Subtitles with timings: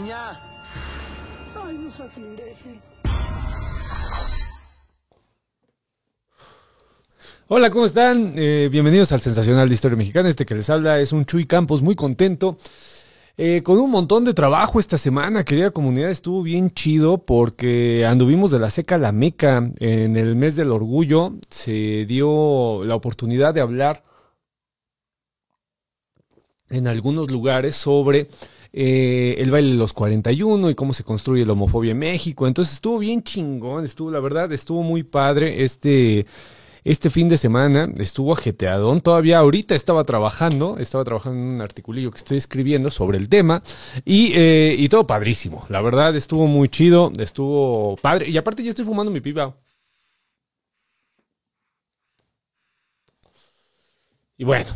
[0.00, 0.40] Niña.
[1.62, 2.80] Ay, no seas imbécil.
[7.48, 8.32] Hola, ¿cómo están?
[8.34, 10.30] Eh, bienvenidos al Sensacional de Historia Mexicana.
[10.30, 12.56] Este que les habla es un Chuy Campos, muy contento.
[13.36, 18.50] Eh, con un montón de trabajo esta semana, querida comunidad, estuvo bien chido porque anduvimos
[18.50, 19.70] de la seca a la meca.
[19.80, 24.02] En el mes del orgullo se dio la oportunidad de hablar
[26.70, 28.28] en algunos lugares sobre
[28.72, 32.46] eh, el baile de los 41 y cómo se construye la homofobia en México.
[32.46, 36.26] Entonces estuvo bien chingón, estuvo, la verdad, estuvo muy padre este
[36.84, 39.00] este fin de semana estuvo ajeteadón.
[39.00, 43.62] Todavía ahorita estaba trabajando, estaba trabajando en un articulillo que estoy escribiendo sobre el tema
[44.04, 45.66] y, eh, y todo padrísimo.
[45.68, 48.28] La verdad estuvo muy chido, estuvo padre.
[48.28, 49.56] Y aparte ya estoy fumando mi pipa.
[54.38, 54.70] Y bueno,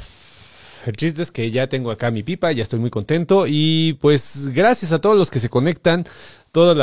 [0.86, 4.50] el chiste es que ya tengo acá mi pipa, ya estoy muy contento y pues
[4.50, 6.04] gracias a todos los que se conectan
[6.52, 6.76] todos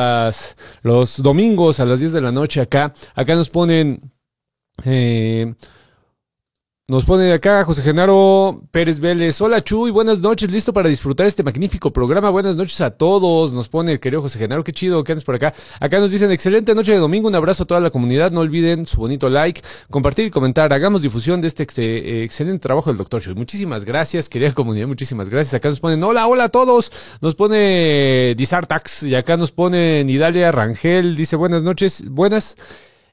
[0.81, 2.93] los domingos a las 10 de la noche acá.
[3.15, 4.11] Acá nos ponen
[4.83, 5.53] eh,
[6.91, 9.39] nos pone acá José Genaro Pérez Vélez.
[9.39, 12.29] Hola Chuy, buenas noches, listo para disfrutar este magnífico programa.
[12.29, 13.53] Buenas noches a todos.
[13.53, 15.53] Nos pone el querido José Genaro, qué chido que andes por acá.
[15.79, 18.31] Acá nos dicen excelente noche de domingo, un abrazo a toda la comunidad.
[18.31, 20.73] No olviden su bonito like, compartir y comentar.
[20.73, 23.35] Hagamos difusión de este eh, excelente trabajo del doctor Chuy.
[23.35, 25.53] Muchísimas gracias, querida comunidad, muchísimas gracias.
[25.53, 26.91] Acá nos ponen hola, hola a todos.
[27.21, 31.15] Nos pone Disartax y acá nos pone Nidalia Rangel.
[31.15, 32.57] Dice buenas noches, buenas.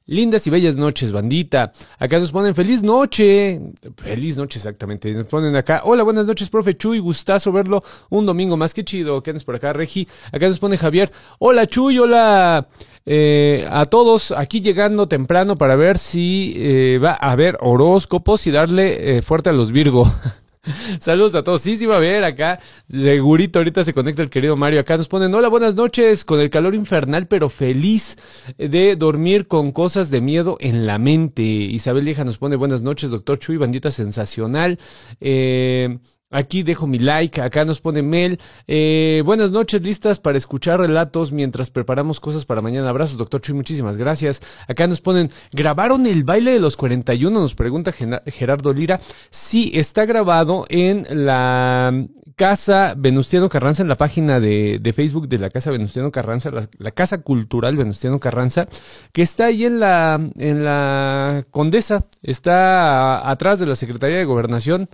[0.08, 1.70] Lindas y bellas noches, bandita.
[1.98, 3.60] Acá nos ponen feliz noche.
[3.98, 5.12] Feliz noche, exactamente.
[5.12, 5.82] Nos ponen acá.
[5.84, 6.98] Hola, buenas noches, profe Chuy.
[6.98, 8.72] Gustazo verlo un domingo más.
[8.72, 9.22] que chido.
[9.22, 10.08] ¿Qué andas por acá, Regi?
[10.32, 11.12] Acá nos pone Javier.
[11.38, 11.98] Hola, Chuy.
[11.98, 12.68] Hola.
[13.04, 18.50] Eh, a todos aquí llegando temprano para ver si eh, va a haber horóscopos y
[18.50, 20.10] darle eh, fuerte a los Virgo.
[21.00, 21.62] Saludos a todos.
[21.62, 22.60] Sí, sí va a ver acá.
[22.88, 24.80] Segurito ahorita se conecta el querido Mario.
[24.80, 26.24] Acá nos ponen, hola, buenas noches.
[26.24, 28.16] Con el calor infernal, pero feliz
[28.56, 31.42] de dormir con cosas de miedo en la mente.
[31.42, 34.78] Isabel Lieja nos pone, buenas noches, doctor Chuy, bandita sensacional.
[35.20, 35.98] Eh,
[36.30, 38.38] Aquí dejo mi like, acá nos pone Mel.
[38.66, 42.90] Eh, buenas noches, listas para escuchar relatos mientras preparamos cosas para mañana.
[42.90, 44.42] Abrazos, doctor Chuy, muchísimas gracias.
[44.66, 47.40] Acá nos ponen, ¿grabaron el baile de los 41?
[47.40, 47.92] Nos pregunta
[48.26, 49.00] Gerardo Lira.
[49.30, 52.06] Sí, está grabado en la
[52.36, 57.22] Casa Venustiano Carranza, en la página de, Facebook de la Casa Venustiano Carranza, la, Casa
[57.22, 58.68] Cultural Venustiano Carranza,
[59.12, 64.90] que está ahí en la, en la Condesa, está atrás de la Secretaría de Gobernación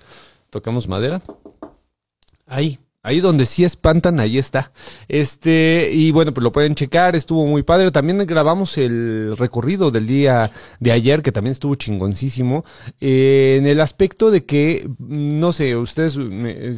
[0.54, 1.20] tocamos madera.
[2.46, 4.72] Ahí, Ahí donde sí espantan, ahí está.
[5.08, 7.90] Este, y bueno, pues lo pueden checar, estuvo muy padre.
[7.90, 10.50] También grabamos el recorrido del día
[10.80, 12.64] de ayer, que también estuvo chingoncísimo.
[13.02, 16.18] Eh, en el aspecto de que, no sé, ustedes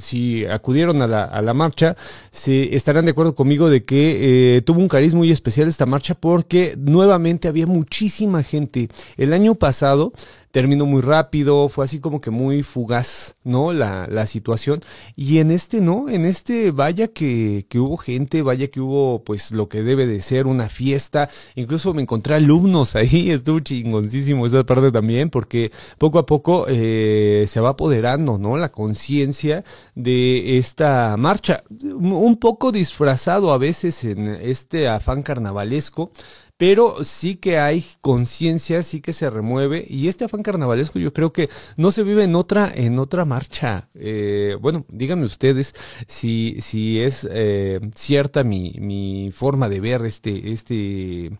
[0.02, 1.96] si acudieron a la, a la marcha,
[2.32, 6.16] se estarán de acuerdo conmigo de que eh, tuvo un cariz muy especial esta marcha
[6.16, 8.88] porque nuevamente había muchísima gente.
[9.16, 10.12] El año pasado
[10.56, 13.74] terminó muy rápido, fue así como que muy fugaz, ¿no?
[13.74, 14.80] La, la situación.
[15.14, 16.08] Y en este, ¿no?
[16.08, 20.18] En este, vaya que, que hubo gente, vaya que hubo pues lo que debe de
[20.20, 21.28] ser una fiesta.
[21.56, 27.44] Incluso me encontré alumnos ahí, estuvo chingoncísimo esa parte también, porque poco a poco eh,
[27.46, 28.56] se va apoderando, ¿no?
[28.56, 29.62] La conciencia
[29.94, 31.64] de esta marcha.
[31.82, 36.12] Un poco disfrazado a veces en este afán carnavalesco
[36.56, 41.32] pero sí que hay conciencia, sí que se remueve y este afán carnavalesco yo creo
[41.32, 43.88] que no se vive en otra en otra marcha.
[43.94, 45.74] Eh, bueno, díganme ustedes
[46.06, 51.30] si si es eh, cierta mi mi forma de ver este este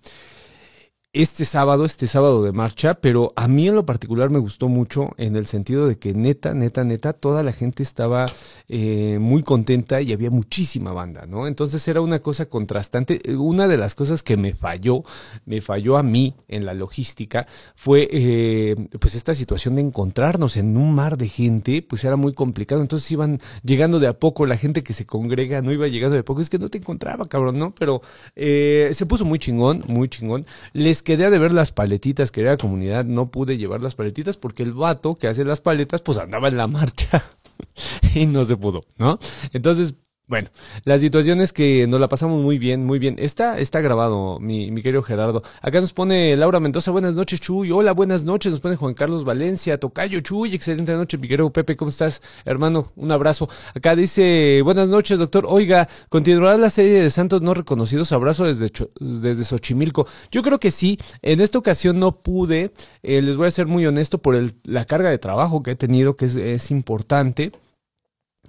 [1.22, 5.12] este sábado, este sábado de marcha, pero a mí en lo particular me gustó mucho
[5.16, 8.26] en el sentido de que neta, neta, neta, toda la gente estaba
[8.68, 11.46] eh, muy contenta y había muchísima banda, ¿no?
[11.46, 13.18] Entonces era una cosa contrastante.
[13.34, 15.04] Una de las cosas que me falló,
[15.46, 20.76] me falló a mí en la logística, fue eh, pues esta situación de encontrarnos en
[20.76, 22.82] un mar de gente, pues era muy complicado.
[22.82, 26.20] Entonces iban llegando de a poco, la gente que se congrega no iba llegando de
[26.20, 27.74] a poco, es que no te encontraba, cabrón, ¿no?
[27.74, 28.02] Pero
[28.34, 30.44] eh, se puso muy chingón, muy chingón.
[30.74, 35.14] Les quedé ver las paletitas, querida comunidad, no pude llevar las paletitas porque el vato
[35.14, 37.22] que hace las paletas, pues andaba en la marcha
[38.16, 39.20] y no se pudo, ¿no?
[39.52, 39.94] Entonces,
[40.28, 40.48] bueno,
[40.82, 43.14] la situación es que nos la pasamos muy bien, muy bien.
[43.16, 45.44] Está, está grabado, mi, mi querido Gerardo.
[45.62, 47.70] Acá nos pone Laura Mendoza, buenas noches, Chuy.
[47.70, 48.50] Hola, buenas noches.
[48.50, 50.52] Nos pone Juan Carlos Valencia, Tocayo, Chuy.
[50.52, 51.76] Excelente noche, mi querido Pepe.
[51.76, 52.92] ¿Cómo estás, hermano?
[52.96, 53.48] Un abrazo.
[53.72, 55.46] Acá dice, buenas noches, doctor.
[55.48, 58.10] Oiga, ¿continuará la serie de santos no reconocidos?
[58.10, 60.08] Abrazo desde, desde Xochimilco.
[60.32, 60.98] Yo creo que sí.
[61.22, 62.72] En esta ocasión no pude.
[63.04, 65.76] Eh, les voy a ser muy honesto por el, la carga de trabajo que he
[65.76, 67.52] tenido, que es, es importante.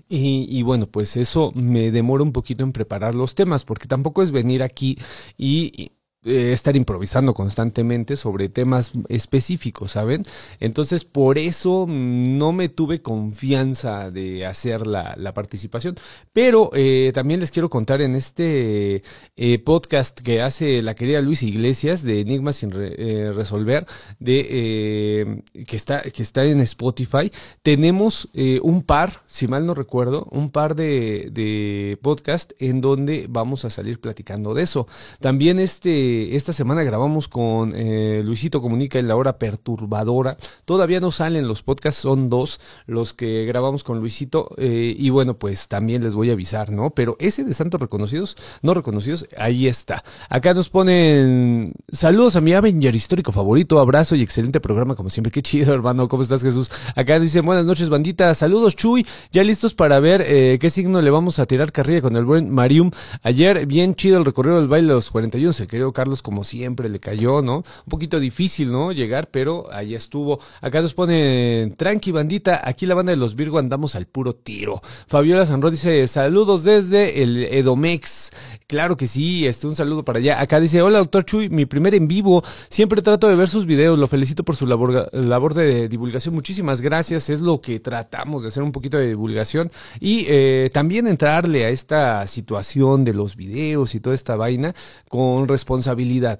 [0.10, 4.24] Y, y, bueno, pues eso me demora un poquito en preparar los temas, porque tampoco
[4.24, 4.98] es venir aquí
[5.38, 5.92] y,
[6.24, 10.24] eh, estar improvisando constantemente sobre temas específicos, ¿saben?
[10.60, 15.96] Entonces, por eso no me tuve confianza de hacer la, la participación.
[16.34, 19.04] Pero eh, también les quiero contar en este
[19.36, 23.86] eh, podcast que hace la querida Luis Iglesias de Enigmas sin re, eh, resolver,
[24.20, 27.32] de que está que está en Spotify.
[27.62, 28.30] Tenemos
[28.62, 33.70] un par, si mal no recuerdo, un par de, de podcast en donde vamos a
[33.70, 34.88] salir platicando de eso.
[35.20, 40.38] También este esta semana grabamos con eh, Luisito Comunica en la hora perturbadora.
[40.66, 44.50] Todavía no salen los podcasts, son dos los que grabamos con Luisito.
[44.58, 46.92] Eh, y bueno, pues también les voy a avisar, ¿no?
[46.92, 50.04] Pero ese de Santos Reconocidos, no reconocidos, ahí está.
[50.30, 55.32] Acá nos ponen saludos a mi Avenger histórico favorito, abrazo y excelente programa como siempre.
[55.32, 56.08] Qué chido, hermano.
[56.08, 56.72] ¿Cómo estás, Jesús?
[56.96, 58.34] Acá dicen buenas noches, bandita.
[58.34, 59.06] Saludos, Chuy.
[59.32, 62.50] Ya listos para ver eh, qué signo le vamos a tirar carrilla con el buen
[62.50, 62.92] Marium.
[63.24, 65.54] Ayer, bien chido el recorrido del baile de los 41.
[65.54, 67.58] Se querido Carlos, como siempre, le cayó, ¿no?
[67.58, 68.92] Un poquito difícil, ¿no?
[68.92, 70.40] Llegar, pero ahí estuvo.
[70.62, 74.80] Acá nos pone, tranqui bandita, aquí la banda de los Virgo andamos al puro tiro.
[75.08, 78.32] Fabiola Sanro dice, saludos desde el Edomex.
[78.68, 80.40] Claro que sí, este, un saludo para allá.
[80.40, 82.44] Acá dice, hola doctor Chuy, mi primer en vivo.
[82.70, 86.36] Siempre trato de ver sus videos, lo felicito por su labor, de divulgación.
[86.36, 91.08] Muchísimas gracias, es lo que tratamos de hacer un poquito de divulgación y eh, también
[91.08, 94.76] entrarle a esta situación de los videos y toda esta vaina
[95.10, 95.87] con responsabilidad,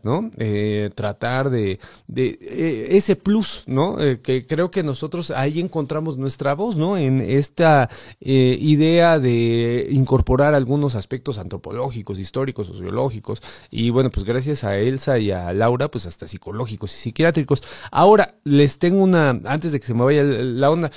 [0.04, 0.32] ¿no?
[0.38, 4.02] Eh, tratar de, de eh, ese plus, ¿no?
[4.02, 6.98] Eh, que creo que nosotros ahí encontramos nuestra voz, ¿no?
[6.98, 7.90] En esta
[8.20, 15.20] eh, idea de incorporar algunos aspectos antropológicos, históricos, sociológicos y bueno, pues gracias a Elsa
[15.20, 17.64] y a Laura, pues hasta psicológicos y psiquiátricos.
[17.92, 20.92] Ahora, les tengo una, antes de que se me vaya la onda,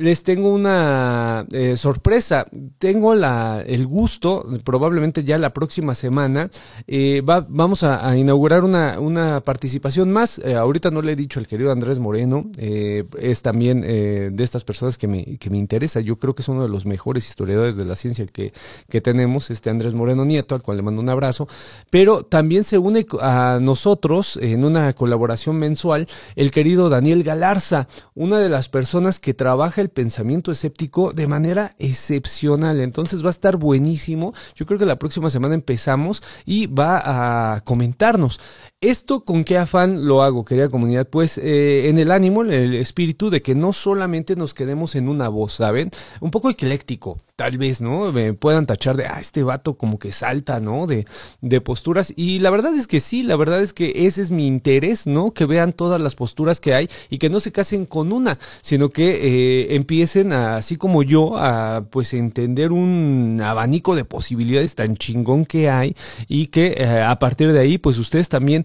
[0.00, 2.46] les tengo una eh, sorpresa.
[2.78, 6.50] Tengo la, el gusto, probablemente ya la próxima semana,
[6.86, 10.38] eh, va, vamos a, inaugurar una, una participación más.
[10.38, 14.64] Eh, ahorita no le he dicho al querido Andrés Moreno, eh, es también de estas
[14.64, 16.00] personas que me, que me interesa.
[16.00, 18.52] Yo creo que es uno de los mejores historiadores de la ciencia que,
[18.88, 21.46] que tenemos, este Andrés Moreno Nieto, al cual le mando un abrazo.
[21.90, 28.38] Pero también se une a nosotros en una colaboración mensual el querido Daniel Galarza, una
[28.38, 32.80] de las personas que trabaja el pensamiento escéptico de manera excepcional.
[32.80, 34.34] Entonces va a estar buenísimo.
[34.54, 38.40] Yo creo que la próxima semana empezamos y va a comentarnos.
[38.82, 41.06] ¿Esto con qué afán lo hago, querida comunidad?
[41.06, 45.28] Pues eh, en el ánimo, el espíritu de que no solamente nos quedemos en una
[45.28, 45.90] voz, ¿saben?
[46.20, 48.10] Un poco ecléctico, tal vez, ¿no?
[48.10, 50.86] Me puedan tachar de, ah, este vato como que salta, ¿no?
[50.86, 51.04] De,
[51.42, 52.14] de posturas.
[52.16, 55.34] Y la verdad es que sí, la verdad es que ese es mi interés, ¿no?
[55.34, 58.88] Que vean todas las posturas que hay y que no se casen con una, sino
[58.88, 64.96] que eh, empiecen, a, así como yo, a pues entender un abanico de posibilidades tan
[64.96, 65.94] chingón que hay
[66.28, 68.64] y que eh, a partir de ahí, pues ustedes también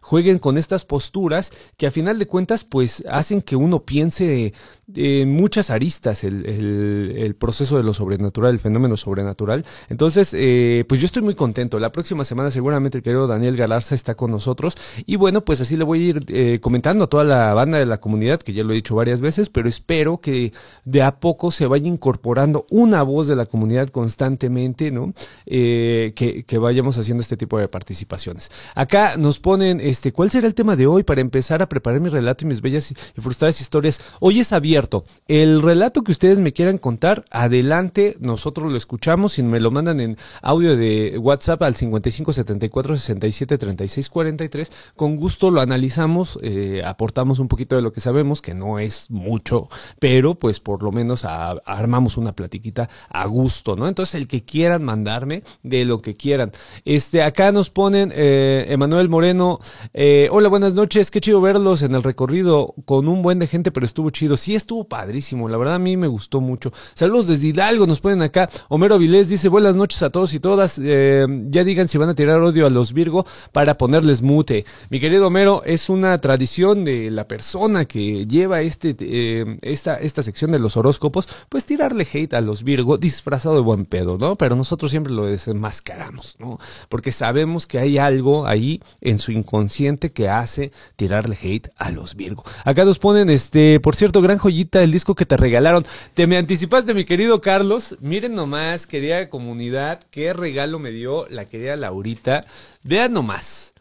[0.11, 4.51] jueguen con estas posturas que a final de cuentas pues hacen que uno piense
[4.93, 9.63] en muchas aristas el, el, proceso de lo sobrenatural, el fenómeno sobrenatural.
[9.87, 11.79] Entonces, eh, pues yo estoy muy contento.
[11.79, 14.75] La próxima semana seguramente el querido Daniel Galarza está con nosotros
[15.05, 17.85] y bueno, pues así le voy a ir eh, comentando a toda la banda de
[17.85, 20.51] la comunidad, que ya lo he dicho varias veces, pero espero que
[20.83, 25.13] de a poco se vaya incorporando una voz de la comunidad constantemente, ¿no?
[25.45, 28.51] Eh, que, que vayamos haciendo este tipo de participaciones.
[28.75, 32.09] Acá nos ponen este, ¿cuál será el tema de hoy para empezar a preparar mi
[32.09, 34.01] relato y mis bellas y frustradas historias?
[34.19, 35.05] Hoy es abierto.
[35.27, 39.99] El relato que ustedes me quieran contar, adelante, nosotros lo escuchamos y me lo mandan
[39.99, 44.71] en audio de WhatsApp al 55 74 67 36 43.
[44.95, 49.11] Con gusto lo analizamos, eh, aportamos un poquito de lo que sabemos, que no es
[49.11, 53.87] mucho, pero pues por lo menos a, armamos una platiquita a gusto, ¿no?
[53.87, 56.51] Entonces, el que quieran mandarme, de lo que quieran.
[56.85, 59.59] Este, acá nos ponen eh, Emanuel Moreno,
[59.93, 61.11] eh, hola, buenas noches.
[61.11, 64.37] Qué chido verlos en el recorrido con un buen de gente, pero estuvo chido.
[64.37, 65.49] Sí, estuvo padrísimo.
[65.49, 66.71] La verdad, a mí me gustó mucho.
[66.93, 68.49] Saludos desde Hidalgo, nos ponen acá.
[68.69, 70.79] Homero Vilés dice: Buenas noches a todos y todas.
[70.81, 74.65] Eh, ya digan si van a tirar odio a los Virgo para ponerles mute.
[74.89, 80.23] Mi querido Homero, es una tradición de la persona que lleva este, eh, esta, esta
[80.23, 84.37] sección de los horóscopos, pues tirarle hate a los Virgo disfrazado de buen pedo, ¿no?
[84.37, 86.59] Pero nosotros siempre lo desenmascaramos, ¿no?
[86.87, 89.80] Porque sabemos que hay algo ahí en su inconsciente
[90.11, 92.43] que hace tirarle hate a los Virgo.
[92.65, 95.85] Acá nos ponen, este, por cierto, gran joyita, el disco que te regalaron.
[96.13, 97.97] Te me anticipaste, mi querido Carlos.
[97.99, 102.45] Miren nomás, querida comunidad, qué regalo me dio la querida Laurita.
[102.83, 103.73] Vean nomás.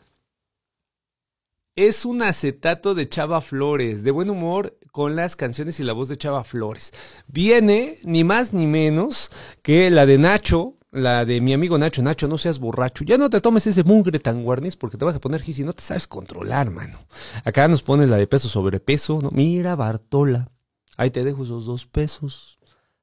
[1.77, 6.09] Es un acetato de Chava Flores, de buen humor, con las canciones y la voz
[6.09, 6.93] de Chava Flores.
[7.27, 9.31] Viene ni más ni menos
[9.63, 12.03] que la de Nacho, la de mi amigo Nacho.
[12.03, 13.05] Nacho, no seas borracho.
[13.05, 15.65] Ya no te tomes ese mugre tan guarniz porque te vas a poner gis y
[15.65, 16.99] no te sabes controlar, mano.
[17.45, 19.31] Acá nos pone la de peso sobre peso, ¿no?
[19.33, 20.51] Mira, Bartola.
[20.97, 22.60] Ahí te dejo esos dos pesos.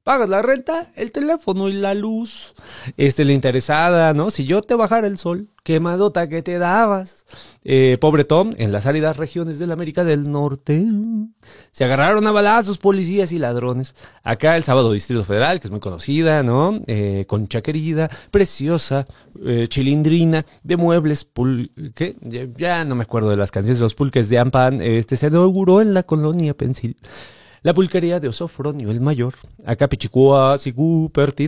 [0.08, 2.56] Pagas la renta, el teléfono y la luz.
[2.96, 4.32] Este, la interesada, ¿no?
[4.32, 7.26] Si yo te bajara el sol, quemadota que te dabas.
[7.66, 10.82] Eh, pobre Tom, en las áridas regiones de la América del Norte.
[11.72, 13.96] Se agarraron a balazos policías y ladrones.
[14.24, 16.80] Acá el sábado Distrito Federal, que es muy conocida, ¿no?
[16.88, 19.08] Eh, concha querida, preciosa,
[19.44, 22.16] eh, chilindrina, de muebles, pul ¿qué?
[22.22, 24.80] Ya, ya no me acuerdo de las canciones de los pulques de Ampan.
[24.82, 26.96] Este se inauguró en la colonia Pensil.
[27.64, 29.34] La pulquería de Osofronio el Mayor.
[29.66, 30.74] Acá Pichicuas y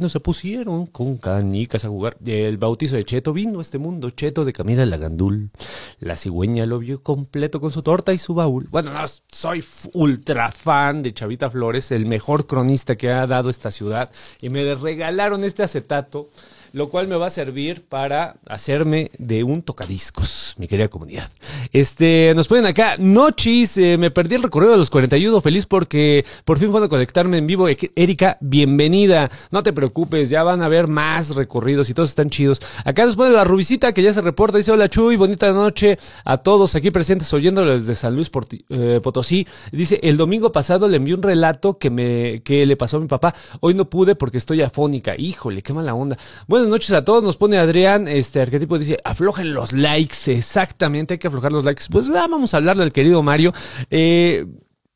[0.10, 2.18] se pusieron con canicas a jugar.
[2.26, 5.52] El bautizo de Cheto vino a este mundo Cheto de Camila Lagandul.
[6.00, 8.68] La cigüeña lo vio completo con su torta y su baúl.
[8.72, 9.64] Bueno, no, soy
[9.94, 14.10] ultra fan de Chavita Flores, el mejor cronista que ha dado esta ciudad.
[14.42, 16.30] Y me regalaron este acetato,
[16.74, 21.30] lo cual me va a servir para hacerme de un tocadiscos, mi querida comunidad.
[21.72, 26.26] Este, nos ponen acá, Nochis, eh, me perdí el recorrido de los 41, feliz porque
[26.46, 27.68] por fin puedo conectarme en vivo.
[27.96, 29.30] Erika, bienvenida.
[29.52, 32.62] No te preocupes, ya van a haber más recorridos y todos están chidos.
[32.86, 36.38] Acá nos pone la Rubicita que ya se reporta, dice hola Chuy, bonita noche a
[36.38, 38.32] todos aquí presentes oyéndolo desde San Luis
[38.70, 39.48] eh, Potosí.
[39.72, 43.08] Dice, el domingo pasado le envié un relato que me que le pasó a mi
[43.08, 43.36] papá.
[43.60, 45.16] Hoy no pude porque estoy afónica.
[45.18, 46.18] Híjole, qué mala onda.
[46.60, 51.18] Buenas noches a todos, nos pone Adrián, este arquetipo dice, aflojen los likes, exactamente, hay
[51.18, 51.84] que aflojar los likes.
[51.90, 53.54] Pues ah, vamos a hablarle al querido Mario.
[53.90, 54.46] Eh,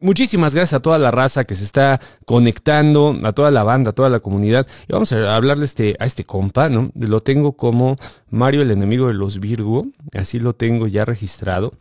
[0.02, 3.94] Muchísimas gracias a toda la raza que se está conectando, a toda la banda, a
[3.94, 4.68] toda la comunidad.
[4.90, 6.92] Y vamos a hablarle este, a este compa, ¿no?
[6.96, 7.96] Lo tengo como
[8.30, 9.86] Mario, el enemigo de los Virgo.
[10.12, 11.72] Así lo tengo ya registrado,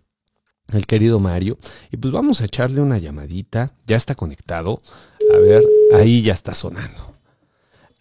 [0.73, 1.59] el querido Mario.
[1.91, 3.73] Y pues vamos a echarle una llamadita.
[3.89, 4.81] Ya está conectado.
[5.35, 7.12] A ver, ahí ya está sonando.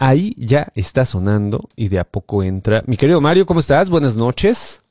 [0.03, 2.81] Ahí ya está sonando y de a poco entra.
[2.87, 3.87] Mi querido Mario, ¿cómo estás?
[3.91, 4.83] Buenas noches.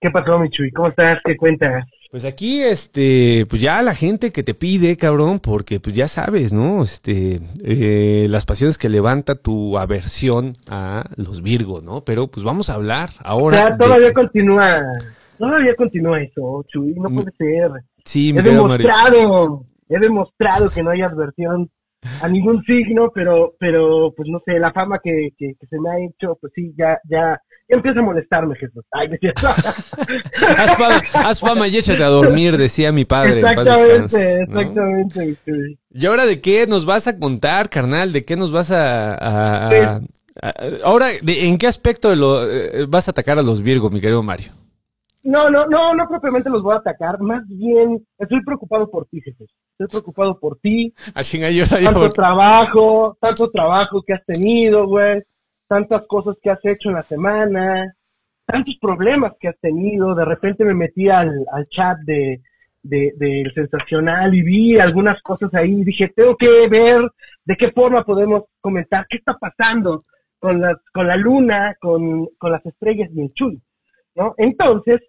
[0.00, 0.70] ¿Qué pasó, Michuy?
[0.70, 1.18] ¿Cómo estás?
[1.24, 1.84] ¿Qué cuentas?
[2.12, 6.52] Pues aquí, este, pues ya la gente que te pide, cabrón, porque pues ya sabes,
[6.52, 6.84] ¿no?
[6.84, 12.02] Este, eh, las pasiones que levanta tu aversión a los Virgos, ¿no?
[12.04, 13.70] Pero pues vamos a hablar O ahora.
[13.70, 14.80] de- todavía continúa,
[15.36, 17.70] todavía continúa eso, Chuy, no Mm, puede ser.
[18.04, 18.52] Sí, He Mario.
[18.52, 21.68] demostrado, he demostrado que no hay adversión
[22.20, 25.90] a ningún signo, pero, pero, pues no sé, la fama que, que, que se me
[25.90, 28.84] ha hecho, pues sí, ya, ya, ya empieza a molestarme, Jesús.
[28.92, 29.46] Ay, cierto.
[30.58, 33.40] Haz fama, haz fama y échate a dormir, decía mi padre.
[33.40, 34.60] paz exactamente, descanse, ¿no?
[34.60, 35.52] exactamente.
[35.90, 38.12] ¿Y ahora de qué nos vas a contar, carnal?
[38.12, 39.14] ¿De qué nos vas a...
[39.14, 40.00] a- a-
[40.42, 43.90] a- ahora, de- ¿en qué aspecto de lo, eh, vas a atacar a los Virgos,
[43.92, 44.52] mi querido Mario?
[45.24, 49.20] No, no, no, no propiamente los voy a atacar, más bien estoy preocupado por ti,
[49.22, 49.50] Jesús.
[49.72, 54.86] Estoy preocupado por ti, A chingar, yo- yo- tanto trabajo, tanto trabajo que has tenido,
[54.86, 55.22] güey,
[55.66, 57.94] tantas cosas que has hecho en la semana,
[58.46, 60.14] tantos problemas que has tenido.
[60.14, 62.42] De repente me metí al, al chat de,
[62.82, 67.00] de, del sensacional y vi algunas cosas ahí y dije, tengo que ver
[67.46, 70.04] de qué forma podemos comentar qué está pasando
[70.38, 73.58] con las, con la luna, con, con las estrellas y el chuy,
[74.14, 74.34] ¿no?
[74.36, 75.00] Entonces,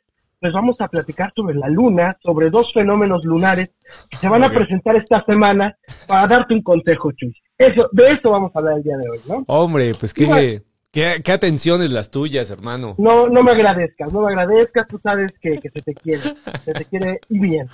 [0.46, 3.72] pues vamos a platicar sobre la luna, sobre dos fenómenos lunares
[4.12, 5.76] que se van a presentar esta semana
[6.08, 7.34] para darte un consejo, Chuy.
[7.58, 9.44] Eso, de eso vamos a hablar el día de hoy, ¿no?
[9.48, 10.62] Hombre, pues qué, Igual.
[10.92, 12.94] qué, qué atenciones las tuyas, hermano.
[13.00, 16.22] No, no me agradezcas, no me agradezcas, tú sabes que, que se te quiere,
[16.64, 17.68] se te quiere y bien.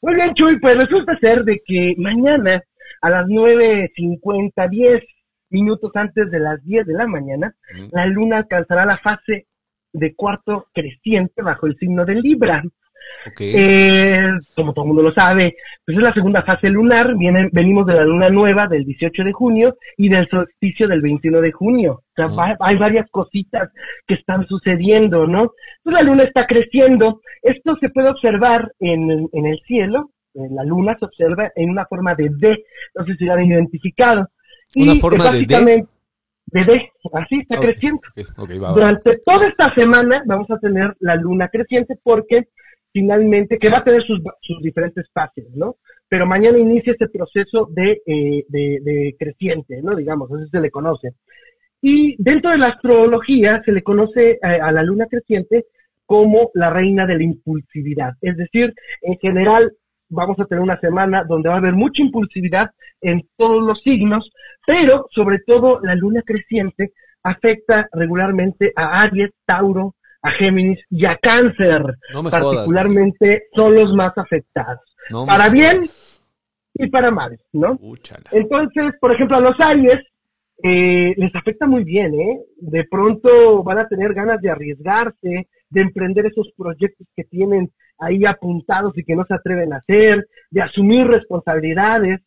[0.00, 2.62] Muy bien, Chuy, pues resulta ser de que mañana
[3.02, 5.02] a las 9.50, 10
[5.50, 7.54] minutos antes de las 10 de la mañana,
[7.90, 9.48] la luna alcanzará la fase
[9.92, 12.62] de cuarto creciente bajo el signo de Libra.
[13.40, 15.54] Eh, como todo el mundo lo sabe,
[15.84, 19.32] pues es la segunda fase lunar, viene, venimos de la luna nueva del 18 de
[19.32, 21.92] junio y del solsticio del 21 de junio.
[21.94, 22.38] O sea, Mm.
[22.38, 23.70] va- hay varias cositas
[24.06, 25.50] que están sucediendo, ¿no?
[25.82, 27.20] Pues la luna está creciendo.
[27.42, 30.10] Esto se puede observar en, el- en el cielo.
[30.34, 32.62] Eh, La luna se observa en una forma de D.
[32.94, 34.28] No sé si la han identificado.
[34.76, 35.86] ¿Una Y, forma de D?
[36.52, 36.90] D.
[37.12, 38.00] Así está creciendo.
[38.16, 38.72] va, va.
[38.72, 42.48] Durante toda esta semana vamos a tener la luna creciente porque
[42.92, 45.76] finalmente, que va a tener sus, sus diferentes fases, ¿no?
[46.08, 49.94] Pero mañana inicia este proceso de, eh, de, de creciente, ¿no?
[49.94, 51.14] Digamos, así se le conoce.
[51.82, 55.66] Y dentro de la astrología se le conoce eh, a la luna creciente
[56.04, 58.14] como la reina de la impulsividad.
[58.20, 59.72] Es decir, en general
[60.10, 64.30] vamos a tener una semana donde va a haber mucha impulsividad en todos los signos,
[64.66, 71.16] pero sobre todo la luna creciente afecta regularmente a Aries, Tauro, a Géminis y a
[71.16, 71.82] Cáncer.
[72.12, 72.44] No me jodas.
[72.56, 74.80] Particularmente son los más afectados.
[75.10, 75.52] No Para jodas.
[75.52, 75.84] bien
[76.74, 77.78] y para males, ¿no?
[78.32, 80.00] Entonces, por ejemplo, a los Aries
[80.62, 82.40] eh, les afecta muy bien, ¿eh?
[82.58, 88.24] De pronto van a tener ganas de arriesgarse, de emprender esos proyectos que tienen ahí
[88.24, 92.20] apuntados y que no se atreven a hacer, de asumir responsabilidades,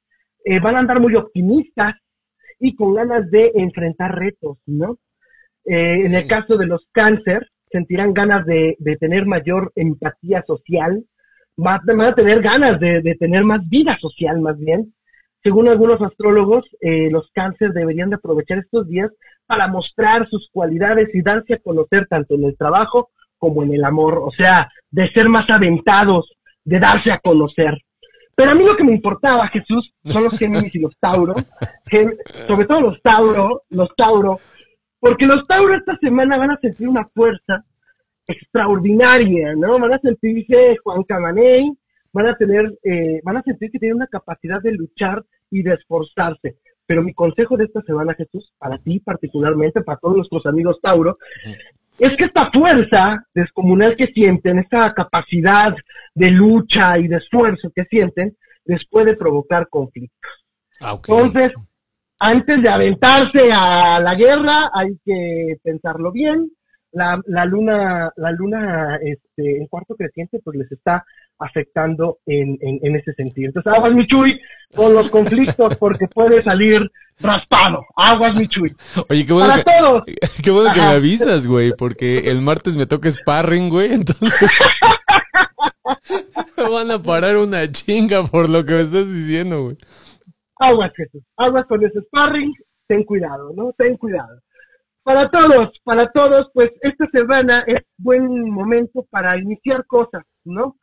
[0.45, 1.95] eh, van a andar muy optimistas
[2.59, 4.97] y con ganas de enfrentar retos, ¿no?
[5.65, 11.03] Eh, en el caso de los cáncer, sentirán ganas de, tener mayor empatía social,
[11.55, 14.93] van a tener ganas de, tener más vida social más bien.
[15.41, 19.11] Según algunos astrólogos, eh, los cáncer deberían de aprovechar estos días
[19.45, 23.09] para mostrar sus cualidades y darse a conocer tanto en el trabajo
[23.43, 26.31] como en el amor, o sea, de ser más aventados,
[26.63, 27.77] de darse a conocer.
[28.33, 31.35] Pero a mí lo que me importaba, Jesús, son los Géminis y los Tauro,
[32.47, 34.39] sobre todo los Tauro, los Tauro,
[34.97, 37.65] porque los Tauro esta semana van a sentir una fuerza
[38.25, 39.77] extraordinaria, ¿no?
[39.77, 41.69] Van a sentirse Juan Camaney,
[42.13, 45.21] van a tener, eh, van a sentir que tienen una capacidad de luchar
[45.51, 46.55] y de esforzarse.
[46.85, 51.17] Pero mi consejo de esta semana, Jesús, para ti particularmente, para todos nuestros amigos Tauro,
[51.99, 55.73] es que esta fuerza descomunal que sienten, esta capacidad
[56.13, 58.35] de lucha y de esfuerzo que sienten,
[58.65, 60.31] les puede provocar conflictos.
[60.81, 61.51] Ah, Entonces,
[62.19, 66.51] antes de aventarse a la guerra hay que pensarlo bien.
[66.93, 71.05] La, la luna, la luna este, en cuarto creciente, pues les está
[71.39, 73.47] afectando en, en, ese sentido.
[73.47, 74.39] Entonces, aguas mi chuy
[74.75, 77.83] con los conflictos porque puede salir raspado.
[77.95, 78.75] Aguas mi chuy.
[79.09, 79.53] Oye, qué bueno,
[80.05, 84.49] que, Qué bueno que me avisas, güey, porque el martes me toca sparring, güey, entonces
[86.57, 89.77] me van a parar una chinga por lo que me estás diciendo, güey
[90.63, 92.53] aguas, Jesús, aguas con ese sparring,
[92.87, 93.73] ten cuidado, ¿no?
[93.73, 94.39] Ten cuidado.
[95.03, 100.77] Para todos, para todos, pues esta semana es buen momento para iniciar cosas, ¿no?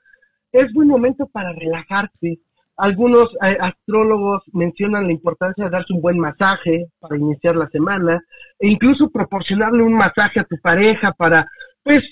[0.53, 2.39] Es buen momento para relajarse.
[2.77, 8.23] Algunos eh, astrólogos mencionan la importancia de darse un buen masaje para iniciar la semana
[8.59, 11.47] e incluso proporcionarle un masaje a tu pareja para,
[11.83, 12.03] pues,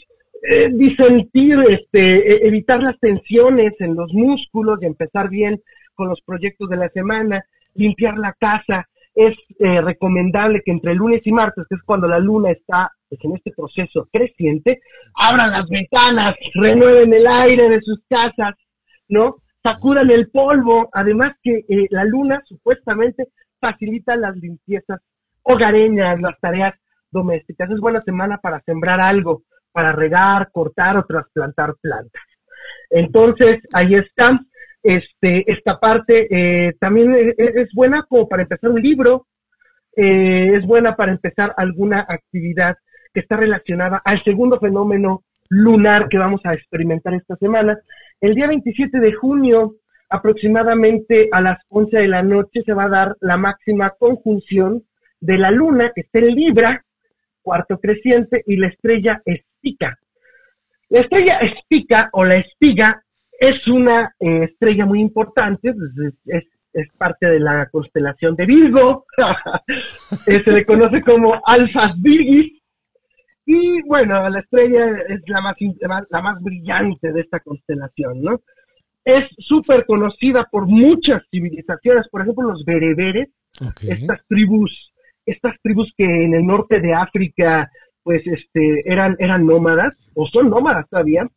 [0.43, 5.61] eh, disentir, este, e, evitar las tensiones en los músculos y empezar bien
[5.95, 7.45] con los proyectos de la semana
[7.75, 8.89] limpiar la casa.
[9.19, 13.21] Es eh, recomendable que entre lunes y martes, que es cuando la luna está pues,
[13.25, 14.81] en este proceso creciente,
[15.17, 18.55] abran las ventanas, renueven el aire de sus casas,
[19.09, 19.39] ¿no?
[19.61, 20.89] Sacudan el polvo.
[20.93, 23.27] Además que eh, la luna supuestamente
[23.59, 25.01] facilita las limpiezas
[25.43, 26.75] hogareñas, las tareas
[27.11, 27.69] domésticas.
[27.73, 32.23] Es buena semana para sembrar algo, para regar, cortar o trasplantar plantas.
[32.91, 34.39] Entonces, ahí está
[34.83, 39.27] este, esta parte eh, también es, buena como para empezar un libro,
[39.97, 42.77] eh, es buena para empezar alguna actividad
[43.13, 47.79] que está relacionada al segundo fenómeno lunar que vamos a experimentar esta semana.
[48.21, 49.77] El día 27 de junio,
[50.11, 54.85] aproximadamente a las 11 de la noche, se va a dar la máxima conjunción
[55.21, 56.85] de la luna, que está en Libra,
[57.43, 59.99] cuarto creciente, y la estrella Espica.
[60.91, 63.03] La estrella Espica o la espiga
[63.39, 66.45] es una eh, estrella muy importante, pues, es,
[66.97, 69.05] parte de la constelación de Virgo,
[70.27, 72.61] eh, se le conoce como Alphas Virgis,
[73.47, 75.57] y bueno, la estrella es la más,
[76.11, 78.43] la más brillante de esta constelación, ¿no?
[79.05, 83.29] Es súper conocida por muchas civilizaciones, por ejemplo, los bereberes,
[83.81, 84.93] estas tribus,
[85.25, 87.71] estas tribus que en el norte de África
[88.09, 91.29] pues este, eran, eran nómadas, o son nómadas todavía,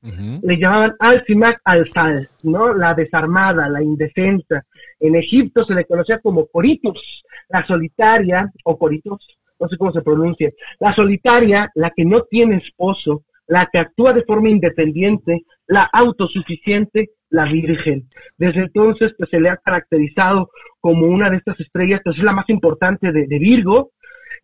[0.42, 2.74] le llamaban Al-Simak al-Sal, ¿no?
[2.74, 4.64] La desarmada, la indefensa.
[4.98, 9.20] En Egipto se le conocía como Coritus, la solitaria, o Coritos,
[9.60, 14.14] no sé cómo se pronuncia, la solitaria, la que no tiene esposo, la que actúa
[14.14, 18.08] de forma independiente, la autosuficiente, la virgen.
[18.38, 22.32] Desde entonces, pues se le ha caracterizado como una de estas estrellas, pues es la
[22.32, 23.92] más importante de, Virgo,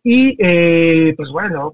[0.04, 1.72] y eh, pues bueno,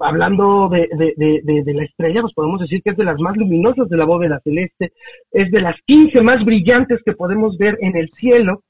[0.00, 3.96] hablando de, de, la estrella, pues podemos decir que es de las más luminosas de
[3.96, 4.92] la bóveda celeste,
[5.32, 8.62] es de las 15 más brillantes que podemos ver en el cielo,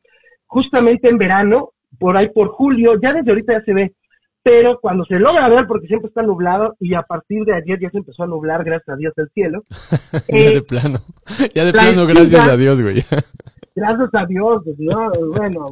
[0.47, 3.93] justamente en verano, por ahí por julio, ya desde ahorita ya se ve,
[4.43, 7.91] pero cuando se logra ver, porque siempre está nublado, y a partir de ayer ya
[7.91, 9.65] se empezó a nublar, gracias a Dios, el cielo.
[10.29, 10.99] ya de eh, plano,
[11.53, 12.97] ya de plano, gracias a Dios, güey.
[13.75, 14.63] gracias a Dios,
[15.35, 15.67] bueno,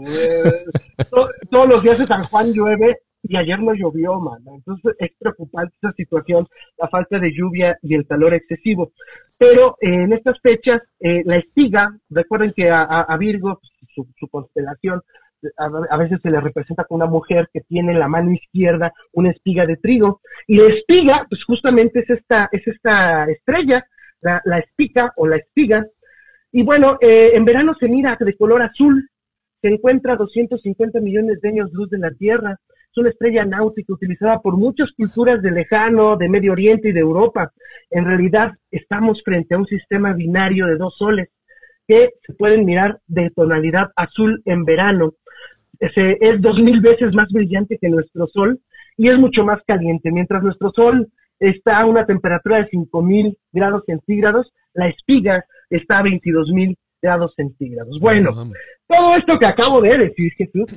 [1.51, 4.55] todos los días de San Juan llueve, y ayer no llovió, mano.
[4.55, 6.47] Entonces es preocupante esa situación,
[6.79, 8.93] la falta de lluvia y el calor excesivo.
[9.39, 13.61] Pero eh, en estas fechas, eh, la espiga, recuerden que a, Virgo,
[13.95, 15.01] su, constelación,
[15.57, 19.31] a, veces se le representa con una mujer que tiene en la mano izquierda una
[19.31, 20.21] espiga de trigo.
[20.47, 23.87] Y la espiga, pues justamente es esta, es esta estrella,
[24.21, 25.87] la, la espiga o la espiga,
[26.53, 29.09] Y bueno, eh, en verano se mira de color azul,
[29.61, 32.61] se encuentra a 250 millones de años luz de la Tierra.
[32.95, 37.01] Es una estrella náutica utilizada por muchas culturas de lejano, de Medio Oriente y de
[37.01, 37.53] Europa.
[37.91, 41.29] En realidad estamos frente a un sistema binario de dos soles
[41.89, 45.15] que se pueden mirar de tonalidad azul en verano.
[45.81, 48.61] Es dos mil veces más brillante que nuestro Sol
[48.97, 50.13] y es mucho más caliente.
[50.13, 51.09] Mientras nuestro Sol
[51.41, 58.01] está a una temperatura de 5000 grados centígrados, la espiga está a 22.000 grados centígrados.
[58.01, 58.31] Bueno,
[58.89, 60.75] todo esto que acabo de decir, Jesús,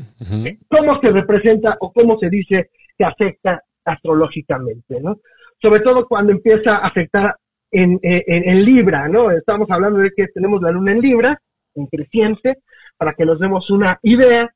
[0.70, 5.18] ¿cómo se representa o cómo se dice que afecta astrológicamente, ¿no?
[5.62, 7.36] Sobre todo cuando empieza a afectar
[7.72, 9.32] en, en, Libra, ¿no?
[9.32, 11.42] Estamos hablando de que tenemos la luna en Libra,
[11.76, 12.58] en creciente,
[12.98, 14.52] para que nos demos una idea.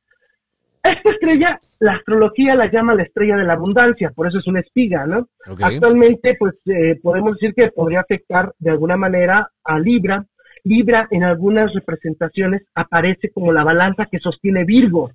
[0.83, 4.61] Esta estrella, la astrología la llama la estrella de la abundancia, por eso es una
[4.61, 5.27] espiga, ¿no?
[5.61, 10.25] Actualmente, pues eh, podemos decir que podría afectar de alguna manera a Libra.
[10.63, 15.11] Libra en algunas representaciones aparece como la balanza que sostiene Virgo.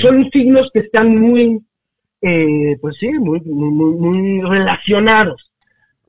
[0.00, 1.60] Son signos que están muy,
[2.22, 5.50] eh, pues sí, muy, muy, muy relacionados.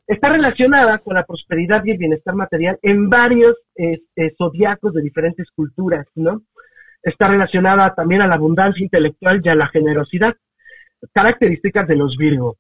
[0.07, 5.47] Está relacionada con la prosperidad y el bienestar material en varios este, zodiacos de diferentes
[5.55, 6.43] culturas, ¿no?
[7.01, 10.35] Está relacionada también a la abundancia intelectual y a la generosidad,
[11.13, 12.57] características de los Virgo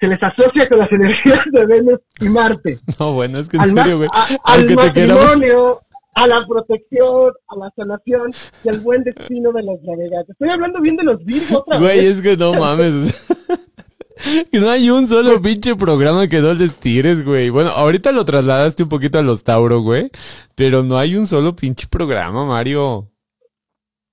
[0.00, 2.78] se les asocia con las energías de Venus y Marte.
[2.98, 4.08] No, bueno, es que en serio, güey.
[4.44, 5.80] al matrimonio,
[6.14, 8.32] a la protección, a la sanación
[8.64, 10.30] y al buen destino de los navegantes.
[10.30, 13.26] Estoy hablando bien de los Virgo otra Güey, es que no mames.
[14.52, 17.50] no hay un solo pinche programa que no les tires, güey.
[17.50, 20.10] Bueno, ahorita lo trasladaste un poquito a los Tauro, güey.
[20.54, 23.08] Pero no hay un solo pinche programa, Mario.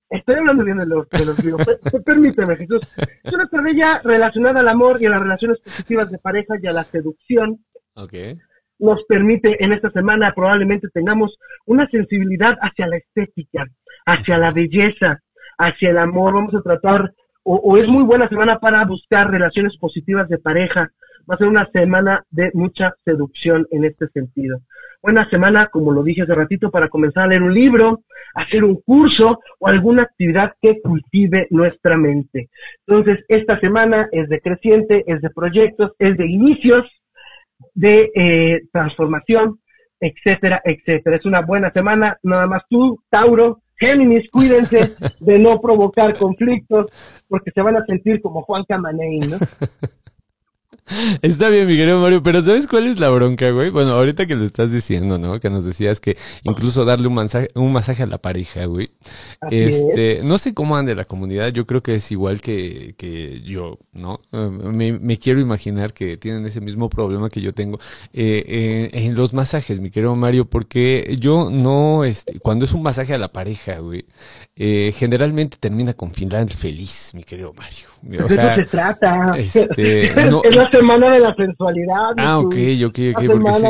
[0.08, 2.82] Estoy hablando bien de los, de los Permíteme, Jesús.
[3.24, 6.72] Es una estrella relacionada al amor y a las relaciones positivas de pareja y a
[6.72, 7.58] la seducción.
[7.94, 8.36] Okay.
[8.78, 13.66] Nos permite en esta semana probablemente tengamos una sensibilidad hacia la estética,
[14.04, 15.22] hacia la belleza,
[15.58, 16.34] hacia el amor.
[16.34, 20.92] Vamos a tratar, o, o es muy buena semana para buscar relaciones positivas de pareja.
[21.28, 24.60] Va a ser una semana de mucha seducción en este sentido
[25.06, 28.02] buena semana, como lo dije hace ratito, para comenzar a leer un libro,
[28.34, 32.50] hacer un curso o alguna actividad que cultive nuestra mente.
[32.86, 36.86] Entonces, esta semana es de creciente, es de proyectos, es de inicios,
[37.72, 39.60] de eh, transformación,
[40.00, 41.16] etcétera, etcétera.
[41.16, 46.86] Es una buena semana, nada más tú, Tauro, Géminis, cuídense de no provocar conflictos,
[47.28, 49.36] porque se van a sentir como Juan Camaney, ¿no?
[51.20, 53.70] Está bien, mi querido Mario, pero ¿sabes cuál es la bronca, güey?
[53.70, 55.40] Bueno, ahorita que lo estás diciendo, ¿no?
[55.40, 58.90] Que nos decías que incluso darle un masaje, un masaje a la pareja, güey.
[59.50, 63.78] este, no sé cómo ande la comunidad, yo creo que es igual que, que yo,
[63.92, 64.20] ¿no?
[64.30, 67.78] Me, me, quiero imaginar que tienen ese mismo problema que yo tengo
[68.12, 72.82] eh, eh, en los masajes, mi querido Mario, porque yo no, este, cuando es un
[72.82, 74.04] masaje a la pareja, güey,
[74.54, 77.88] eh, generalmente termina con final feliz, mi querido Mario.
[78.24, 79.36] O sea, eso se trata.
[79.36, 80.14] Este,
[80.70, 82.14] semana de la sensualidad.
[82.18, 82.54] Ah, ok,
[82.86, 83.26] ok, ok.
[83.26, 83.66] Porque sí,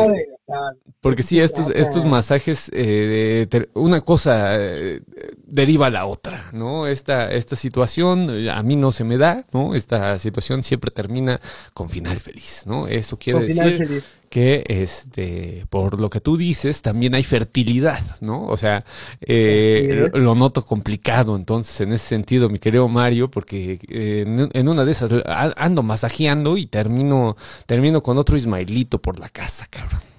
[1.00, 5.00] porque sí, estos, estos masajes, eh, una cosa eh,
[5.44, 6.86] deriva a la otra, ¿no?
[6.86, 9.74] Esta, esta situación a mí no se me da, ¿no?
[9.74, 11.40] Esta situación siempre termina
[11.74, 12.86] con final feliz, ¿no?
[12.86, 18.46] Eso quiere decir que este por lo que tú dices también hay fertilidad, ¿no?
[18.46, 18.84] O sea,
[19.20, 24.84] eh, lo, noto complicado entonces en ese sentido, mi querido Mario, porque eh, en, una
[24.84, 25.10] de esas
[25.56, 30.15] ando masajeando y termino termino con otro Ismailito por la casa, cabrón.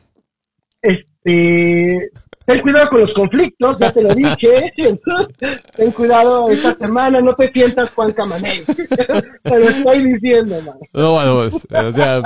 [0.81, 2.09] Este,
[2.45, 4.73] ten cuidado con los conflictos, ya te lo dije.
[5.75, 8.63] ten cuidado esta semana, no te sientas Juan Camaney.
[8.63, 10.75] te lo estoy diciendo, man.
[10.93, 12.21] No, bueno, pues, o sea,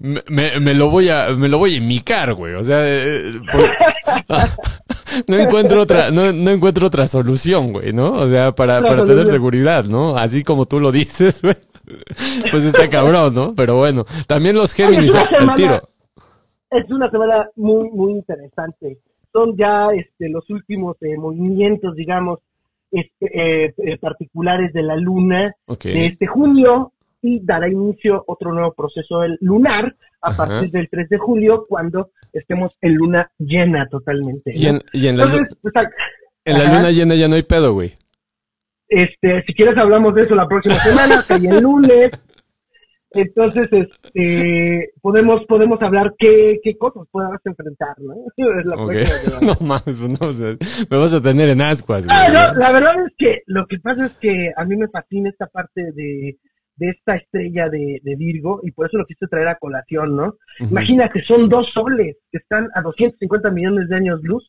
[0.00, 2.54] me, me, me, lo voy a, me lo voy a imicar, güey.
[2.54, 3.32] O sea, eh,
[5.26, 8.12] no encuentro otra, no, no encuentro otra solución, güey, ¿no?
[8.12, 10.16] O sea, para, para tener seguridad, ¿no?
[10.16, 11.56] Así como tú lo dices, güey.
[12.50, 13.54] Pues está cabrón, ¿no?
[13.54, 15.80] Pero bueno, también los Géminis, el tiro.
[16.70, 18.98] Es una semana muy, muy interesante
[19.32, 22.40] son ya este, los últimos eh, movimientos, digamos,
[22.90, 28.72] este, eh, eh, particulares de la luna de este junio y dará inicio otro nuevo
[28.72, 34.52] proceso lunar a partir del 3 de julio cuando estemos en luna llena totalmente.
[34.54, 34.80] Y en,
[35.16, 37.94] la, luna llena ya no hay pedo, güey.
[38.88, 42.10] Este, si quieres hablamos de eso la próxima semana, que el lunes,
[43.12, 48.14] entonces, este, podemos, podemos hablar qué, qué cosas podemos enfrentar, ¿no?
[48.58, 48.76] Es la
[49.46, 50.18] no mames, no,
[50.90, 52.06] me vas a tener en ascuas.
[52.08, 55.46] Ah, la verdad es que lo que pasa es que a mí me fascina esta
[55.46, 56.38] parte de,
[56.80, 60.34] de esta estrella de, de, Virgo y por eso lo quise traer a colación, ¿no?
[60.58, 64.48] Imagina que son dos soles que están a 250 millones de años luz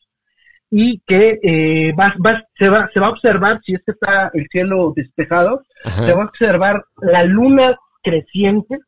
[0.70, 4.32] y que eh, va, va, se, va, se va a observar, si es que está
[4.34, 8.80] el cielo despejado, se va a observar la luna creciente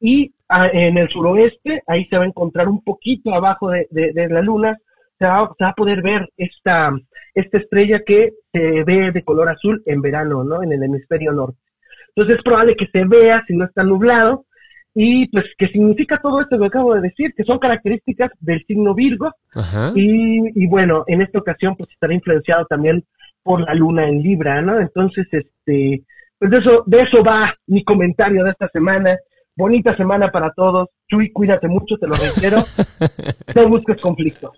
[0.00, 4.28] y ah, en el suroeste, ahí se va a encontrar un poquito abajo de, de,
[4.28, 4.76] la luna,
[5.18, 6.92] se va, se va, a poder ver esta,
[7.34, 10.62] esta estrella que se ve de color azul en verano, ¿no?
[10.62, 11.58] En el hemisferio norte.
[12.08, 14.44] Entonces es probable que se vea si no está nublado,
[14.94, 18.94] y pues que significa todo esto que acabo de decir, que son características del signo
[18.94, 19.32] Virgo
[19.94, 23.04] y, y, bueno, en esta ocasión pues estará influenciado también
[23.42, 24.80] por la luna en Libra, ¿no?
[24.80, 26.04] Entonces, este,
[26.44, 29.16] pues de eso, de eso va mi comentario de esta semana.
[29.56, 30.88] Bonita semana para todos.
[31.10, 32.64] Chuy, cuídate mucho, te lo reitero.
[33.54, 34.52] no busques conflicto.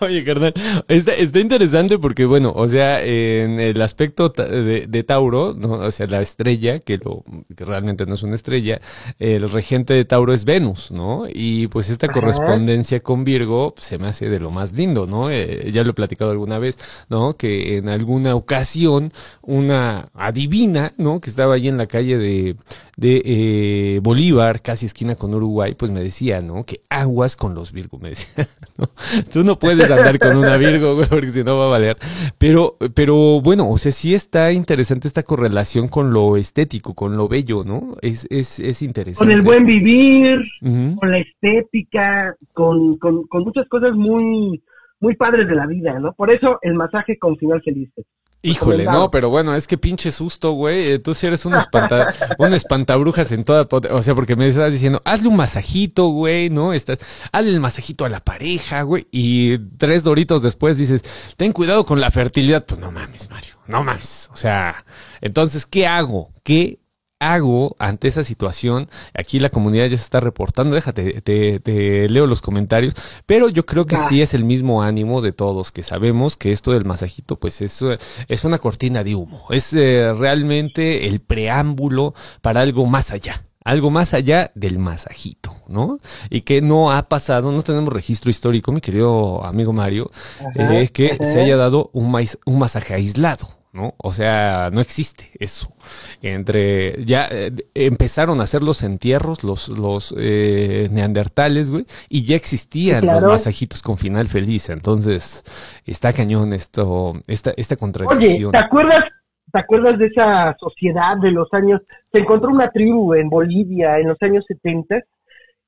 [0.00, 0.52] Oye, carnal,
[0.86, 5.72] está, está, interesante porque, bueno, o sea, en el aspecto de, Tauro, ¿no?
[5.72, 7.24] o sea, la estrella, que, lo,
[7.56, 8.80] que realmente no es una estrella,
[9.18, 11.24] el regente de Tauro es Venus, ¿no?
[11.26, 15.30] Y pues esta correspondencia con Virgo se me hace de lo más lindo, ¿no?
[15.30, 17.36] Eh, ya lo he platicado alguna vez, ¿no?
[17.36, 21.20] Que en alguna ocasión una adivina, ¿no?
[21.20, 22.56] Que estaba ahí en la calle de,
[22.98, 26.64] de eh, Bolívar, casi esquina con Uruguay, pues me decía, ¿no?
[26.64, 28.46] Que aguas con los Virgo, me decía,
[28.78, 28.86] ¿no?
[29.32, 31.96] Tú no puedes andar con una Virgo, güey, porque si no va a valer.
[32.36, 37.28] Pero, pero bueno, o sea, sí está interesante esta correlación con lo estético, con lo
[37.28, 37.96] bello, ¿no?
[38.02, 39.24] Es, es, es interesante.
[39.24, 44.62] Con el buen vivir, con la estética, con, con, con muchas cosas muy,
[45.00, 46.12] muy padres de la vida, ¿no?
[46.12, 47.90] Por eso el masaje con final feliz.
[48.40, 50.92] Híjole, no, pero bueno, es que pinche susto, güey.
[50.92, 53.66] Eh, tú sí eres un, espanta, un espantabrujas en toda...
[53.90, 56.72] O sea, porque me estabas diciendo, hazle un masajito, güey, ¿no?
[56.72, 57.00] Estás,
[57.32, 59.08] hazle el masajito a la pareja, güey.
[59.10, 61.04] Y tres doritos después dices,
[61.36, 62.64] ten cuidado con la fertilidad.
[62.64, 64.30] Pues no mames, Mario, no mames.
[64.32, 64.84] O sea,
[65.20, 66.30] entonces, ¿qué hago?
[66.44, 66.78] ¿Qué
[67.20, 68.88] hago ante esa situación?
[69.14, 72.94] Aquí la comunidad ya se está reportando, déjate, te, leo los comentarios,
[73.26, 76.72] pero yo creo que sí es el mismo ánimo de todos, que sabemos que esto
[76.72, 77.84] del masajito pues es,
[78.28, 83.90] es una cortina de humo, es eh, realmente el preámbulo para algo más allá algo
[83.90, 86.00] más allá del masajito, ¿no?
[86.30, 90.10] Y que no ha pasado, no tenemos registro histórico, mi querido amigo Mario,
[90.54, 92.06] eh, que se haya dado un,
[92.46, 93.57] un masaje aislado.
[93.78, 93.94] ¿No?
[93.96, 95.72] O sea, no existe eso.
[96.20, 102.36] Entre ya eh, empezaron a hacer los entierros, los, los eh, neandertales, güey, y ya
[102.36, 104.68] existían los masajitos con final feliz.
[104.68, 105.44] Entonces,
[105.86, 108.50] está cañón esto, esta, esta contradicción.
[108.50, 109.04] Oye, ¿te acuerdas,
[109.52, 111.80] ¿te acuerdas de esa sociedad de los años?
[112.12, 115.02] Se encontró una tribu en Bolivia en los años 70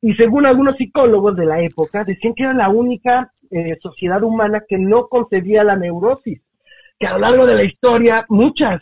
[0.02, 4.62] y según algunos psicólogos de la época, decían que era la única eh, sociedad humana
[4.68, 6.40] que no concebía la neurosis
[7.00, 8.80] que a lo largo de la historia muchas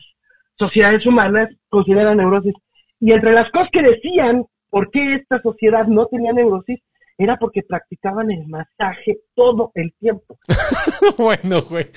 [0.58, 2.54] sociedades humanas consideran neurosis.
[3.00, 6.80] Y entre las cosas que decían por qué esta sociedad no tenía neurosis,
[7.18, 10.38] era porque practicaban el masaje todo el tiempo.
[11.18, 11.88] bueno, güey.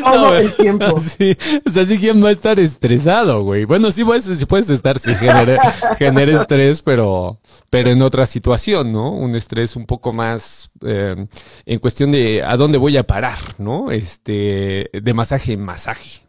[0.00, 0.84] Todo el tiempo.
[1.04, 1.36] Sí,
[1.66, 3.64] o sea, sí quién va a estar estresado, güey.
[3.64, 5.60] Bueno, sí puedes, puedes estar, si genera,
[5.98, 9.12] genera estrés, pero, pero en otra situación, ¿no?
[9.12, 11.26] Un estrés un poco más eh,
[11.66, 13.90] en cuestión de a dónde voy a parar, ¿no?
[13.90, 16.23] Este, de masaje en masaje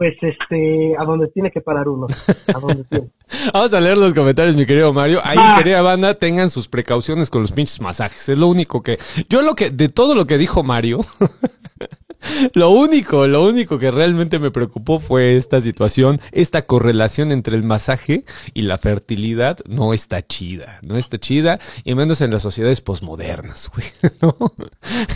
[0.00, 2.06] pues este, a donde tiene que parar uno.
[2.46, 3.10] A donde tiene.
[3.52, 5.20] Vamos a leer los comentarios, mi querido Mario.
[5.22, 5.52] Ahí, ah.
[5.58, 8.30] querida banda, tengan sus precauciones con los pinches masajes.
[8.30, 11.04] Es lo único que, yo lo que, de todo lo que dijo Mario,
[12.54, 17.62] lo único, lo único que realmente me preocupó fue esta situación, esta correlación entre el
[17.62, 22.80] masaje y la fertilidad no está chida, no está chida, y menos en las sociedades
[22.80, 23.86] posmodernas, güey,
[24.20, 24.36] ¿no?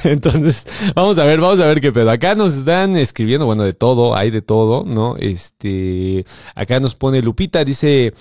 [0.04, 2.10] Entonces, vamos a ver, vamos a ver qué pedo.
[2.10, 5.16] Acá nos están escribiendo, bueno, de todo, hay de todo, ¿no?
[5.18, 8.12] Este, acá nos pone Lupita, dice,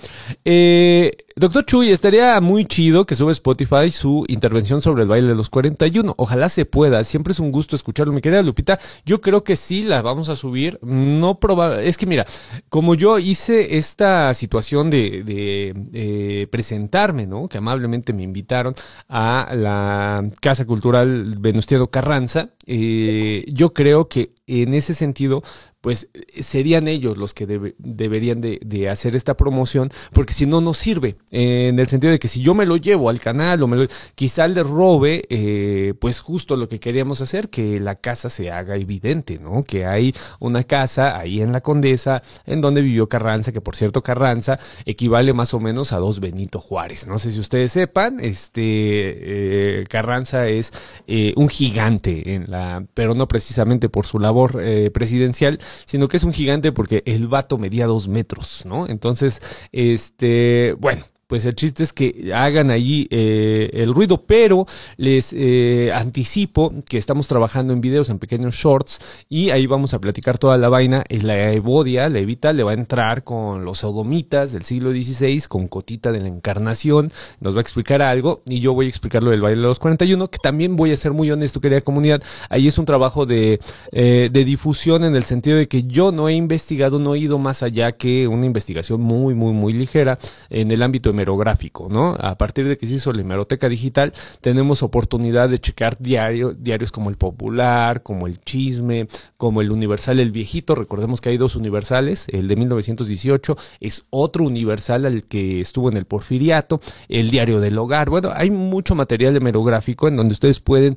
[0.46, 5.36] eh, Doctor Chuy, estaría muy chido que sube Spotify su intervención sobre el baile de
[5.36, 6.14] los 41.
[6.16, 7.04] Ojalá se pueda.
[7.04, 8.14] Siempre es un gusto escucharlo.
[8.14, 10.78] Mi querida Lupita, yo creo que sí la vamos a subir.
[10.84, 11.88] No probable.
[11.88, 12.26] Es que mira,
[12.70, 17.48] como yo hice esta situación de, de, presentarme, ¿no?
[17.48, 18.76] Que amablemente me invitaron
[19.10, 22.52] a la Casa Cultural Venustiano Carranza.
[22.68, 25.42] Eh, yo creo que en ese sentido
[25.84, 26.08] pues
[26.40, 27.46] serían ellos los que
[27.78, 32.30] deberían de, hacer esta promoción, porque si no, no sirve, en el sentido de que
[32.30, 36.22] si yo me lo llevo al canal o me lo, quizá le robe, eh, pues
[36.22, 39.64] justo lo que queríamos hacer, que la casa se haga evidente, ¿no?
[39.64, 44.02] Que hay una casa ahí en la Condesa, en donde vivió Carranza, que por cierto
[44.02, 49.82] Carranza equivale más o menos a dos Benito Juárez, no sé si ustedes sepan, este
[49.82, 50.72] eh, Carranza es
[51.08, 54.62] eh, un gigante en la, pero no precisamente por su labor
[54.94, 58.88] presidencial, sino que es un gigante porque el vato medía dos metros, ¿no?
[58.88, 64.68] Entonces, este, bueno, pues el chiste es que hagan allí eh, el ruido, pero
[64.98, 70.00] les eh, anticipo que estamos trabajando en videos, en pequeños shorts, y ahí vamos a
[70.00, 71.04] platicar toda la vaina.
[71.10, 75.42] Y la Evodia, la Evita, le va a entrar con los sodomitas del siglo XVI,
[75.48, 79.24] con Cotita de la Encarnación, nos va a explicar algo, y yo voy a explicar
[79.24, 82.22] lo del baile de los 41, que también voy a ser muy honesto, querida comunidad,
[82.50, 83.60] ahí es un trabajo de,
[83.92, 87.40] eh, de difusión en el sentido de que yo no he investigado, no he ido
[87.40, 90.20] más allá que una investigación muy, muy, muy ligera
[90.52, 92.16] en el ámbito hemerográfico, ¿no?
[92.20, 96.92] A partir de que se hizo la hemeroteca digital, tenemos oportunidad de checar diario, diarios
[96.92, 99.08] como el Popular, como el Chisme,
[99.38, 100.76] como el Universal El Viejito.
[100.76, 105.98] Recordemos que hay dos universales, el de 1918 es otro universal al que estuvo en
[105.98, 108.10] el Porfiriato, el Diario del Hogar.
[108.10, 110.96] Bueno, hay mucho material hemerográfico en donde ustedes pueden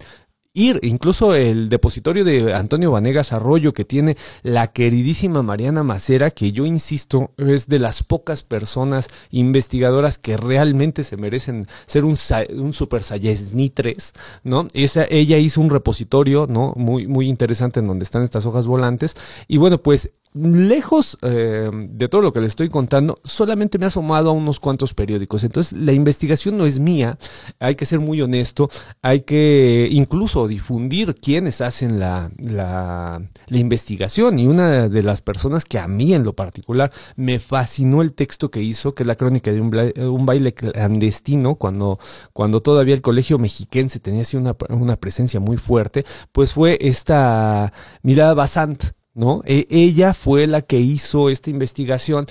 [0.57, 0.81] ir.
[0.83, 6.66] Incluso el depositorio de Antonio Vanegas Arroyo que tiene la queridísima Mariana Macera, que yo
[6.66, 12.16] insisto es de las pocas personas investigadoras que realmente se merecen ser un,
[12.57, 14.12] un super Sayesni 3,
[14.45, 14.66] ¿no?
[14.73, 16.73] Esa, ella hizo un repositorio, ¿no?
[16.77, 19.14] Muy, muy interesante en donde están estas hojas volantes.
[19.47, 23.88] Y bueno, pues lejos eh, de todo lo que le estoy contando, solamente me ha
[23.88, 25.44] asomado a unos cuantos periódicos.
[25.44, 27.18] Entonces, la investigación no es mía,
[27.59, 28.68] hay que ser muy honesto,
[29.03, 34.38] hay que incluso difundir quiénes hacen la, la, investigación.
[34.38, 38.51] Y una de las personas que a mí en lo particular me fascinó el texto
[38.51, 41.99] que hizo, que es la crónica de un, baile clandestino, cuando,
[42.33, 47.72] cuando todavía el colegio mexiquense tenía así una, una presencia muy fuerte, pues fue esta
[48.03, 49.40] mirada basant ¿no?
[49.46, 52.26] E ella fue la que hizo esta investigación.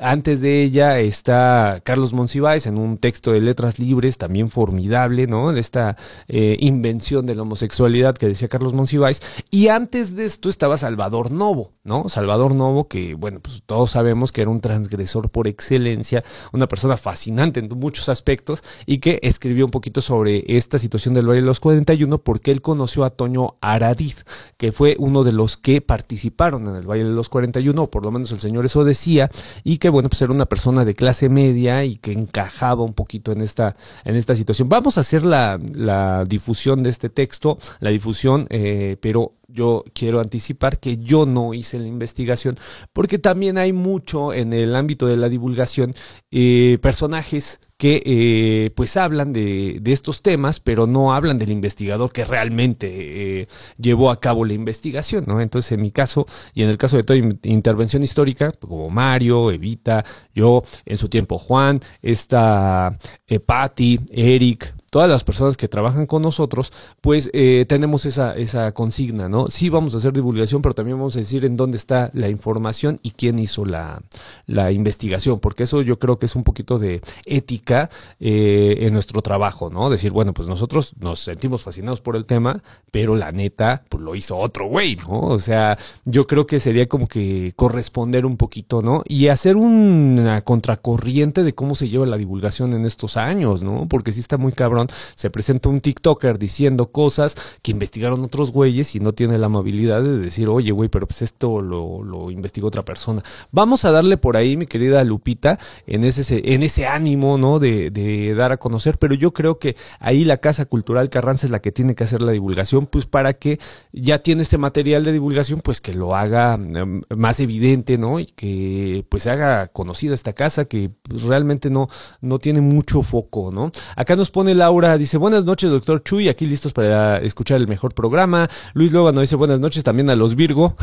[0.00, 5.52] antes de ella está Carlos Monsiváis en un texto de letras libres, también formidable, ¿no?
[5.52, 5.96] Esta
[6.28, 9.20] eh, invención de la homosexualidad que decía Carlos Monsiváis.
[9.50, 12.08] Y antes de esto estaba Salvador Novo, ¿no?
[12.08, 16.96] Salvador Novo, que, bueno, pues todos sabemos que era un transgresor por excelencia, una persona
[16.96, 21.46] fascinante en muchos aspectos y que escribió un poquito sobre esta situación del baile de
[21.46, 24.24] los 41 porque él conoció a Toño Aradiz,
[24.56, 27.90] que fue uno de los que participó participaron en el Valle de los 41, o
[27.90, 29.30] por lo menos el señor eso decía,
[29.64, 33.32] y que bueno, pues era una persona de clase media y que encajaba un poquito
[33.32, 34.68] en esta, en esta situación.
[34.68, 40.20] Vamos a hacer la, la difusión de este texto, la difusión, eh, pero yo quiero
[40.20, 42.56] anticipar que yo no hice la investigación,
[42.92, 45.92] porque también hay mucho en el ámbito de la divulgación
[46.30, 52.12] eh, personajes que eh, pues hablan de, de, estos temas, pero no hablan del investigador
[52.12, 55.40] que realmente eh, llevó a cabo la investigación, ¿no?
[55.40, 60.04] Entonces, en mi caso, y en el caso de toda intervención histórica, como Mario, Evita,
[60.32, 66.20] yo, en su tiempo Juan, esta eh, Patty, Eric, todas las personas que trabajan con
[66.20, 69.48] nosotros, pues eh, tenemos esa, esa consigna, ¿no?
[69.48, 73.00] Sí vamos a hacer divulgación, pero también vamos a decir en dónde está la información
[73.02, 74.02] y quién hizo la,
[74.46, 77.88] la investigación, porque eso yo creo que es un poquito de ética
[78.20, 79.88] eh, en nuestro trabajo, ¿no?
[79.88, 84.14] Decir, bueno, pues nosotros nos sentimos fascinados por el tema, pero la neta, pues lo
[84.14, 85.20] hizo otro güey, ¿no?
[85.20, 89.04] O sea, yo creo que sería como que corresponder un poquito, ¿no?
[89.06, 93.88] Y hacer una contracorriente de cómo se lleva la divulgación en estos años, ¿no?
[93.88, 94.81] Porque sí está muy cabrón
[95.14, 100.02] se presenta un TikToker diciendo cosas que investigaron otros güeyes y no tiene la amabilidad
[100.02, 103.22] de decir, oye, güey, pero pues esto lo, lo investigó otra persona.
[103.50, 107.58] Vamos a darle por ahí, mi querida Lupita, en ese, en ese ánimo, ¿no?
[107.58, 111.50] De, de dar a conocer, pero yo creo que ahí la Casa Cultural Carranza es
[111.50, 113.58] la que tiene que hacer la divulgación, pues para que
[113.92, 118.18] ya tiene ese material de divulgación, pues que lo haga em, más evidente, ¿no?
[118.18, 121.88] Y que pues haga conocida esta casa que pues, realmente no,
[122.20, 123.72] no tiene mucho foco, ¿no?
[123.96, 127.68] Acá nos pone la Laura dice, buenas noches, doctor Chuy, aquí listos para escuchar el
[127.68, 128.48] mejor programa.
[128.72, 130.76] Luis Loba dice, buenas noches también a los Virgo.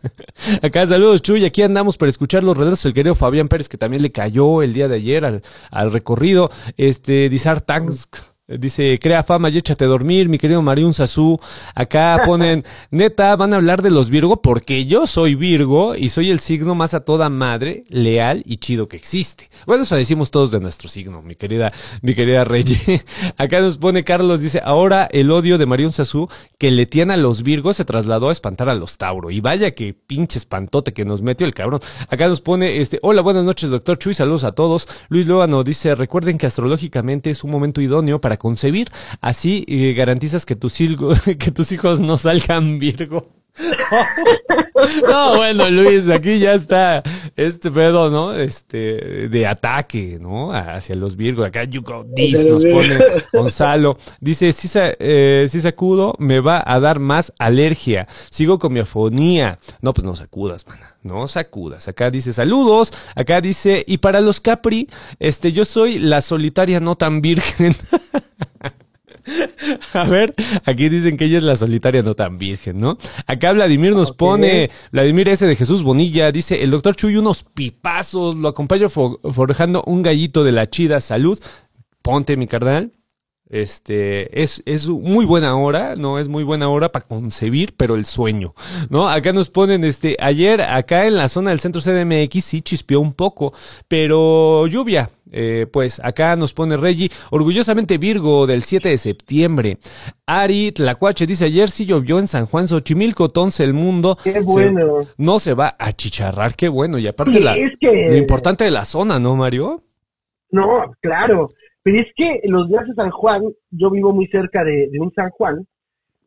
[0.62, 4.02] Acá saludos, Chuy, aquí andamos para escuchar los relatos del querido Fabián Pérez, que también
[4.02, 6.50] le cayó el día de ayer al, al recorrido.
[6.76, 8.10] Este, Dizar Tanks
[8.58, 11.38] Dice, crea fama y échate a dormir, mi querido Mariun Sazú.
[11.74, 16.30] Acá ponen, neta, van a hablar de los Virgo porque yo soy Virgo y soy
[16.30, 19.50] el signo más a toda madre, leal y chido que existe.
[19.66, 21.72] Bueno, eso decimos todos de nuestro signo, mi querida,
[22.02, 22.64] mi querida Rey.
[23.36, 26.28] Acá nos pone Carlos, dice, ahora el odio de Mariun Sazú
[26.58, 29.30] que le tiene a los Virgos se trasladó a espantar a los Tauro.
[29.30, 31.80] Y vaya que pinche espantote que nos metió el cabrón.
[32.08, 34.88] Acá nos pone, este, hola, buenas noches, doctor Chuy, saludos a todos.
[35.08, 38.88] Luis Lóbano dice, recuerden que astrológicamente es un momento idóneo para concebir.
[39.20, 40.74] Así eh, garantizas que tus,
[41.38, 43.39] que tus hijos no salgan Virgo.
[45.06, 47.02] No, bueno, Luis, aquí ya está
[47.36, 48.32] este pedo, ¿no?
[48.32, 50.52] Este, de ataque, ¿no?
[50.52, 51.46] Hacia los Virgos.
[51.46, 52.98] Acá you go this, nos pone
[53.32, 53.98] Gonzalo.
[54.20, 58.08] Dice, si, eh, si sacudo, me va a dar más alergia.
[58.30, 59.58] Sigo con mi afonía.
[59.82, 60.96] No, pues no sacudas, mana.
[61.02, 61.88] No sacudas.
[61.88, 62.92] Acá dice, saludos.
[63.14, 64.88] Acá dice, y para los Capri,
[65.18, 67.76] este, yo soy la solitaria no tan virgen.
[69.94, 72.98] A ver, aquí dicen que ella es la solitaria no tan virgen, ¿no?
[73.26, 75.46] Acá Vladimir nos pone, Vladimir S.
[75.46, 80.52] de Jesús Bonilla, dice, el doctor Chuy unos pipazos, lo acompaño forjando un gallito de
[80.52, 81.38] la chida salud.
[82.02, 82.92] Ponte, mi carnal.
[83.50, 86.20] Este, es, es muy buena hora, ¿no?
[86.20, 88.54] Es muy buena hora para concebir, pero el sueño,
[88.90, 89.08] ¿no?
[89.08, 93.12] Acá nos ponen, este, ayer acá en la zona del centro CDMX sí chispeó un
[93.12, 93.52] poco,
[93.88, 99.78] pero lluvia, eh, pues acá nos pone Reggie, orgullosamente Virgo del 7 de septiembre.
[100.26, 104.98] Ari Tlacuache dice, ayer sí llovió en San Juan Xochimilco, entonces el mundo Qué bueno.
[105.16, 106.98] no se va a chicharrar, qué bueno.
[106.98, 109.82] Y aparte la, lo importante de la zona, ¿no, Mario?
[110.52, 111.48] No, claro.
[111.82, 115.30] Pero es que los días de San Juan, yo vivo muy cerca de, un San
[115.30, 115.66] Juan,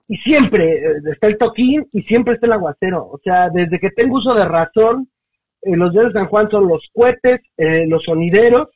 [0.08, 3.08] y siempre eh, está el toquín y siempre está el aguacero.
[3.10, 5.10] O sea, desde que tengo uso de razón,
[5.62, 8.70] eh, los días de San Juan son los cohetes, eh, los sonideros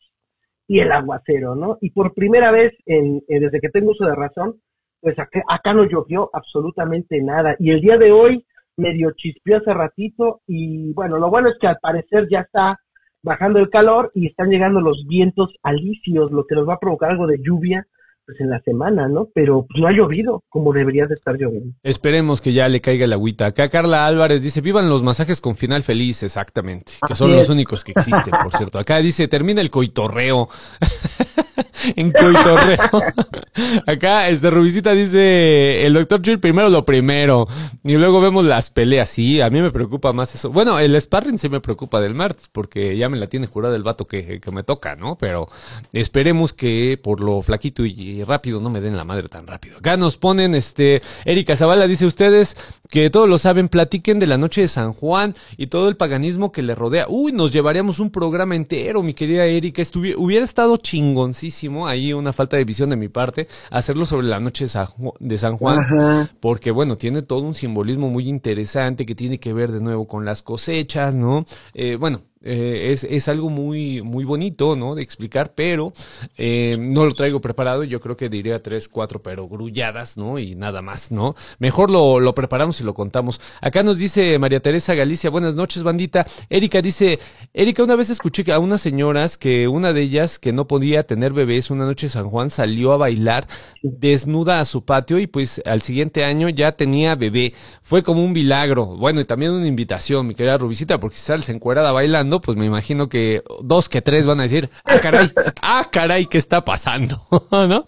[0.68, 1.78] y el aguacero, ¿no?
[1.82, 4.62] Y por primera vez, en, desde que tengo uso de razón,
[5.02, 7.56] pues acá, acá no llovió absolutamente nada.
[7.60, 8.46] Y el día de hoy
[8.78, 12.80] medio chispeó hace ratito y bueno, lo bueno es que al parecer ya está
[13.28, 17.12] bajando el calor y están llegando los vientos alisios, lo que nos va a provocar
[17.12, 17.86] algo de lluvia
[18.28, 19.30] pues en la semana, ¿no?
[19.34, 21.74] Pero pues, no ha llovido como debería de estar lloviendo.
[21.82, 23.46] Esperemos que ya le caiga el agüita.
[23.48, 26.92] Acá Carla Álvarez dice, vivan los masajes con final feliz, exactamente.
[27.08, 28.80] Que son los únicos que existen, por cierto.
[28.80, 30.50] Acá dice, termina el coitorreo.
[31.96, 33.02] en coitorreo.
[33.88, 37.48] Acá, este Rubicita dice, el doctor Chill primero lo primero.
[37.84, 39.08] Y luego vemos las peleas.
[39.08, 40.52] Sí, a mí me preocupa más eso.
[40.52, 43.84] Bueno, el sparring sí me preocupa del martes, porque ya me la tiene jurada el
[43.84, 45.18] vato que, que me toca, ¿no?
[45.18, 45.48] Pero
[45.94, 49.78] esperemos que por lo flaquito y rápido, no me den la madre tan rápido.
[49.78, 52.58] Acá nos ponen, este, Erika Zavala dice ustedes
[52.90, 56.52] que todos lo saben, platiquen de la noche de San Juan y todo el paganismo
[56.52, 57.08] que le rodea.
[57.10, 59.82] Uy, nos llevaríamos un programa entero, mi querida Erika.
[60.18, 64.66] hubiera estado chingoncísimo, ahí una falta de visión de mi parte, hacerlo sobre la noche
[64.66, 69.72] de San, Juan, porque bueno, tiene todo un simbolismo muy interesante que tiene que ver
[69.72, 71.46] de nuevo con las cosechas, ¿no?
[71.74, 74.96] Eh, bueno, eh, es, es, algo muy, muy bonito, ¿no?
[74.96, 75.92] De explicar, pero
[76.38, 77.84] eh, no lo traigo preparado.
[77.84, 80.40] Yo creo que diría tres, cuatro, pero grulladas, ¿no?
[80.40, 81.36] Y nada más, ¿no?
[81.60, 83.42] Mejor lo, lo preparamos y lo contamos.
[83.62, 86.26] Acá nos dice María Teresa Galicia, buenas noches, bandita.
[86.50, 87.20] Erika dice,
[87.54, 91.34] Erika, una vez escuché a unas señoras que una de ellas que no podía tener
[91.34, 93.48] bebés una noche San Juan salió a bailar
[93.82, 97.54] desnuda a su patio y pues al siguiente año ya tenía bebé.
[97.82, 98.86] Fue como un milagro.
[98.86, 102.66] Bueno, y también una invitación, mi querida Rubicita, porque si sales encuerada bailando, pues me
[102.66, 105.32] imagino que dos que tres van a decir, ah, caray,
[105.62, 107.22] ah, caray, ¿qué está pasando?
[107.52, 107.86] ¿No?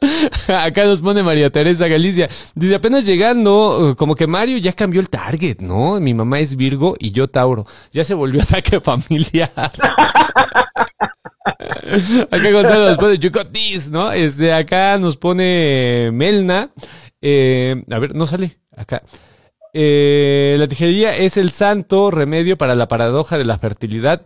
[0.47, 2.29] Acá nos pone María Teresa Galicia.
[2.55, 5.99] Dice, apenas llegando, como que Mario ya cambió el target, ¿no?
[5.99, 7.65] Mi mamá es Virgo y yo Tauro.
[7.91, 9.51] Ya se volvió ataque familiar.
[12.31, 13.31] acá Gonzalo nos pone, you
[13.91, 14.11] ¿no?
[14.11, 16.71] Este, acá nos pone Melna.
[17.21, 18.59] Eh, a ver, no sale.
[18.75, 19.03] Acá.
[19.73, 24.21] Eh, la tijería es el santo remedio para la paradoja de la fertilidad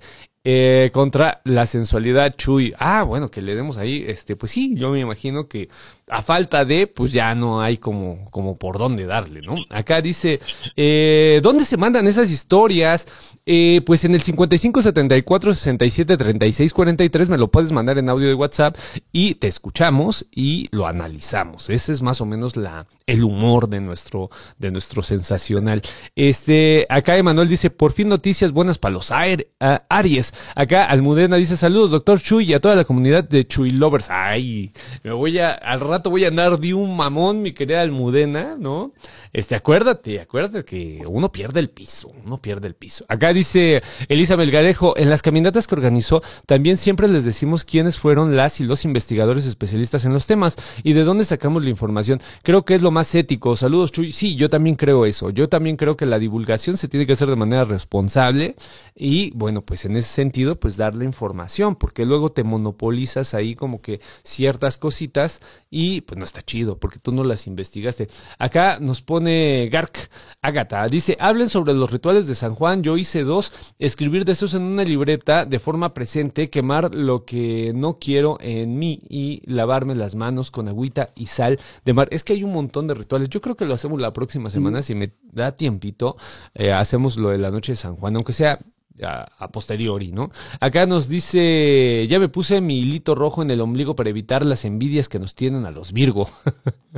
[0.45, 2.73] eh, contra la sensualidad Chuy.
[2.77, 5.69] Ah, bueno, que le demos ahí, este, pues sí, yo me imagino que
[6.13, 9.55] a falta de, pues ya no hay como, como por dónde darle, ¿no?
[9.71, 10.39] Acá dice,
[10.75, 13.07] eh, ¿dónde se mandan esas historias?
[13.47, 18.27] Eh, pues en el 55 74 67 36 43 me lo puedes mandar en audio
[18.27, 18.77] de WhatsApp
[19.11, 21.71] y te escuchamos y lo analizamos.
[21.71, 25.81] Ese es más o menos la, el humor de nuestro, de nuestro sensacional.
[26.15, 30.33] Este, acá Emanuel dice, por fin noticias buenas para los Aries.
[30.53, 34.11] Acá Almudena dice, saludos, doctor Chuy y a toda la comunidad de Chuy Lovers.
[34.11, 34.71] Ay,
[35.03, 38.93] me voy a, al rato voy a andar de un mamón, mi querida Almudena, ¿no?
[39.31, 43.05] Este, acuérdate, acuérdate que uno pierde el piso, uno pierde el piso.
[43.07, 48.35] Acá dice Elisa Melgarejo, en las caminatas que organizó, también siempre les decimos quiénes fueron
[48.35, 52.21] las y los investigadores especialistas en los temas y de dónde sacamos la información.
[52.43, 53.55] Creo que es lo más ético.
[53.55, 54.11] Saludos, Chuy.
[54.11, 55.29] Sí, yo también creo eso.
[55.29, 58.55] Yo también creo que la divulgación se tiene que hacer de manera responsable
[58.95, 63.81] y, bueno, pues en ese sentido pues darle información, porque luego te monopolizas ahí como
[63.81, 68.07] que ciertas cositas y pues no está chido, porque tú no las investigaste.
[68.37, 70.09] Acá nos pone Gark
[70.41, 74.63] Agata, dice, hablen sobre los rituales de San Juan, yo hice dos, escribir deseos en
[74.63, 80.15] una libreta de forma presente, quemar lo que no quiero en mí y lavarme las
[80.15, 82.07] manos con agüita y sal de mar.
[82.11, 84.81] Es que hay un montón de rituales, yo creo que lo hacemos la próxima semana,
[84.81, 86.17] si me da tiempito,
[86.53, 88.59] eh, hacemos lo de la noche de San Juan, aunque sea
[89.01, 90.31] a, posteriori, ¿no?
[90.59, 94.65] Acá nos dice, ya me puse mi hilito rojo en el ombligo para evitar las
[94.65, 96.29] envidias que nos tienen a los Virgo.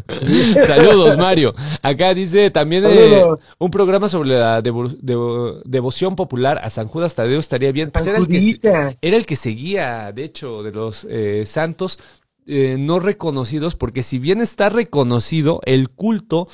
[0.68, 1.54] Saludos, Mario.
[1.82, 3.24] Acá dice también eh,
[3.60, 7.92] un programa sobre la devoción popular a San Judas Tadeo estaría bien.
[7.92, 12.00] Pues era el, que, era el que seguía, de hecho, de los eh, santos
[12.48, 16.48] eh, no reconocidos, porque si bien está reconocido, el culto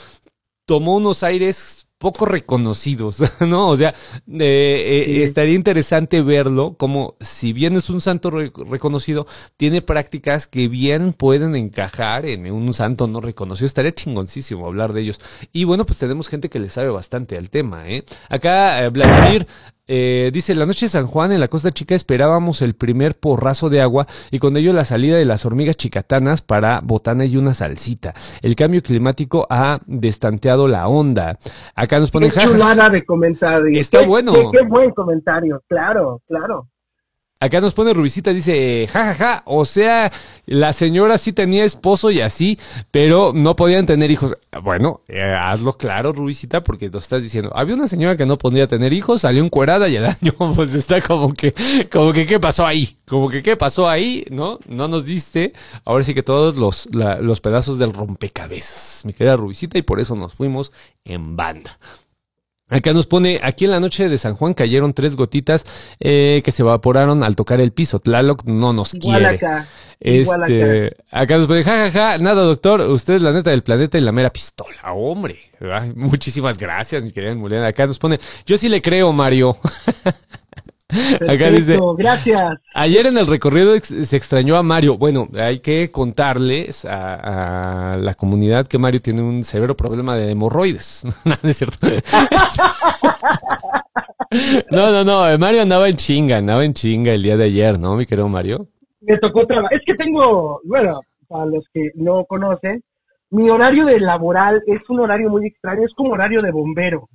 [0.65, 3.69] tomó unos aires poco reconocidos, ¿no?
[3.69, 3.93] O sea,
[4.27, 11.13] eh, estaría interesante verlo como si bien es un santo reconocido, tiene prácticas que bien
[11.13, 13.67] pueden encajar en un santo no reconocido.
[13.67, 15.21] Estaría chingoncísimo hablar de ellos.
[15.53, 18.03] Y bueno, pues tenemos gente que le sabe bastante al tema, ¿eh?
[18.29, 19.45] Acá, eh, Vladimir
[19.87, 23.69] eh, dice, la noche de San Juan en la Costa Chica esperábamos el primer porrazo
[23.69, 27.53] de agua y con ello la salida de las hormigas chicatanas para botana y una
[27.53, 28.13] salsita.
[28.41, 31.39] El cambio climático ha destanteado la onda.
[31.75, 32.29] Acá nos pone...
[32.31, 32.33] Qué
[33.59, 33.79] de.
[33.79, 34.33] Está bueno.
[34.51, 36.67] qué buen comentario, claro, claro.
[37.41, 40.11] Acá nos pone Rubicita, dice, jajaja, ja, ja, o sea,
[40.45, 42.59] la señora sí tenía esposo y así,
[42.91, 44.37] pero no podían tener hijos.
[44.61, 48.67] Bueno, eh, hazlo claro, Rubicita, porque nos estás diciendo, había una señora que no podía
[48.67, 51.55] tener hijos, salió encuerada y el año, pues está como que,
[51.91, 52.95] como que, ¿qué pasó ahí?
[53.07, 54.23] Como que, ¿qué pasó ahí?
[54.29, 54.59] ¿No?
[54.67, 59.79] No nos diste, ahora sí que todos los, los pedazos del rompecabezas, mi querida Rubicita,
[59.79, 60.71] y por eso nos fuimos
[61.05, 61.79] en banda.
[62.71, 65.65] Acá nos pone, aquí en la noche de San Juan cayeron tres gotitas
[65.99, 67.99] eh, que se evaporaron al tocar el piso.
[67.99, 69.27] Tlaloc no nos quiere.
[69.27, 69.67] Acá.
[69.99, 71.37] Este, acá.
[71.37, 74.11] nos pone, jajaja, ja, ja, nada doctor, usted es la neta del planeta y la
[74.11, 75.37] mera pistola, hombre.
[75.95, 77.67] muchísimas gracias, mi querida Mulena.
[77.67, 79.57] Acá nos pone, yo sí le creo, Mario.
[81.27, 82.59] Acá dice, gracias.
[82.73, 84.97] Ayer en el recorrido se extrañó a Mario.
[84.97, 91.05] Bueno, hay que contarles a, la comunidad que Mario tiene un severo problema de hemorroides.
[91.25, 91.77] no, es cierto.
[94.71, 95.37] no, no, no.
[95.37, 98.67] Mario andaba en chinga, andaba en chinga el día de ayer, ¿no, mi querido Mario?
[99.01, 99.77] Me tocó trabajar.
[99.77, 102.83] Es que tengo, bueno, para los que no conocen,
[103.29, 107.07] mi horario de laboral es un horario muy extraño, es como horario de bombero.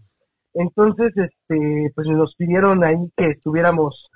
[0.59, 4.09] Entonces, este, pues nos pidieron ahí que estuviéramos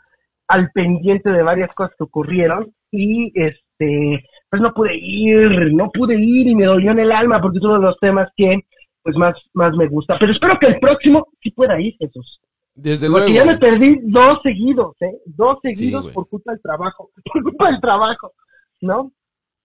[0.49, 6.17] al pendiente de varias cosas que ocurrieron y este, pues no pude ir, no pude
[6.19, 8.59] ir y me dolió en el alma porque es uno de los temas que
[9.03, 10.17] pues más, más me gusta.
[10.19, 12.41] Pero espero que el próximo sí pueda ir, Jesús.
[12.75, 15.19] Desde porque ya me perdí dos seguidos, ¿eh?
[15.27, 18.33] Dos seguidos por culpa del trabajo, por culpa del trabajo,
[18.81, 19.13] ¿no?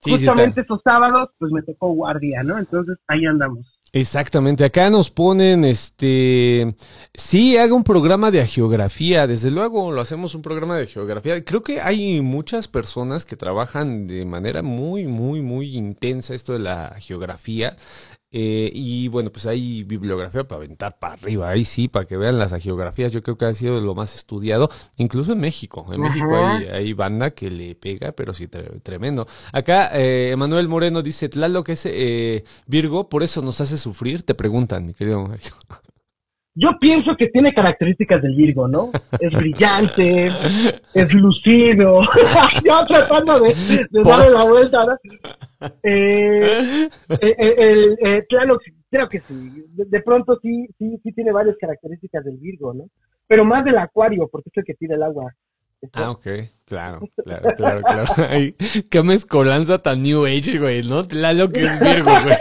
[0.02, 2.58] Justamente esos sábados, pues me tocó guardia, ¿no?
[2.58, 3.75] Entonces ahí andamos.
[3.98, 6.74] Exactamente, acá nos ponen, este,
[7.14, 11.42] sí, haga un programa de geografía, desde luego lo hacemos un programa de geografía.
[11.42, 16.58] Creo que hay muchas personas que trabajan de manera muy, muy, muy intensa esto de
[16.58, 17.74] la geografía.
[18.38, 22.38] Eh, y bueno, pues hay bibliografía para aventar para arriba, ahí sí, para que vean
[22.38, 24.68] las geografías, yo creo que ha sido lo más estudiado,
[24.98, 25.86] incluso en México.
[25.90, 28.46] En México hay, banda que le pega, pero sí,
[28.82, 29.26] tremendo.
[29.52, 34.84] Acá, eh, Moreno dice, Tlaloc es eh, Virgo, por eso nos hace sufrir, te preguntan,
[34.84, 35.52] mi querido Mario.
[36.58, 38.90] Yo pienso que tiene características del Virgo, ¿no?
[39.20, 40.28] Es brillante,
[40.94, 42.00] es lucido.
[42.64, 43.54] Yo tratando de,
[44.02, 44.96] darle la vuelta, ¿no?
[45.82, 46.88] Eh,
[47.20, 48.58] eh, eh, claro,
[48.90, 49.66] creo que sí.
[49.74, 52.86] De, pronto sí, sí, sí tiene varias características del Virgo, ¿no?
[53.26, 55.34] Pero más del Acuario, porque es el que tira el agua.
[55.92, 56.26] Ah, ok,
[56.64, 58.04] claro, claro, claro, claro.
[58.30, 58.54] Ay,
[58.90, 61.02] qué mezcolanza tan New Age, güey, ¿no?
[61.02, 62.36] lo que es Virgo, güey.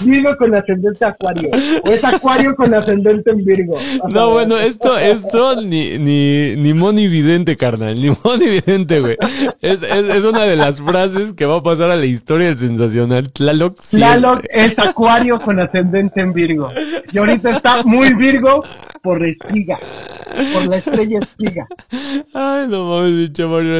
[0.00, 1.50] Virgo con ascendente acuario.
[1.84, 3.76] O es acuario con ascendente en Virgo.
[4.08, 8.00] no, bueno, esto, esto ni, ni, ni monividente, carnal.
[8.00, 9.16] Ni monividente, güey.
[9.60, 13.30] Es, es, una de las frases que va a pasar a la historia del sensacional.
[13.32, 13.78] Tlaloc.
[13.90, 16.68] Tlaloc es acuario con ascendente en Virgo.
[17.12, 18.64] Y ahorita está muy Virgo
[19.02, 19.78] por la espiga.
[20.54, 21.66] Por la estrella espiga.
[22.32, 23.76] Ay, no mames, bicho Mario.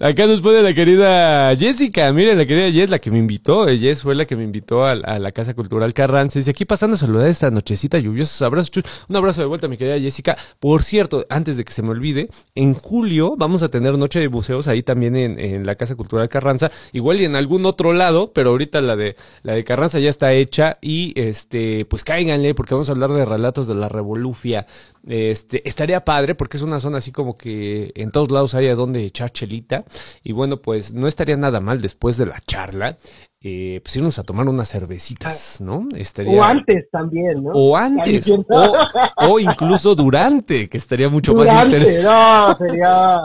[0.00, 2.12] Acá nos pone la querida Jessica.
[2.12, 3.66] Mire, la querida Jess, la que me invitó.
[3.68, 6.38] Jess fue la que me invitó a, a la Casa Cultural Carranza.
[6.38, 8.46] Dice, aquí pasando a saludar esta nochecita lluviosa.
[8.46, 8.70] Abrazo,
[9.08, 10.36] Un abrazo de vuelta, mi querida Jessica.
[10.58, 14.28] Por cierto, antes de que se me olvide, en julio vamos a tener noche de
[14.28, 16.70] buceos ahí también en, la Casa Cultural Carranza.
[16.92, 20.32] Igual y en algún otro lado, pero ahorita la de, la de Carranza ya está
[20.32, 20.78] hecha.
[20.80, 24.66] Y este, pues cáiganle, porque vamos a hablar de relatos de la Revolú Sofía.
[25.06, 28.74] Este, estaría padre porque es una zona así como que en todos lados hay a
[28.74, 29.84] donde echar chelita.
[30.22, 32.96] Y bueno, pues no estaría nada mal después de la charla.
[33.40, 35.86] Eh, pues irnos a tomar unas cervecitas, ¿no?
[35.94, 36.32] Estaría...
[36.32, 37.52] O antes también, ¿no?
[37.52, 38.44] O antes, o,
[39.16, 42.02] o, incluso durante, que estaría mucho más interesante.
[42.02, 43.20] No, sería,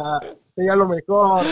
[0.55, 1.43] sería lo mejor.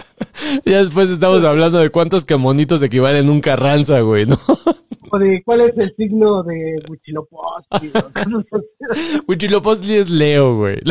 [0.64, 4.38] ya después estamos hablando de cuántos camonitos equivalen un carranza, güey, ¿no?
[5.18, 7.92] de cuál es el signo de Huichilopochtli.
[9.26, 10.78] Huichilopochtli es Leo, güey.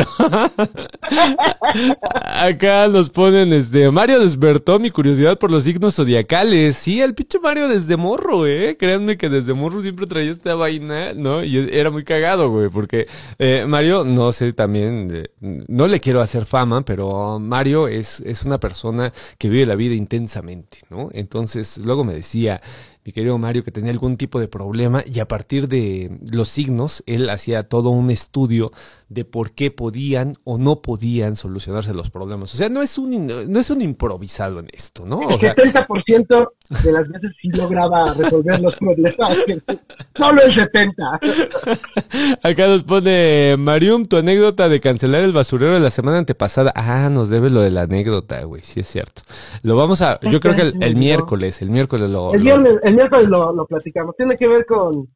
[2.12, 6.76] Acá nos ponen, este, Mario despertó mi curiosidad por los signos zodiacales.
[6.76, 8.76] Sí, el pinche Mario desde morro, eh.
[8.78, 11.42] Créanme que desde morro siempre traía esta vaina, ¿no?
[11.42, 13.06] Y era muy cagado, güey, porque
[13.38, 18.44] eh, Mario, no sé, también, eh, no le quiero hacer fama, pero Mario es, es
[18.44, 21.08] una persona que vive la vida intensamente, ¿no?
[21.12, 22.60] Entonces, luego me decía,
[23.04, 27.02] mi querido Mario, que tenía algún tipo de problema y a partir de los signos,
[27.06, 28.72] él hacía todo un estudio
[29.10, 32.54] de por qué podían o no podían solucionarse los problemas.
[32.54, 35.28] O sea, no es un, no es un improvisado en esto, ¿no?
[35.30, 36.48] El 70%
[36.84, 39.16] de las veces sí lograba resolver los problemas,
[40.16, 42.38] solo el 70%.
[42.42, 46.72] Acá nos pone, Marium, tu anécdota de cancelar el basurero de la semana antepasada.
[46.76, 49.22] Ah, nos debes lo de la anécdota, güey, sí es cierto.
[49.64, 52.32] Lo vamos a, yo creo que el, miércoles, el miércoles lo...
[52.32, 54.14] El, el miércoles lo, lo platicamos.
[54.14, 55.08] Tiene que ver con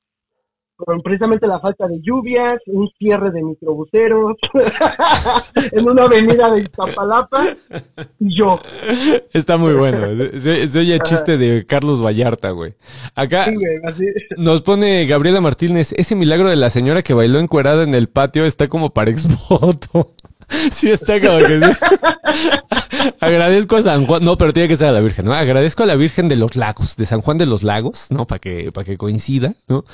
[0.77, 4.37] con precisamente la falta de lluvias, un cierre de microbuseros
[5.73, 7.45] en una avenida de Iztapalapa
[8.19, 8.59] y yo.
[9.33, 10.07] Está muy bueno.
[10.41, 12.75] Se, oye el chiste de Carlos Vallarta, güey.
[13.15, 13.47] Acá
[14.37, 18.45] nos pone Gabriela Martínez, ese milagro de la señora que bailó encuerada en el patio
[18.45, 20.15] está como para expoto.
[20.71, 21.71] Sí, está como que sí.
[23.21, 25.35] Agradezco a San Juan, no, pero tiene que ser a la Virgen, ¿no?
[25.35, 28.27] Agradezco a la Virgen de los Lagos, de San Juan de los Lagos, ¿no?
[28.27, 29.85] Para que, para que coincida, ¿no?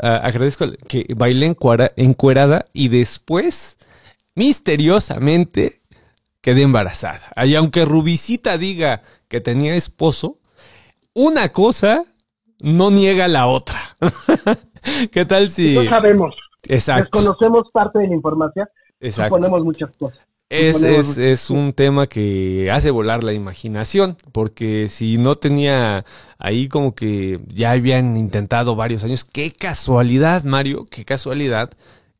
[0.00, 1.54] agradezco que bailé
[1.96, 3.78] encuerada y después,
[4.34, 5.80] misteriosamente,
[6.40, 7.20] quedé embarazada.
[7.44, 10.38] Y aunque Rubicita diga que tenía esposo,
[11.14, 12.04] una cosa
[12.60, 13.96] no niega la otra.
[15.12, 15.74] ¿Qué tal si...?
[15.74, 16.34] No sabemos.
[16.68, 17.20] Exacto.
[17.20, 18.66] Desconocemos parte de la información
[19.04, 19.36] Exacto.
[19.36, 20.18] Suponemos muchas cosas.
[20.50, 26.04] Es, es, es, un tema que hace volar la imaginación, porque si no tenía
[26.38, 31.70] ahí como que ya habían intentado varios años, qué casualidad, Mario, qué casualidad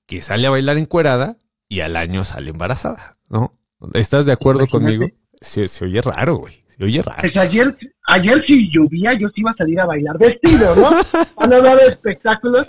[0.06, 1.36] que sale a bailar encuerada
[1.68, 3.54] y al año sale embarazada, ¿no?
[3.92, 5.06] ¿Estás de acuerdo conmigo?
[5.40, 6.64] Se, se, oye raro, güey.
[6.68, 7.20] Se oye raro.
[7.20, 7.76] Pues ayer,
[8.08, 10.88] ayer si llovía, yo sí iba a salir a bailar vestido, ¿no?
[11.36, 12.66] a no dar espectáculos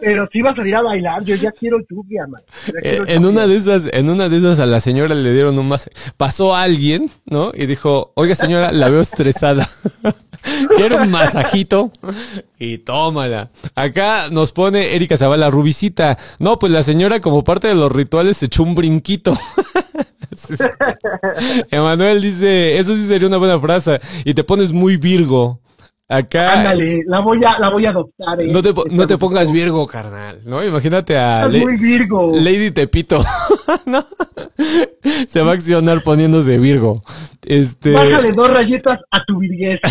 [0.00, 2.42] pero si va a salir a bailar, yo ya quiero lluvia, man.
[2.82, 5.68] Eh, en una de esas, en una de esas a la señora le dieron un
[5.68, 5.90] más.
[6.16, 7.52] Pasó alguien, ¿no?
[7.54, 9.68] Y dijo, oiga señora, la veo estresada.
[10.76, 11.90] Quiero un masajito.
[12.58, 13.50] Y tómala.
[13.74, 16.18] Acá nos pone Erika Zavala, Rubicita.
[16.38, 19.36] No, pues la señora como parte de los rituales se echó un brinquito.
[21.70, 24.00] Emanuel dice, eso sí sería una buena frase.
[24.24, 25.60] Y te pones muy virgo.
[26.08, 26.54] Acá.
[26.54, 28.40] Ándale, la voy a, la voy a adoptar.
[28.40, 28.48] Eh.
[28.50, 30.64] No te, no te pongas Virgo, carnal, ¿no?
[30.64, 31.48] Imagínate a.
[31.48, 32.32] muy Virgo.
[32.34, 33.22] Lady Tepito.
[33.86, 34.04] ¿no?
[35.28, 37.02] Se va a accionar poniéndose Virgo.
[37.44, 37.92] Este.
[37.92, 39.80] Bájale dos rayitas a tu virguez.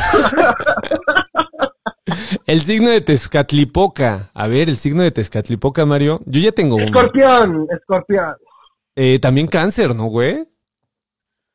[2.45, 4.31] El signo de Tezcatlipoca.
[4.33, 6.21] A ver, el signo de Tezcatlipoca, Mario.
[6.25, 6.85] Yo ya tengo uno.
[6.85, 8.33] Escorpión, escorpión.
[8.95, 10.47] Eh, también cáncer, ¿no, güey?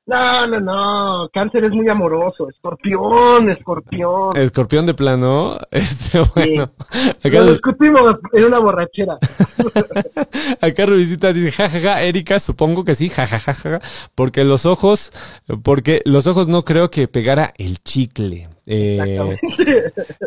[0.04, 1.28] No, no, no.
[1.32, 2.48] Cáncer es muy amoroso.
[2.48, 4.36] Escorpión, escorpión.
[4.36, 5.58] Escorpión de plano.
[5.70, 6.70] Este, bueno.
[7.24, 9.18] Acá Lo discutimos en una borrachera.
[10.60, 13.80] acá Rubicita dice, jajaja, Erika, supongo que sí, jajajaja.
[14.14, 15.12] Porque los ojos,
[15.62, 18.48] porque los ojos no creo que pegara el chicle.
[18.66, 19.38] Eh,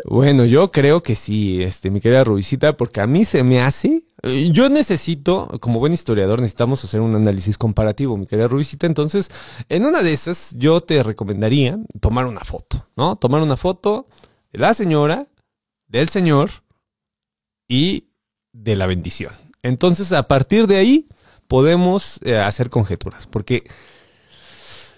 [0.04, 4.02] bueno, yo creo que sí, este, mi querida Rubicita, porque a mí se me hace
[4.22, 8.86] eh, yo necesito, como buen historiador, necesitamos hacer un análisis comparativo, mi querida Rubicita.
[8.86, 9.30] Entonces,
[9.68, 13.16] en una de esas, yo te recomendaría tomar una foto, ¿no?
[13.16, 14.08] Tomar una foto
[14.52, 15.28] de la señora,
[15.86, 16.50] del señor
[17.68, 18.08] y
[18.52, 19.32] de la bendición.
[19.62, 21.08] Entonces, a partir de ahí,
[21.46, 23.64] podemos eh, hacer conjeturas, porque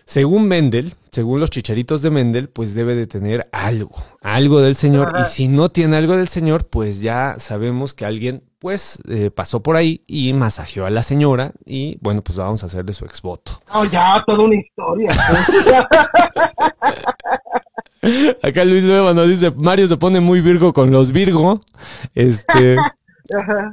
[0.09, 5.13] según Mendel, según los chicharitos de Mendel, pues debe de tener algo, algo del Señor.
[5.21, 9.63] Y si no tiene algo del Señor, pues ya sabemos que alguien, pues, eh, pasó
[9.63, 11.53] por ahí y masajeó a la señora.
[11.67, 13.61] Y bueno, pues vamos a hacerle su exvoto.
[13.71, 15.11] Oh, ya, toda una historia.
[18.43, 21.61] Acá Luis Nueva nos dice, Mario se pone muy virgo con los Virgo.
[22.15, 22.79] Este,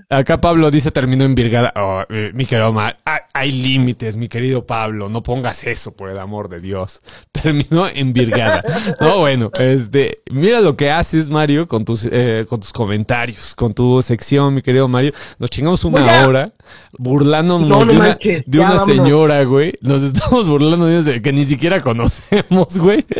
[0.10, 1.72] Acá Pablo dice terminó en Virgada.
[1.76, 5.08] Oh, eh, mi querido Mar, hay, hay límites, mi querido Pablo.
[5.10, 7.02] No pongas eso, por el amor de Dios.
[7.32, 8.64] Terminó en Virgada.
[9.00, 13.74] No, bueno, este, mira lo que haces, Mario, con tus, eh, con tus comentarios, con
[13.74, 15.14] tu sección, mi querido Mario.
[15.40, 16.54] Nos chingamos una hora
[16.98, 19.74] burlándonos No, no de una, manches, de una señora, güey.
[19.82, 23.06] Nos estamos burlando de una que ni siquiera conocemos, güey.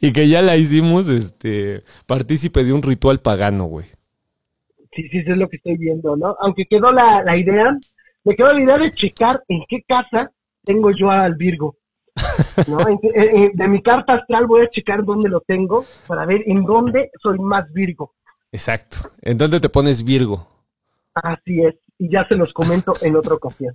[0.00, 3.86] Y que ya la hicimos, este, partícipe de un ritual pagano, güey.
[4.98, 6.34] Sí, sí, eso es lo que estoy viendo, ¿no?
[6.40, 7.76] Aunque quedó la, la idea,
[8.24, 10.32] me quedó la idea de checar en qué casa
[10.64, 11.76] tengo yo al Virgo.
[12.66, 12.78] ¿no?
[12.88, 16.64] Eh, eh, de mi carta astral voy a checar dónde lo tengo para ver en
[16.64, 18.12] dónde soy más Virgo.
[18.50, 19.12] Exacto.
[19.22, 20.48] ¿En dónde te pones Virgo?
[21.14, 21.76] Así es.
[21.96, 23.72] Y ya se los comento en otra ocasión.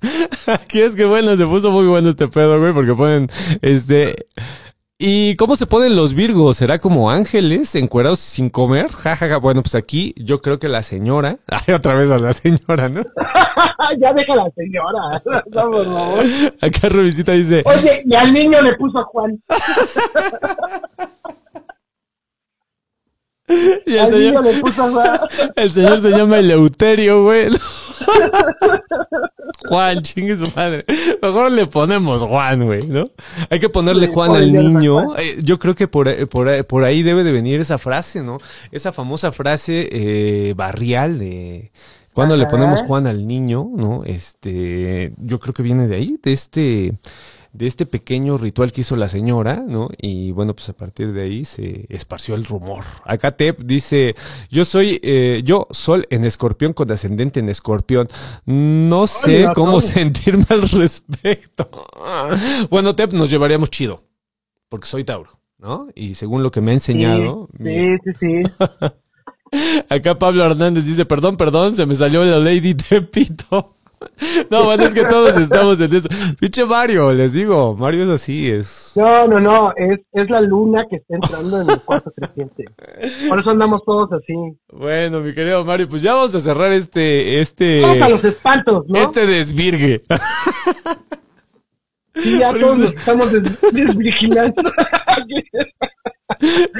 [0.46, 3.28] Aquí es que bueno, se puso muy bueno este pedo, güey, porque ponen,
[3.60, 4.26] este...
[5.02, 6.58] ¿Y cómo se ponen los virgos?
[6.58, 8.90] ¿Será como ángeles encuerados sin comer?
[8.90, 9.38] Ja, ja, ja.
[9.38, 11.38] Bueno, pues aquí yo creo que la señora...
[11.48, 13.00] Ay, otra vez a la señora, ¿no?
[13.98, 15.22] ya deja la señora.
[15.52, 16.24] No, por favor.
[16.60, 17.62] Acá Rubicita dice...
[17.64, 19.40] Oye, y al niño le puso Juan.
[23.86, 25.18] Y el Al niño le puso Juan.
[25.56, 27.48] el señor se llama Eleuterio, güey.
[29.68, 30.84] Juan, chingue su madre.
[31.22, 33.10] Mejor le ponemos Juan, güey, ¿no?
[33.50, 35.16] Hay que ponerle Juan al niño.
[35.16, 38.22] Eh, yo creo que por, ahí- por, ahí- por ahí debe de venir esa frase,
[38.22, 38.38] ¿no?
[38.72, 41.70] Esa famosa frase eh, barrial de
[42.14, 44.02] cuando le ponemos Juan al niño, ¿no?
[44.04, 46.92] Este, yo creo que viene de ahí, de este,
[47.52, 49.88] de este pequeño ritual que hizo la señora, ¿no?
[49.98, 52.84] Y bueno, pues a partir de ahí se esparció el rumor.
[53.04, 54.14] Acá Tep dice,
[54.50, 58.08] yo soy, eh, yo sol en escorpión con ascendente en escorpión.
[58.46, 61.68] No sé Hola, cómo sentirme al respecto.
[62.70, 64.04] Bueno, Tep, nos llevaríamos chido,
[64.68, 65.88] porque soy Tauro, ¿no?
[65.94, 68.42] Y según lo que me ha enseñado, mi- Sí, sí, sí.
[69.88, 73.74] Acá Pablo Hernández dice, perdón, perdón, se me salió la Lady Tepito.
[74.50, 76.08] No, bueno, es que todos estamos en eso.
[76.38, 78.92] Pinche Mario, les digo, Mario es así, es...
[78.96, 82.64] No, no, no, es, es la luna que está entrando en el cuarto creciente.
[83.28, 84.32] Por eso andamos todos así.
[84.72, 88.84] Bueno, mi querido Mario, pues ya vamos a cerrar este, este, Vamos a los espantos,
[88.88, 88.98] ¿no?
[88.98, 90.02] este desvirgue.
[92.14, 94.62] Sí, ya todos nos estamos des- desvigilando.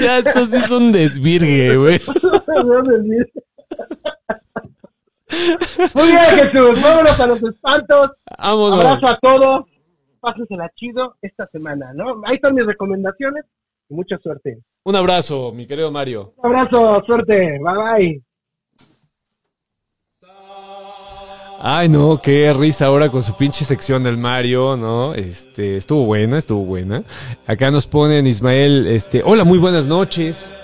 [0.00, 2.00] Ya esto sí es un desvirgue, güey.
[5.94, 8.10] Muy bien, Jesús, vámonos a los espantos.
[8.38, 8.84] Vámonos.
[8.84, 9.66] Abrazo a todos.
[10.20, 12.22] Pásensela chido esta semana, ¿no?
[12.26, 13.44] Ahí están mis recomendaciones
[13.88, 14.58] y mucha suerte.
[14.84, 16.34] Un abrazo, mi querido Mario.
[16.36, 17.58] Un abrazo, suerte.
[17.58, 18.22] Bye bye.
[21.62, 25.12] Ay, no, qué risa ahora con su pinche sección del Mario, ¿no?
[25.12, 27.02] Este, estuvo buena, estuvo buena.
[27.46, 30.54] Acá nos ponen Ismael, este, hola, muy buenas noches.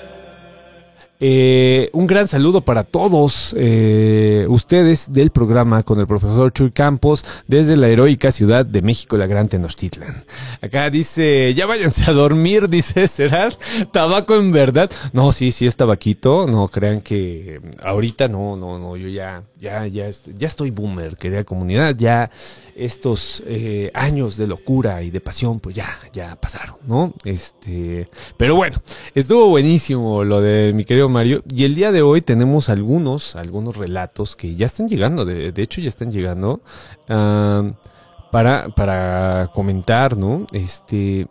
[1.19, 7.25] Eh, un gran saludo para todos eh, ustedes del programa con el profesor Chuy Campos
[7.47, 10.25] desde la heroica ciudad de México, la Gran Tenochtitlan.
[10.61, 13.49] Acá dice, ya váyanse a dormir, dice, ¿será
[13.93, 14.91] tabaco en verdad?
[15.13, 19.87] No, sí, sí es tabaquito, no crean que ahorita no, no, no, yo ya, ya,
[19.87, 22.31] ya, ya estoy boomer, querida comunidad, ya
[22.75, 27.15] estos eh, años de locura y de pasión, pues ya, ya pasaron, ¿no?
[27.25, 28.77] Este, pero bueno,
[29.15, 31.43] estuvo buenísimo lo de mi querido Mario.
[31.49, 35.81] Y el día de hoy tenemos algunos, algunos relatos que ya están llegando, de, hecho
[35.81, 36.61] ya están llegando,
[37.07, 40.47] para, para comentar, ¿no?
[40.53, 41.27] Este,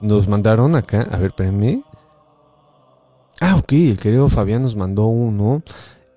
[0.00, 1.82] nos mandaron acá, a ver, espérenme.
[3.40, 5.62] Ah, ok, el querido Fabián nos mandó uno.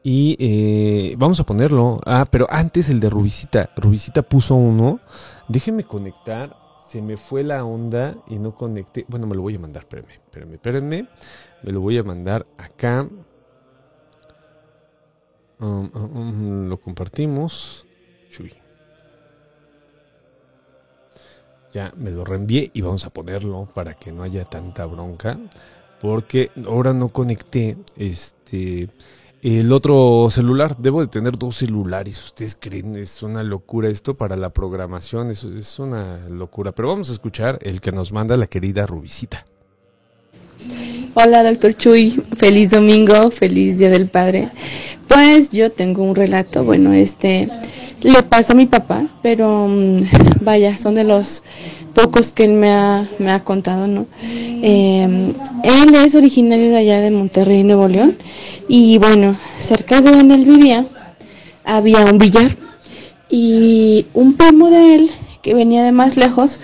[0.03, 1.99] Y eh, vamos a ponerlo.
[2.05, 3.69] Ah, pero antes el de Rubicita.
[3.75, 4.99] Rubicita puso uno.
[5.47, 6.57] Déjenme conectar.
[6.87, 9.05] Se me fue la onda y no conecté.
[9.07, 9.83] Bueno, me lo voy a mandar.
[9.83, 11.07] Espérenme, espérenme, espérenme.
[11.63, 13.07] Me lo voy a mandar acá.
[15.59, 17.85] Um, um, um, lo compartimos.
[18.31, 18.53] Chuy.
[21.73, 25.37] Ya me lo reenvié y vamos a ponerlo para que no haya tanta bronca.
[26.01, 28.89] Porque ahora no conecté este
[29.41, 30.77] el otro celular.
[30.77, 32.23] Debo de tener dos celulares.
[32.25, 32.95] ¿Ustedes creen?
[32.95, 35.29] Es una locura esto para la programación.
[35.29, 36.71] Es, es una locura.
[36.71, 39.45] Pero vamos a escuchar el que nos manda la querida Rubicita.
[41.13, 42.21] Hola, doctor Chuy.
[42.37, 44.49] Feliz domingo, feliz Día del Padre.
[45.07, 47.49] Pues yo tengo un relato, bueno, este
[48.01, 50.03] le pasó a mi papá, pero mm,
[50.41, 51.43] vaya, son de los
[51.93, 54.05] pocos que él me ha, me ha contado, ¿no?
[54.23, 55.33] Eh,
[55.63, 58.17] él es originario de allá de Monterrey, Nuevo León,
[58.67, 60.85] y bueno, cerca de donde él vivía
[61.63, 62.55] había un billar
[63.29, 65.11] y un primo de él
[65.41, 66.59] que venía de más lejos,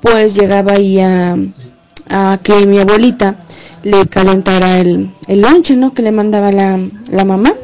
[0.00, 1.36] pues llegaba ahí a,
[2.08, 3.44] a que mi abuelita
[3.82, 5.94] le calentara el, el lonche, ¿no?
[5.94, 6.78] Que le mandaba la,
[7.10, 7.54] la mamá.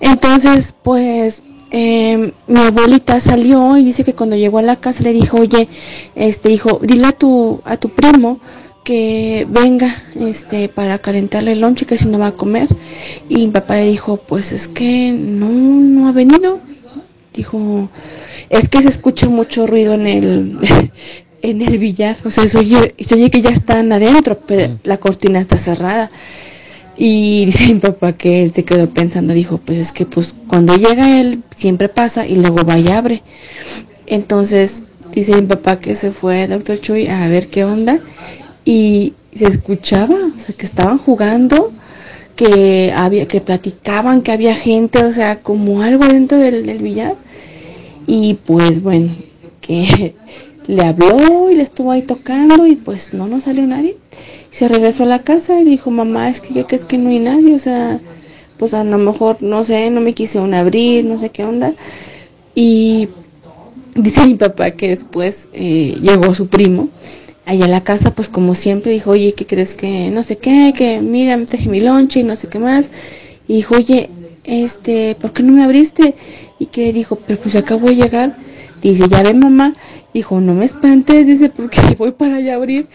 [0.00, 1.42] Entonces, pues
[1.72, 5.68] eh, mi abuelita salió y dice que cuando llegó a la casa le dijo, oye,
[6.14, 8.40] este hijo, dile a tu, a tu primo
[8.84, 12.68] que venga este para calentarle el lonche que si no va a comer
[13.28, 16.58] y mi papá le dijo pues es que no no ha venido
[17.32, 17.88] dijo
[18.50, 20.58] es que se escucha mucho ruido en el
[21.42, 24.96] en el billar o sea se oye, se oye que ya están adentro pero la
[24.96, 26.10] cortina está cerrada
[27.04, 30.76] y dice mi papá que él se quedó pensando dijo pues es que pues cuando
[30.76, 33.22] llega él siempre pasa y luego va y abre
[34.06, 38.00] entonces dice mi papá que se fue doctor Chuy a ver qué onda
[38.64, 41.72] y se escuchaba, o sea, que estaban jugando,
[42.36, 47.16] que había, que platicaban, que había gente, o sea, como algo dentro del, del billar.
[48.06, 49.14] Y pues bueno,
[49.60, 50.14] que
[50.66, 53.96] le habló y le estuvo ahí tocando y pues no, no salió nadie.
[54.52, 57.54] Se regresó a la casa y dijo, mamá, es que es que no hay nadie,
[57.54, 58.00] o sea,
[58.58, 61.74] pues a lo mejor, no sé, no me quisieron abrir, no sé qué onda.
[62.54, 63.08] Y
[63.96, 66.88] dice mi papá que después eh, llegó su primo
[67.44, 70.72] allá a la casa, pues como siempre, dijo, oye, ¿qué crees que no sé qué?
[70.76, 72.90] Que mira, me traje mi lonche y no sé qué más.
[73.48, 74.10] Y dijo, oye,
[74.44, 76.14] este, ¿por qué no me abriste?
[76.58, 78.36] Y que dijo, pero pues acabo de llegar.
[78.80, 79.76] Dice, ya ve mamá.
[80.14, 82.86] Dijo, no me espantes, dice, porque voy para allá a abrir.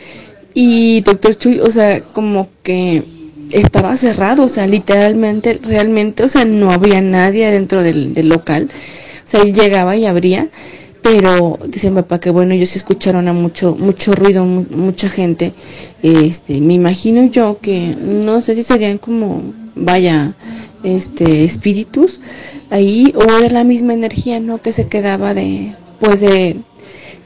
[0.60, 3.04] Y doctor Chuy, o sea, como que
[3.52, 8.72] estaba cerrado, o sea, literalmente, realmente, o sea, no había nadie dentro del, local.
[8.72, 10.50] O sea, él llegaba y abría
[11.04, 15.54] pero dice mi papá que bueno, ellos escucharon a mucho, mucho ruido, mucha gente.
[16.02, 20.36] Este, me imagino yo que no sé si serían como, vaya,
[20.84, 22.20] este, espíritus
[22.72, 24.60] ahí, o era la misma energía, ¿no?
[24.60, 26.58] Que se quedaba de, pues de,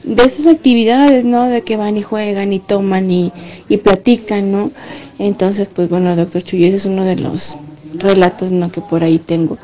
[0.04, 1.46] de esas actividades, ¿no?
[1.46, 3.32] De que van y juegan y toman y,
[3.68, 4.70] y platican, ¿no?
[5.18, 7.58] Entonces, pues bueno, doctor Chuy, ese es uno de los
[7.94, 8.72] relatos, ¿no?
[8.72, 9.58] Que por ahí tengo.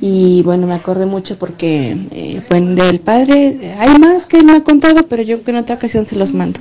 [0.00, 4.52] Y bueno, me acordé mucho porque, eh, bueno, del padre hay más que él me
[4.52, 6.60] ha contado, pero yo que en otra ocasión se los mando.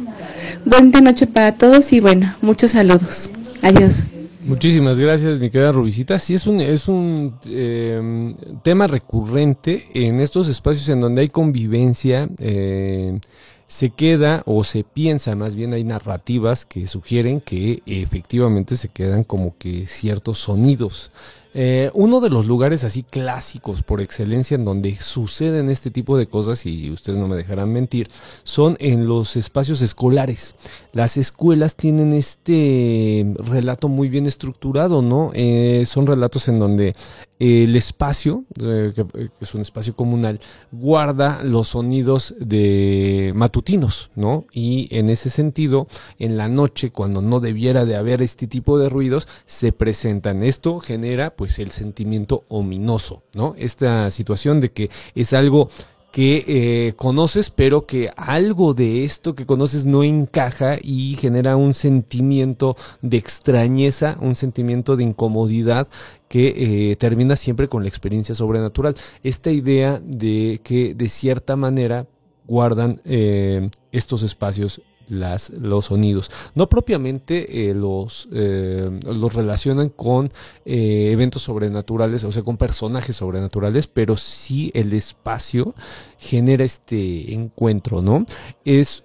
[0.65, 3.31] Buena noche para todos y bueno, muchos saludos.
[3.61, 4.07] Adiós.
[4.45, 6.19] Muchísimas gracias, mi querida Rubicita.
[6.19, 12.27] Sí, es un, es un eh, tema recurrente en estos espacios en donde hay convivencia.
[12.39, 13.19] Eh,
[13.65, 19.23] se queda o se piensa, más bien hay narrativas que sugieren que efectivamente se quedan
[19.23, 21.09] como que ciertos sonidos
[21.55, 26.25] eh, uno de los lugares así clásicos por excelencia en donde suceden este tipo de
[26.25, 28.09] cosas, y ustedes no me dejarán mentir,
[28.43, 30.55] son en los espacios escolares.
[30.93, 35.31] Las escuelas tienen este relato muy bien estructurado, ¿no?
[35.33, 36.93] Eh, son relatos en donde
[37.39, 40.39] el espacio, eh, que es un espacio comunal,
[40.71, 44.45] guarda los sonidos de matutinos, ¿no?
[44.53, 45.87] Y en ese sentido,
[46.19, 50.43] en la noche, cuando no debiera de haber este tipo de ruidos, se presentan.
[50.43, 53.55] Esto genera, pues, el sentimiento ominoso, ¿no?
[53.57, 55.69] Esta situación de que es algo
[56.14, 61.74] que eh, conoces, pero que algo de esto que conoces no encaja y genera un
[61.74, 65.88] sentimiento de extrañeza, un sentimiento de incomodidad
[66.28, 68.95] que eh, termina siempre con la experiencia sobrenatural.
[69.24, 72.05] Esta idea de que de cierta manera
[72.45, 76.31] guardan eh, estos espacios las, los sonidos.
[76.55, 80.31] No propiamente eh, los, eh, los relacionan con
[80.65, 85.75] eh, eventos sobrenaturales, o sea, con personajes sobrenaturales, pero sí el espacio
[86.17, 88.25] genera este encuentro, ¿no?
[88.65, 89.03] Es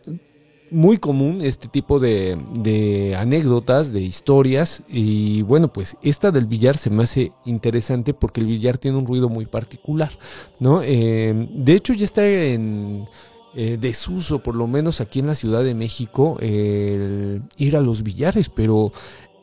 [0.71, 4.83] muy común este tipo de, de, anécdotas, de historias.
[4.87, 9.07] Y bueno, pues esta del billar se me hace interesante porque el billar tiene un
[9.07, 10.11] ruido muy particular,
[10.61, 10.81] ¿no?
[10.81, 13.09] de hecho, ya está en
[13.61, 18.49] eh, desuso, por lo menos aquí en la Ciudad de México, ir a los billares,
[18.49, 18.93] pero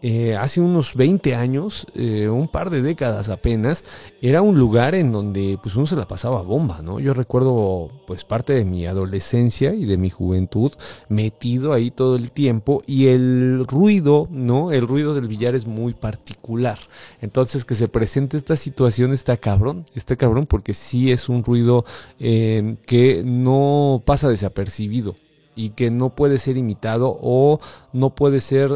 [0.02, 3.86] eh, hace unos 20 años, eh, un par de décadas apenas,
[4.22, 7.00] era un lugar en donde pues uno se la pasaba bomba, ¿no?
[7.00, 10.72] Yo recuerdo pues parte de mi adolescencia y de mi juventud
[11.10, 14.72] metido ahí todo el tiempo y el ruido, ¿no?
[14.72, 16.78] El ruido del billar es muy particular.
[17.22, 21.86] Entonces que se presente esta situación está cabrón, está cabrón porque sí es un ruido
[22.20, 25.16] eh, que no pasa desapercibido
[25.56, 27.60] y que no puede ser imitado o
[27.94, 28.70] no puede ser...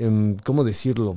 [0.00, 1.16] Em, ¿cómo decirlo?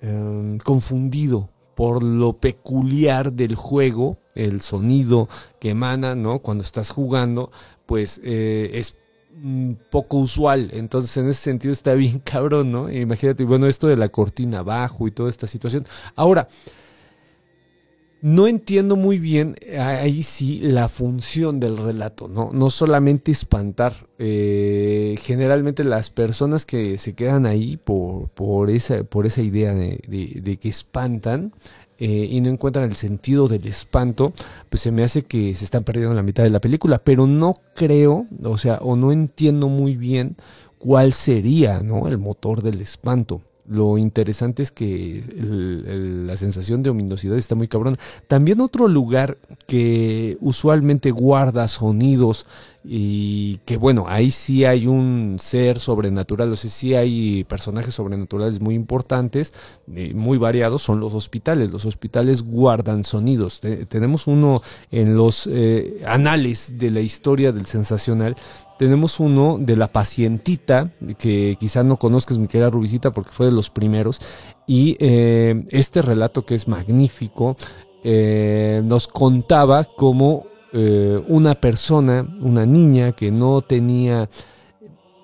[0.00, 5.28] Em, confundido por lo peculiar del juego, el sonido
[5.60, 6.40] que emana, ¿no?
[6.40, 7.52] Cuando estás jugando,
[7.86, 8.96] pues eh, es
[9.90, 10.70] poco usual.
[10.72, 12.90] Entonces, en ese sentido está bien cabrón, ¿no?
[12.90, 15.86] Imagínate, bueno, esto de la cortina abajo y toda esta situación.
[16.16, 16.48] Ahora,
[18.26, 22.50] no entiendo muy bien ahí sí la función del relato, ¿no?
[22.52, 24.08] No solamente espantar.
[24.18, 30.58] Eh, generalmente las personas que se quedan ahí por, por, esa, por esa idea de,
[30.60, 31.52] que espantan,
[31.98, 34.32] eh, y no encuentran el sentido del espanto,
[34.70, 37.60] pues se me hace que se están perdiendo la mitad de la película, pero no
[37.76, 40.36] creo, o sea, o no entiendo muy bien
[40.80, 42.08] cuál sería, ¿no?
[42.08, 43.40] El motor del espanto.
[43.68, 45.22] Lo interesante es que
[46.26, 47.96] la sensación de ominosidad está muy cabrón.
[48.28, 52.46] También otro lugar que usualmente guarda sonidos
[52.88, 58.60] y que bueno, ahí sí hay un ser sobrenatural, o sea, sí hay personajes sobrenaturales
[58.60, 59.54] muy importantes,
[59.94, 61.70] eh, muy variados, son los hospitales.
[61.70, 63.60] Los hospitales guardan sonidos.
[63.88, 68.36] tenemos uno en los eh, anales de la historia del sensacional
[68.78, 73.52] tenemos uno de la pacientita, que quizá no conozcas mi querida Rubicita porque fue de
[73.52, 74.20] los primeros.
[74.66, 77.56] Y eh, este relato que es magnífico
[78.04, 80.46] eh, nos contaba cómo
[80.78, 84.28] eh, una persona, una niña que no tenía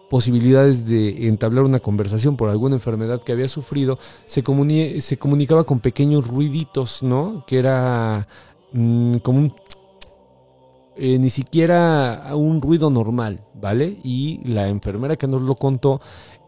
[0.09, 4.43] posibilidades de entablar una conversación por alguna enfermedad que había sufrido, se,
[5.01, 7.45] se comunicaba con pequeños ruiditos, ¿no?
[7.47, 8.27] Que era
[8.73, 9.55] mm, como un
[10.97, 13.97] eh, ni siquiera un ruido normal, ¿vale?
[14.05, 16.01] Y la enfermera que nos lo contó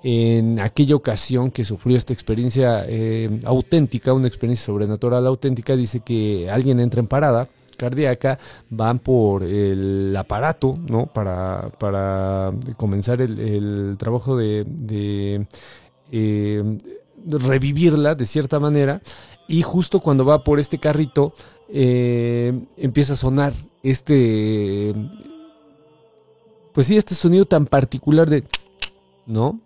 [0.02, 6.48] en aquella ocasión que sufrió esta experiencia eh, auténtica, una experiencia sobrenatural auténtica, dice que
[6.50, 8.38] alguien entra en parada cardíaca,
[8.70, 11.06] van por el aparato, ¿no?
[11.06, 15.46] Para, para comenzar el, trabajo de,
[16.10, 16.78] eh,
[17.26, 19.00] revivirla de cierta manera,
[19.48, 21.34] y justo cuando va por este carrito,
[21.68, 23.52] empieza a sonar
[23.84, 24.94] este,
[26.72, 28.44] pues sí, este sonido tan particular de,
[29.26, 29.60] ¿no?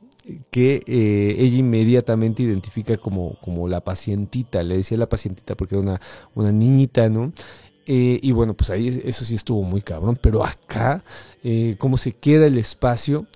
[0.51, 5.83] Que eh, ella inmediatamente identifica como, como la pacientita, le decía la pacientita porque era
[5.83, 6.01] una,
[6.35, 7.33] una niñita, ¿no?
[7.91, 11.03] Eh, y bueno, pues ahí eso sí estuvo muy cabrón, pero acá,
[11.43, 13.26] eh, cómo se queda el espacio.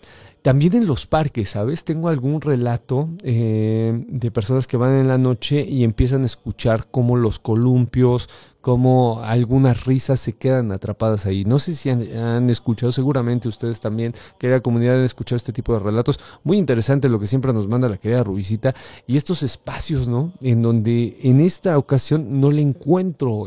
[0.42, 1.84] También en los parques, ¿sabes?
[1.84, 7.16] Tengo algún relato de personas que van en la noche y empiezan a escuchar cómo
[7.16, 8.28] los columpios,
[8.60, 11.44] como algunas risas se quedan atrapadas ahí.
[11.44, 15.74] No sé si han, escuchado, seguramente ustedes también, que la comunidad han escuchado este tipo
[15.74, 16.18] de relatos.
[16.42, 18.74] Muy interesante lo que siempre nos manda la querida Rubicita.
[19.06, 20.32] Y estos espacios, ¿no?
[20.40, 23.44] En donde en esta ocasión no le encuentro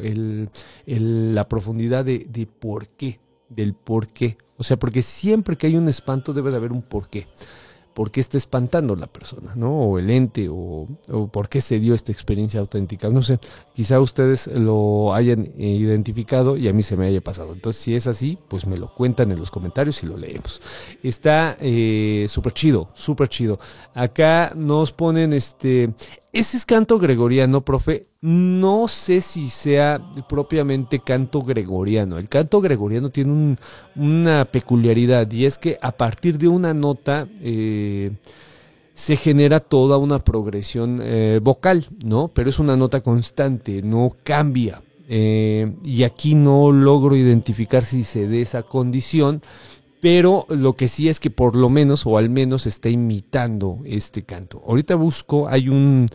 [0.86, 3.20] la profundidad de por qué,
[3.50, 4.38] del por qué.
[4.58, 7.28] O sea, porque siempre que hay un espanto debe de haber un por qué
[7.96, 9.72] por qué está espantando la persona, ¿no?
[9.72, 10.86] O el ente, o,
[11.32, 13.08] por qué se dio esta experiencia auténtica.
[13.08, 13.40] No sé,
[13.74, 17.54] quizá ustedes lo hayan identificado y a mí se me haya pasado.
[17.54, 20.62] Entonces, si es así, pues me lo cuentan en los comentarios y lo leemos.
[21.02, 23.60] Está eh, súper chido, súper chido.
[23.94, 25.94] Acá nos ponen este
[26.36, 28.08] ese es canto gregoriano, profe.
[28.20, 32.18] No sé si sea propiamente canto gregoriano.
[32.18, 33.56] El canto gregoriano tiene
[33.96, 38.12] una peculiaridad y es que a partir de una nota eh,
[38.94, 42.28] se genera toda una progresión eh, vocal, ¿no?
[42.28, 44.82] Pero es una nota constante, no cambia.
[45.08, 49.42] Eh, y aquí no logro identificar si se dé esa condición
[50.06, 54.22] pero lo que sí es que por lo menos o al menos está imitando este
[54.22, 54.62] canto.
[54.68, 56.06] Ahorita busco, hay un,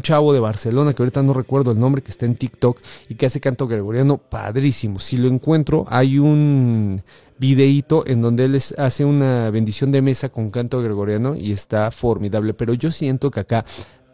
[0.00, 2.78] chavo de Barcelona que ahorita no recuerdo el nombre que está en TikTok
[3.08, 5.00] y que hace canto gregoriano padrísimo.
[5.00, 7.02] Si lo encuentro, hay un
[7.36, 12.54] videíto en donde él hace una bendición de mesa con canto gregoriano y está formidable,
[12.54, 13.64] pero yo siento que acá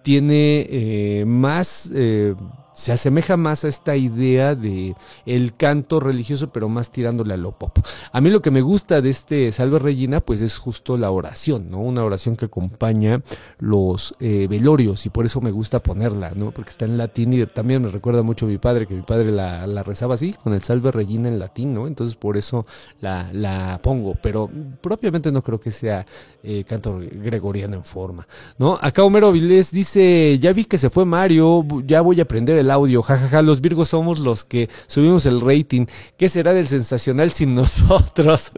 [0.03, 1.93] tiene eh, más...
[1.95, 2.35] Eh,
[2.79, 4.95] se asemeja más a esta idea de
[5.27, 7.77] el canto religioso, pero más tirándole a lo pop.
[8.13, 11.73] A mí lo que me gusta de este Salve Regina, pues es justo la oración,
[11.73, 11.81] ¿no?
[11.81, 13.21] Una oración que acompaña
[13.59, 16.53] los eh, velorios y por eso me gusta ponerla, ¿no?
[16.53, 19.33] Porque está en latín y también me recuerda mucho a mi padre, que mi padre
[19.33, 21.89] la, rezaba así, con el Salve Regina en latín, ¿no?
[21.89, 22.65] Entonces por eso
[23.01, 24.49] la, la pongo, pero
[24.81, 26.07] propiamente no creo que sea
[26.45, 28.79] eh, canto gregoriano en forma, ¿no?
[28.81, 32.68] Acá Homero Vilés dice, ya vi que se fue Mario, ya voy a aprender el
[32.71, 35.87] audio, jajaja, los Virgos somos los que subimos el rating.
[36.17, 38.53] ¿Qué será del sensacional sin nosotros?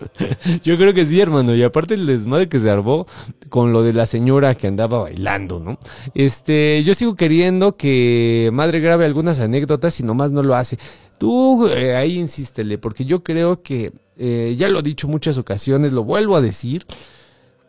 [0.62, 1.54] Yo creo que sí, hermano.
[1.54, 3.06] Y aparte el desmadre que se armó
[3.48, 5.78] con lo de la señora que andaba bailando, ¿no?
[6.14, 10.78] Este, yo sigo queriendo que madre grabe algunas anécdotas y nomás no lo hace.
[11.18, 15.92] Tú eh, ahí insístele, porque yo creo que, eh, ya lo he dicho muchas ocasiones,
[15.92, 16.86] lo vuelvo a decir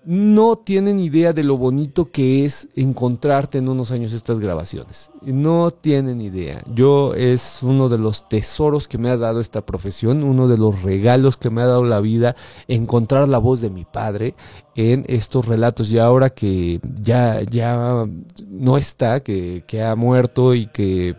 [0.04, 5.12] no tienen idea de lo bonito que es encontrarte en unos años estas grabaciones.
[5.22, 6.64] No tienen idea.
[6.74, 10.82] Yo es uno de los tesoros que me ha dado esta profesión, uno de los
[10.82, 12.36] regalos que me ha dado la vida,
[12.68, 14.34] encontrar la voz de mi padre
[14.76, 15.92] en estos relatos.
[15.92, 18.06] Y ahora que ya, ya
[18.48, 21.16] no está, que, que ha muerto y que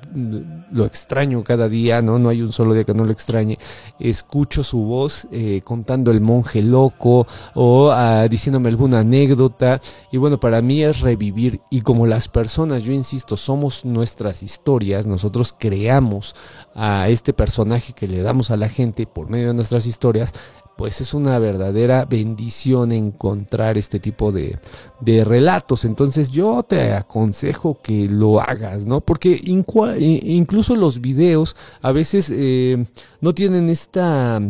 [0.71, 2.19] lo extraño cada día, ¿no?
[2.19, 3.59] No hay un solo día que no lo extrañe.
[3.99, 9.81] Escucho su voz eh, contando el monje loco o ah, diciéndome alguna anécdota.
[10.11, 11.61] Y bueno, para mí es revivir.
[11.71, 16.35] Y como las personas, yo insisto, somos nuestras historias, nosotros creamos
[16.75, 20.33] a este personaje que le damos a la gente por medio de nuestras historias,
[20.77, 24.59] pues es una verdadera bendición encontrar este tipo de,
[25.25, 25.85] relatos.
[25.85, 29.01] Entonces yo te aconsejo que lo hagas, ¿no?
[29.01, 32.87] Porque incluso los videos a veces eh,
[33.21, 34.41] no tienen esta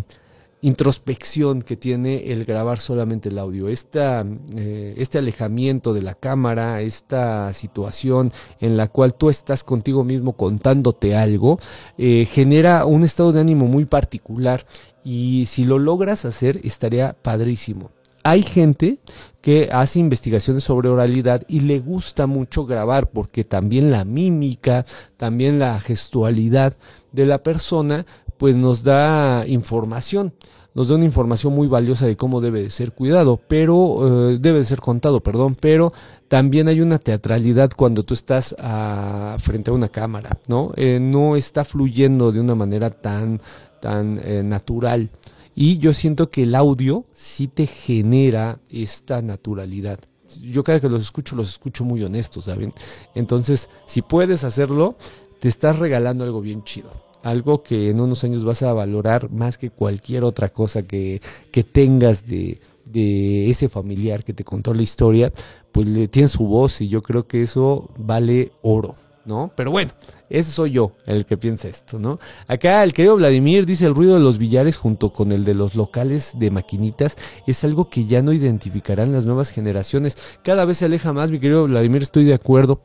[0.63, 4.25] introspección que tiene el grabar solamente el audio, esta,
[4.57, 10.35] eh, este alejamiento de la cámara, esta situación en la cual tú estás contigo mismo
[10.35, 11.59] contándote algo,
[11.99, 14.65] eh, genera un estado de ánimo muy particular
[15.05, 17.91] y si lo logras hacer estaría padrísimo.
[18.25, 18.99] Hay gente
[19.41, 24.87] que hace investigaciones sobre oralidad y le gusta mucho grabar porque también la mímica,
[25.17, 26.77] también la gestualidad
[27.11, 28.07] de la persona
[28.39, 30.35] pues nos da información
[30.75, 34.61] nos da una información muy valiosa de cómo debe de ser cuidado, pero eh, debe
[34.61, 35.93] de ser contado, perdón, pero
[36.29, 40.73] también hay una teatralidad cuando tú estás a, frente a una cámara, ¿no?
[40.77, 43.41] Eh, no está fluyendo de una manera tan,
[43.83, 45.11] tan eh, natural.
[45.55, 49.99] Y yo siento que el audio sí te genera esta naturalidad.
[50.41, 52.73] Yo cada que los escucho, los escucho muy honestos, ¿saben?
[53.15, 54.97] Entonces, si puedes hacerlo,
[55.41, 56.91] te estás regalando algo bien chido
[57.23, 61.21] algo que en unos años vas a valorar más que cualquier otra cosa que,
[61.53, 65.33] que tengas de, de, ese familiar que te contó la historia,
[65.71, 68.97] pues le tiene su voz y yo creo que eso vale oro.
[69.25, 69.53] ¿No?
[69.55, 69.93] Pero bueno,
[70.29, 72.19] ese soy yo el que piensa esto, ¿no?
[72.49, 75.77] Acá el querido Vladimir dice el ruido de los billares junto con el de los
[75.77, 77.17] locales de maquinitas
[77.47, 80.17] es algo que ya no identificarán las nuevas generaciones.
[80.43, 82.81] Cada vez se aleja más, mi querido Vladimir, estoy de acuerdo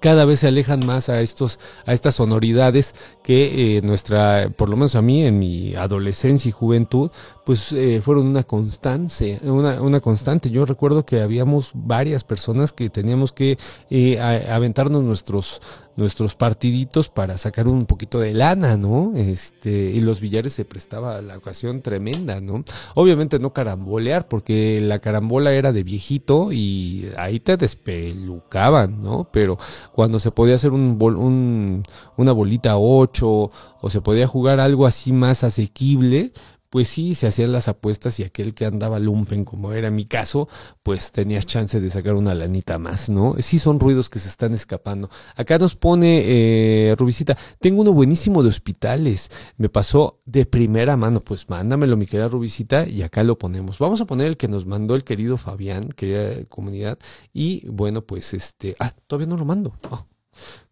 [0.00, 4.76] cada vez se alejan más a estos a estas sonoridades que eh, nuestra por lo
[4.76, 7.10] menos a mí en mi adolescencia y juventud
[7.44, 10.50] pues eh, fueron una constante una, una, constante.
[10.50, 13.58] Yo recuerdo que habíamos varias personas que teníamos que
[13.90, 15.60] eh, aventarnos nuestros
[15.96, 19.12] nuestros partiditos para sacar un poquito de lana, ¿no?
[19.14, 22.64] Este, y los billares se prestaba la ocasión tremenda, ¿no?
[22.94, 29.28] Obviamente no carambolear, porque la carambola era de viejito y ahí te despelucaban, ¿no?
[29.32, 29.58] Pero
[29.92, 31.82] cuando se podía hacer un, un
[32.16, 36.32] una bolita 8 o se podía jugar algo así más asequible,
[36.72, 40.48] pues sí, se hacían las apuestas y aquel que andaba lumpen, como era mi caso,
[40.82, 43.36] pues tenías chance de sacar una lanita más, ¿no?
[43.40, 45.10] Sí son ruidos que se están escapando.
[45.36, 51.20] Acá nos pone eh, Rubicita, tengo uno buenísimo de hospitales, me pasó de primera mano,
[51.20, 53.78] pues mándamelo mi querida Rubicita y acá lo ponemos.
[53.78, 56.98] Vamos a poner el que nos mandó el querido Fabián, querida comunidad,
[57.34, 59.74] y bueno, pues este, ah, todavía no lo mando.
[59.90, 60.06] Oh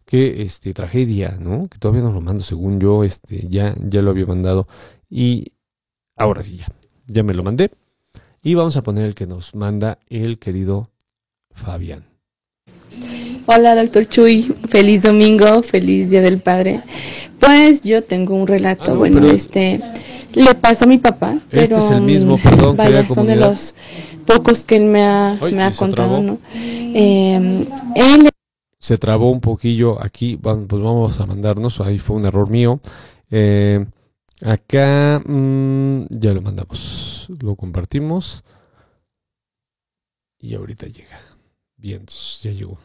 [0.05, 1.69] qué este tragedia, ¿no?
[1.69, 4.67] Que todavía no lo mando, según yo, este, ya, ya lo había mandado.
[5.09, 5.53] Y
[6.21, 6.67] Ahora sí, ya.
[7.07, 7.71] Ya me lo mandé.
[8.43, 10.87] Y vamos a poner el que nos manda el querido
[11.51, 12.05] Fabián.
[13.47, 14.53] Hola, doctor Chuy.
[14.67, 16.83] Feliz domingo, feliz Día del Padre.
[17.39, 19.81] Pues yo tengo un relato, ah, bueno, este
[20.35, 23.73] le pasó a mi papá, este pero es el mismo, perdón, vaya, son de los
[24.27, 26.37] pocos que él me ha, me ha contado, ¿no?
[26.53, 28.29] Eh, él
[28.77, 32.79] se trabó un poquillo aquí, pues vamos a mandarnos, ahí fue un error mío.
[33.31, 33.83] Eh,
[34.43, 38.43] Acá mm, ya lo mandamos, lo compartimos
[40.39, 41.21] y ahorita llega.
[41.77, 42.07] Bien,
[42.41, 42.79] ya llegó.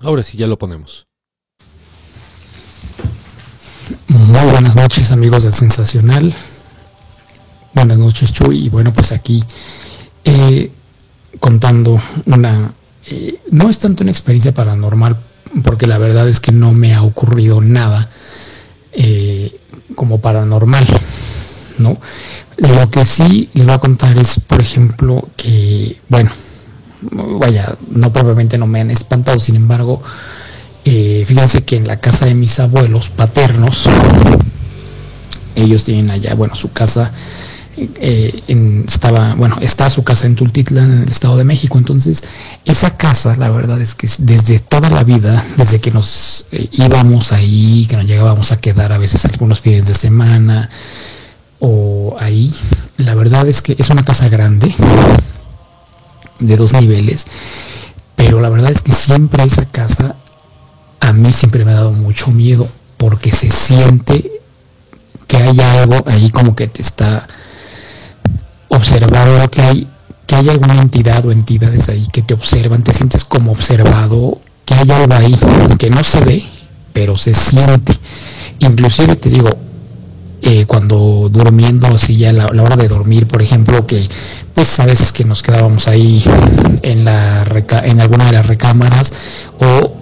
[0.00, 1.06] Ahora sí, ya lo ponemos.
[4.08, 6.32] Muy buenas noches amigos del Sensacional.
[7.74, 8.66] Buenas noches Chuy.
[8.66, 9.44] Y bueno, pues aquí
[10.24, 10.72] eh,
[11.40, 12.72] contando una...
[13.10, 15.16] Eh, no es tanto una experiencia paranormal,
[15.62, 18.08] porque la verdad es que no me ha ocurrido nada
[18.92, 19.58] eh,
[19.94, 20.86] como paranormal,
[21.78, 21.98] ¿no?
[22.58, 26.30] Lo que sí les voy a contar es, por ejemplo, que, bueno,
[27.38, 30.02] vaya, no probablemente no me han espantado, sin embargo,
[30.84, 33.88] eh, fíjense que en la casa de mis abuelos paternos,
[35.54, 37.12] ellos tienen allá, bueno, su casa
[37.76, 41.78] eh, estaba, bueno, está su casa en Tultitlán, en el Estado de México.
[41.78, 42.24] Entonces,
[42.64, 47.32] esa casa, la verdad es que desde toda la vida, desde que nos eh, íbamos
[47.32, 50.68] ahí, que nos llegábamos a quedar a veces algunos fines de semana
[51.60, 52.52] o ahí,
[52.98, 54.74] la verdad es que es una casa grande,
[56.40, 57.26] de dos niveles,
[58.16, 60.16] pero la verdad es que siempre esa casa
[61.00, 64.40] a mí siempre me ha dado mucho miedo porque se siente
[65.26, 67.26] que hay algo ahí como que te está
[68.72, 69.88] observado que hay,
[70.26, 74.74] que hay alguna entidad o entidades ahí que te observan, te sientes como observado, que
[74.74, 75.38] hay algo ahí
[75.78, 76.42] que no se ve,
[76.92, 77.92] pero se siente.
[78.58, 79.50] Inclusive te digo,
[80.42, 84.02] eh, cuando durmiendo, así ya la, la, hora de dormir, por ejemplo, que
[84.54, 86.22] pues a veces que nos quedábamos ahí
[86.82, 87.44] en, la
[87.84, 89.12] en alguna de las recámaras
[89.60, 89.92] o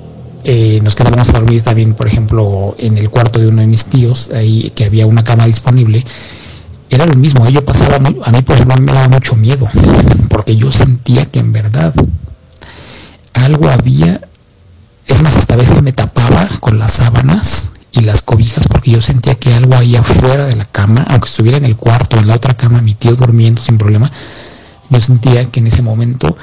[0.44, 3.86] eh, nos quedábamos a dormir también, por ejemplo, en el cuarto de uno de mis
[3.86, 6.02] tíos, ahí que había una cama disponible,
[6.90, 8.00] era lo mismo, yo pasaba, a
[8.32, 9.68] mí por ejemplo me daba mucho miedo,
[10.28, 11.94] porque yo sentía que en verdad
[13.32, 14.20] algo había,
[15.06, 19.00] es más, hasta a veces me tapaba con las sábanas y las cobijas porque yo
[19.00, 22.34] sentía que algo ahí afuera de la cama, aunque estuviera en el cuarto, en la
[22.34, 24.10] otra cama, mi tío durmiendo sin problema,
[24.88, 26.36] yo sentía que en ese momento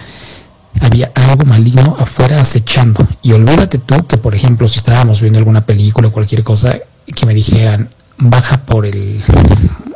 [0.81, 3.05] había algo maligno afuera acechando.
[3.21, 6.77] Y olvídate tú que, por ejemplo, si estábamos viendo alguna película o cualquier cosa,
[7.13, 9.21] que me dijeran, baja por el,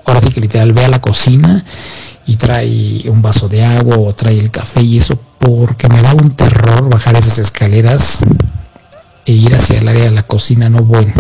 [0.06, 1.64] ahora sí que literal, ve a la cocina
[2.26, 6.22] y trae un vaso de agua o trae el café y eso, porque me daba
[6.22, 8.24] un terror bajar esas escaleras
[9.26, 11.14] e ir hacia el área de la cocina, no bueno.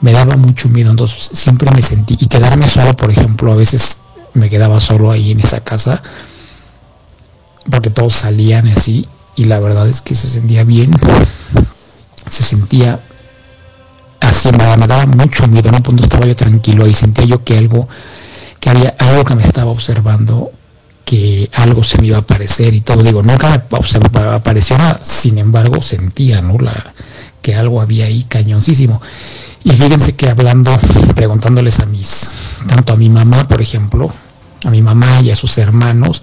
[0.00, 4.00] Me daba mucho miedo, entonces siempre me sentí, y quedarme solo, por ejemplo, a veces
[4.34, 6.02] me quedaba solo ahí en esa casa
[7.70, 10.90] porque todos salían así y la verdad es que se sentía bien,
[12.28, 13.00] se sentía
[14.34, 17.88] así, me, daba mucho miedo, no punto estaba yo tranquilo y sentía yo que algo,
[18.60, 20.50] que había algo que me estaba observando,
[21.04, 25.38] que algo se me iba a aparecer y todo, digo, nunca me apareció nada, sin
[25.38, 26.58] embargo sentía, ¿no?
[26.58, 26.94] La,
[27.42, 29.00] que algo había ahí cañoncísimo.
[29.64, 30.76] Y fíjense que hablando,
[31.14, 32.34] preguntándoles a mis,
[32.66, 34.12] tanto a mi mamá, por ejemplo,
[34.64, 36.22] a mi mamá y a sus hermanos,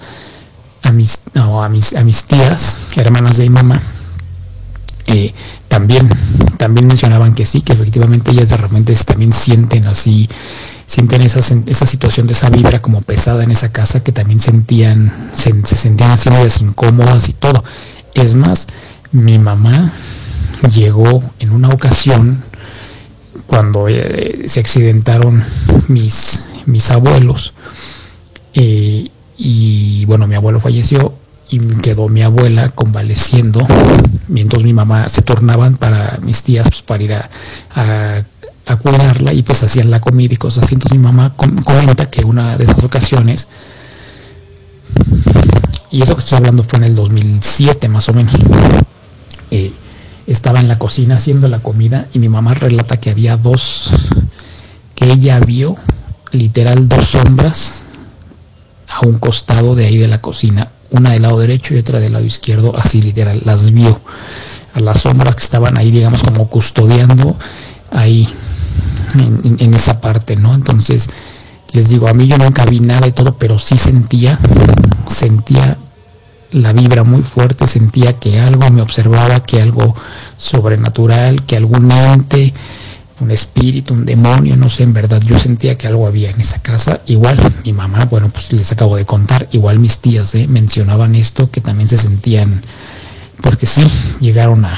[0.84, 3.82] a mis, a mis, a mis tías, hermanas de mi mamá,
[5.12, 5.34] eh,
[5.68, 6.10] también,
[6.58, 10.30] también mencionaban que sí, que efectivamente ellas de repente también sienten así,
[10.86, 15.12] sienten esa, esa situación de esa vibra como pesada en esa casa, que también sentían,
[15.34, 17.64] se, sentían así medias incómodas y todo.
[18.14, 18.68] Es más,
[19.12, 19.92] mi mamá
[20.74, 22.44] llegó en una ocasión
[23.48, 25.44] cuando eh, se accidentaron
[25.88, 27.54] mis, mis abuelos.
[28.54, 31.16] Eh, y bueno, mi abuelo falleció
[31.52, 33.68] y quedó mi abuela convaleciendo,
[34.30, 37.30] mientras mi mamá se turnaban para mis tías pues, para ir a,
[38.66, 40.76] a, cuidarla y pues hacían la comida y cosas así.
[40.76, 43.50] Entonces mi mamá comenta que una de esas ocasiones,
[45.92, 48.34] y eso que estoy hablando fue en el 2007 más o menos,
[49.52, 49.74] eh,
[50.28, 53.92] estaba en la cocina haciendo la comida y mi mamá relata que había dos,
[54.96, 55.76] que ella vio
[56.32, 57.84] literal dos sombras
[58.88, 62.14] a un costado de ahí de la cocina, una del lado derecho y otra del
[62.14, 64.00] lado izquierdo, así literal, las vio
[64.74, 67.36] a las sombras que estaban ahí, digamos, como custodiando
[67.92, 68.28] ahí
[69.18, 70.54] en, esa parte, ¿no?
[70.54, 71.10] Entonces,
[71.72, 74.38] les digo, a mí yo nunca vi nada y todo, pero sí sentía,
[75.08, 75.78] sentía
[76.52, 79.96] la vibra muy fuerte, sentía que algo me observaba, que algo
[80.38, 82.54] sobrenatural, que algún ente
[83.22, 86.62] un espíritu, un demonio, no sé, en verdad yo sentía que algo había en esa
[86.62, 87.02] casa.
[87.08, 90.48] Igual mi mamá, bueno, pues les acabo de contar, igual mis tías ¿eh?
[90.48, 92.64] mencionaban esto, que también se sentían,
[93.42, 93.84] pues que sí,
[94.20, 94.78] llegaron a,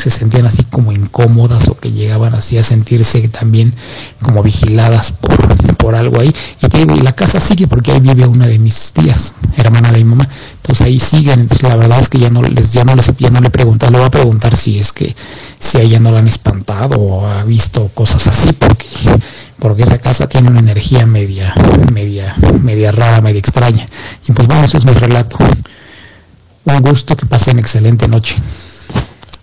[0.00, 3.74] se sentían así como incómodas o que llegaban así a sentirse también
[4.22, 6.34] como vigiladas por, por algo ahí.
[6.62, 10.28] Y la casa sigue porque ahí vive una de mis tías, hermana de mi mamá.
[10.56, 11.40] Entonces ahí siguen.
[11.40, 13.90] Entonces la verdad es que ya no les, ya no les, ya no le pregunto,
[13.90, 15.14] le voy a preguntar si es que
[15.58, 18.86] si a ella no la han espantado o ha visto cosas así, porque
[19.60, 21.54] porque esa casa tiene una energía media,
[21.92, 23.86] media, media rara, media extraña.
[24.26, 25.36] Y pues vamos, es mi relato.
[26.64, 28.36] Un gusto, que pasen excelente noche.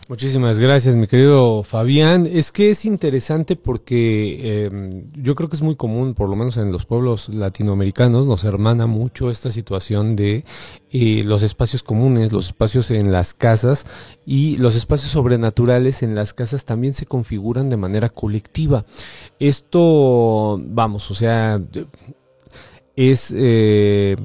[0.09, 2.25] Muchísimas gracias, mi querido Fabián.
[2.25, 6.55] Es que es interesante porque em, yo creo que es muy común, por lo menos
[6.55, 10.45] en los pueblos latinoamericanos, nos hermana mucho esta situación de
[10.91, 13.85] eh, los espacios comunes, los espacios en las casas
[14.25, 18.85] y los espacios sobrenaturales en las casas también se configuran de manera colectiva.
[19.39, 21.61] Esto, vamos, o sea,
[22.95, 23.33] es...
[23.35, 24.15] Eh,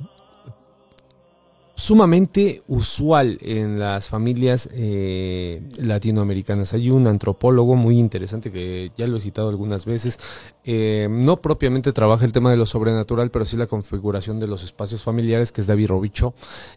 [1.83, 6.75] sumamente usual en las familias eh, latinoamericanas.
[6.75, 10.21] Hay un antropólogo muy interesante que ya lo he citado algunas veces,
[10.65, 14.63] eh, no propiamente trabaja el tema de lo sobrenatural, pero sí la configuración de los
[14.63, 16.35] espacios familiares, que es David Robicho.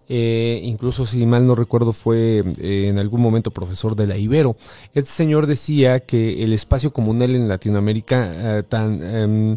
[0.09, 4.57] Eh, incluso, si mal no recuerdo, fue en algún momento profesor de la Ibero.
[4.95, 9.55] Este señor decía que el espacio comunal en Latinoamérica tan em,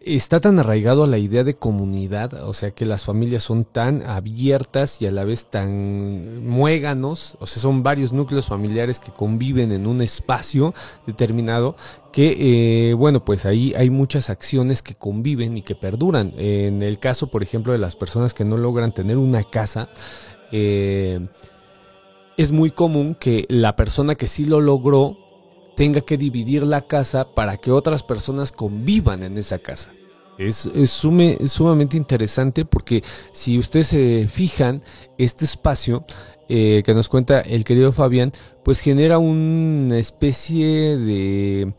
[0.00, 4.02] está tan arraigado a la idea de comunidad, o sea que las familias son tan
[4.02, 9.72] abiertas y a la vez tan muéganos, o sea, son varios núcleos familiares que conviven
[9.72, 10.72] en un espacio
[11.06, 11.76] determinado,
[12.12, 16.32] que eh, bueno, pues ahí hay muchas acciones que conviven y que perduran.
[16.36, 19.88] En el caso, por ejemplo, de las personas que no logran tener una casa,
[20.52, 21.20] eh,
[22.36, 25.27] es muy común que la persona que sí lo logró
[25.78, 29.92] tenga que dividir la casa para que otras personas convivan en esa casa.
[30.36, 30.68] Es,
[31.46, 34.82] sumamente interesante porque si ustedes se fijan,
[35.18, 36.04] este espacio
[36.48, 38.32] eh, que nos cuenta el querido Fabián,
[38.64, 41.72] pues genera una especie de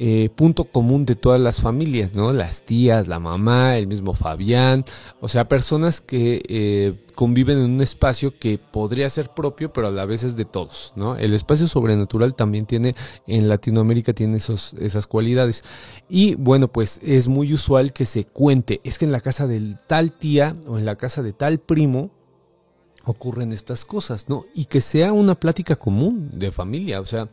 [0.00, 2.32] eh, punto común de todas las familias, ¿no?
[2.32, 4.84] Las tías, la mamá, el mismo Fabián,
[5.20, 9.90] o sea, personas que eh, conviven en un espacio que podría ser propio, pero a
[9.90, 11.16] la vez es de todos, ¿no?
[11.16, 12.94] El espacio sobrenatural también tiene,
[13.26, 15.64] en Latinoamérica tiene esos, esas cualidades.
[16.08, 19.78] Y bueno, pues es muy usual que se cuente, es que en la casa del
[19.88, 22.12] tal tía o en la casa de tal primo,
[23.04, 24.44] ocurren estas cosas, ¿no?
[24.54, 27.28] Y que sea una plática común de familia, o sea,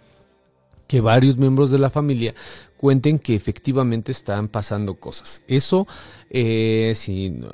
[0.87, 2.33] que varios miembros de la familia
[2.77, 5.43] cuenten que efectivamente están pasando cosas.
[5.47, 5.87] Eso,
[6.29, 6.93] eh,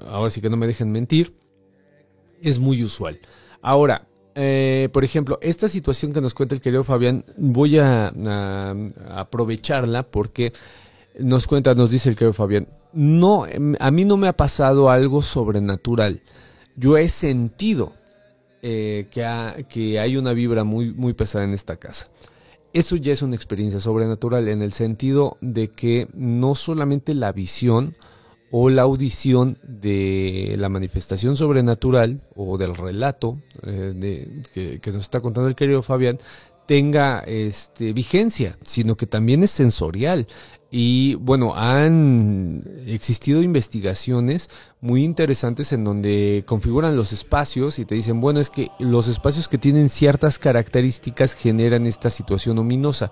[0.09, 1.33] ahora sí que no me dejen mentir,
[2.41, 3.19] es muy usual.
[3.61, 8.13] Ahora, eh, por ejemplo, esta situación que nos cuenta el querido Fabián, voy a,
[9.09, 10.53] aprovecharla porque
[11.19, 13.45] nos cuenta, nos dice el querido Fabián, no,
[13.79, 16.21] a mí no me ha pasado algo sobrenatural.
[16.75, 17.93] Yo he sentido
[18.61, 22.07] eh, que, que hay una vibra muy, muy pesada en esta casa
[22.73, 27.95] eso ya es una experiencia sobrenatural en el sentido de que no solamente la visión
[28.51, 35.47] o la audición de la manifestación sobrenatural o del relato eh, que, nos está contando
[35.47, 36.19] el querido Fabián
[36.65, 40.27] tenga este, vigencia, sino que también es sensorial.
[40.73, 44.49] Y bueno, han existido investigaciones
[44.79, 49.49] muy interesantes en donde configuran los espacios y te dicen, bueno, es que los espacios
[49.49, 53.11] que tienen ciertas características generan esta situación ominosa,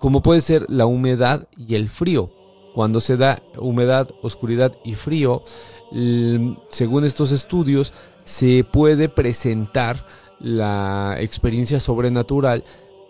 [0.00, 2.32] como puede ser la humedad y el frío.
[2.74, 5.44] Cuando se da humedad, oscuridad y frío,
[6.68, 7.94] según estos estudios,
[8.24, 10.04] se puede presentar
[10.40, 12.64] la experiencia sobrenatural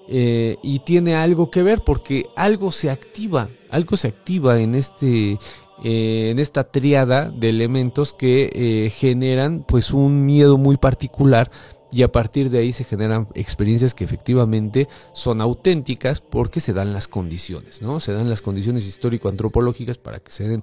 [0.09, 5.39] eh, y tiene algo que ver porque algo se activa, algo se activa en este
[5.85, 11.51] eh, en esta triada de elementos que eh, generan pues un miedo muy particular
[11.91, 16.93] y a partir de ahí se generan experiencias que efectivamente son auténticas porque se dan
[16.93, 18.01] las condiciones, ¿no?
[18.01, 20.63] Se dan las condiciones histórico-antropológicas para que se den.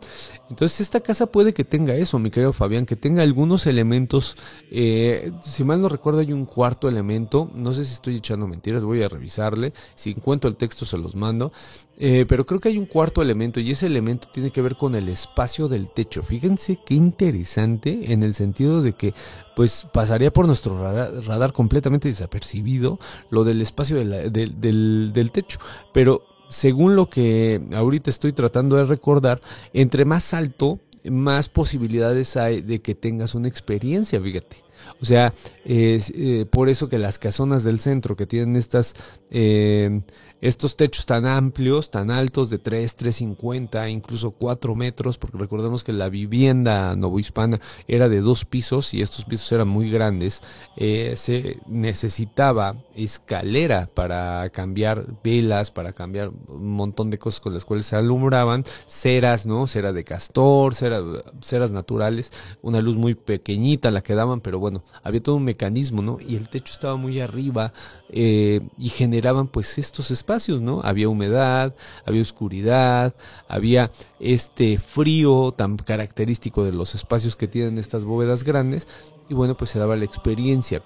[0.49, 4.37] Entonces esta casa puede que tenga eso, mi querido Fabián, que tenga algunos elementos,
[4.71, 8.85] eh, si mal no recuerdo hay un cuarto elemento, no sé si estoy echando mentiras,
[8.85, 11.51] voy a revisarle, si encuentro el texto se los mando,
[11.97, 14.95] eh, pero creo que hay un cuarto elemento y ese elemento tiene que ver con
[14.95, 16.23] el espacio del techo.
[16.23, 19.13] Fíjense qué interesante en el sentido de que
[19.55, 20.77] pues pasaría por nuestro
[21.21, 22.99] radar, completamente desapercibido
[23.29, 25.59] lo del espacio del, del techo.
[25.93, 29.41] Pero según lo que ahorita estoy tratando de recordar,
[29.73, 34.57] entre más alto, más posibilidades hay de que tengas una experiencia, fíjate.
[35.01, 38.93] O sea, es eh, por eso que las casonas del centro que tienen estas
[39.29, 40.01] eh,
[40.41, 45.93] estos techos tan amplios, tan altos de 3, 350, incluso 4 metros, porque recordemos que
[45.93, 50.41] la vivienda novohispana era de dos pisos y estos pisos eran muy grandes,
[50.75, 57.65] eh, se necesitaba escalera para cambiar velas, para cambiar un montón de cosas con las
[57.65, 59.67] cuales se alumbraban, ceras, ¿no?
[59.67, 62.31] Cera de castor, ceras naturales,
[62.61, 66.17] una luz muy pequeñita la que daban, pero bueno, había todo un mecanismo, ¿no?
[66.19, 67.73] Y el techo estaba muy arriba
[68.09, 70.24] eh, y generaban pues estos espacios,
[70.61, 70.81] ¿no?
[70.83, 71.75] Había humedad,
[72.05, 73.15] había oscuridad,
[73.47, 78.87] había este frío tan característico de los espacios que tienen estas bóvedas grandes
[79.29, 80.81] y bueno, pues se daba la experiencia.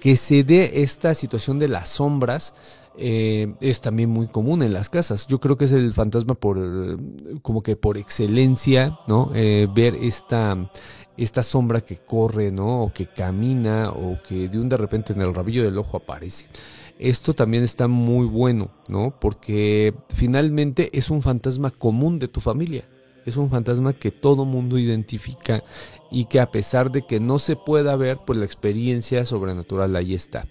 [0.00, 2.54] Que se dé esta situación de las sombras,
[3.00, 5.26] eh, es también muy común en las casas.
[5.28, 6.58] Yo creo que es el fantasma por
[7.42, 9.30] como que por excelencia, ¿no?
[9.34, 10.70] Eh, ver esta
[11.16, 12.82] esta sombra que corre, ¿no?
[12.82, 16.46] O que camina o que de un de repente en el rabillo del ojo aparece.
[16.98, 19.14] Esto también está muy bueno, ¿no?
[19.20, 22.88] Porque finalmente es un fantasma común de tu familia.
[23.24, 25.62] Es un fantasma que todo mundo identifica
[26.10, 30.14] y que a pesar de que no se pueda ver, pues la experiencia sobrenatural ahí
[30.14, 30.48] está.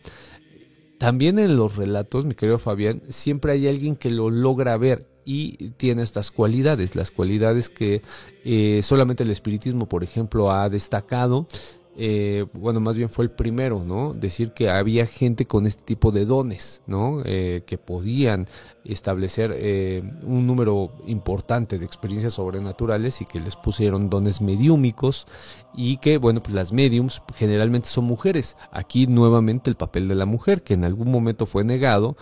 [0.98, 5.72] También en los relatos, mi querido Fabián, siempre hay alguien que lo logra ver y
[5.72, 8.02] tiene estas cualidades, las cualidades que
[8.46, 11.48] eh, solamente el espiritismo, por ejemplo, ha destacado
[12.00, 14.14] eh, bueno, más bien fue el primero, ¿no?
[14.14, 17.24] Decir que había gente con este tipo de dones, ¿no?
[17.26, 18.48] Eh, que podían
[18.88, 25.28] establecer eh, un número importante de experiencias sobrenaturales y que les pusieron dones mediúmicos
[25.74, 28.58] y que, bueno, pues las mediums generalmente son mujeres.
[28.72, 32.18] Aquí nuevamente el papel de la mujer, que en algún momento fue negado,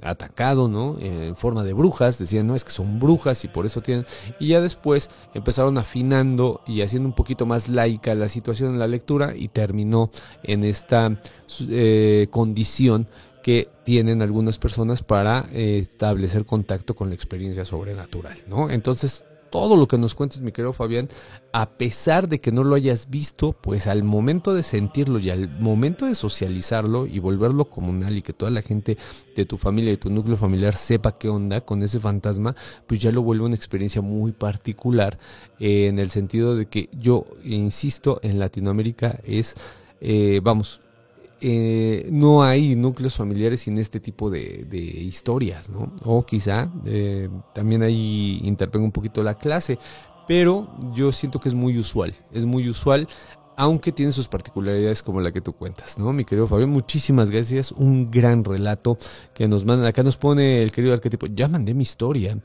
[0.00, 0.96] atacado, ¿no?
[0.98, 4.06] en forma de brujas, decían, no, es que son brujas y por eso tienen...
[4.40, 9.34] Y ya después empezaron afinando y haciendo un poquito más laica la situación la lectura
[9.36, 10.10] y terminó
[10.42, 11.18] en esta
[11.68, 13.08] eh, condición
[13.42, 18.70] que tienen algunas personas para eh, establecer contacto con la experiencia sobrenatural, ¿no?
[18.70, 21.08] Entonces, todo lo que nos cuentes, mi querido Fabián,
[21.52, 25.50] a pesar de que no lo hayas visto, pues al momento de sentirlo y al
[25.60, 28.96] momento de socializarlo y volverlo comunal y que toda la gente
[29.36, 32.56] de tu familia y tu núcleo familiar sepa qué onda con ese fantasma,
[32.86, 35.18] pues ya lo vuelve una experiencia muy particular
[35.60, 39.56] eh, en el sentido de que yo insisto, en Latinoamérica es,
[40.00, 40.80] eh, vamos,
[41.44, 45.92] eh, no hay núcleos familiares sin este tipo de, historias, ¿no?
[46.04, 49.78] O quizá eh, también ahí intervenga un poquito la clase,
[50.28, 53.08] pero yo siento que es muy usual, es muy usual
[53.62, 56.12] aunque tiene sus particularidades como la que tú cuentas, ¿no?
[56.12, 57.70] Mi querido Fabián, muchísimas gracias.
[57.70, 58.98] Un gran relato
[59.32, 59.86] que nos mandan.
[59.86, 61.26] Acá nos pone el querido arquetipo.
[61.26, 62.36] Ya mandé mi historia.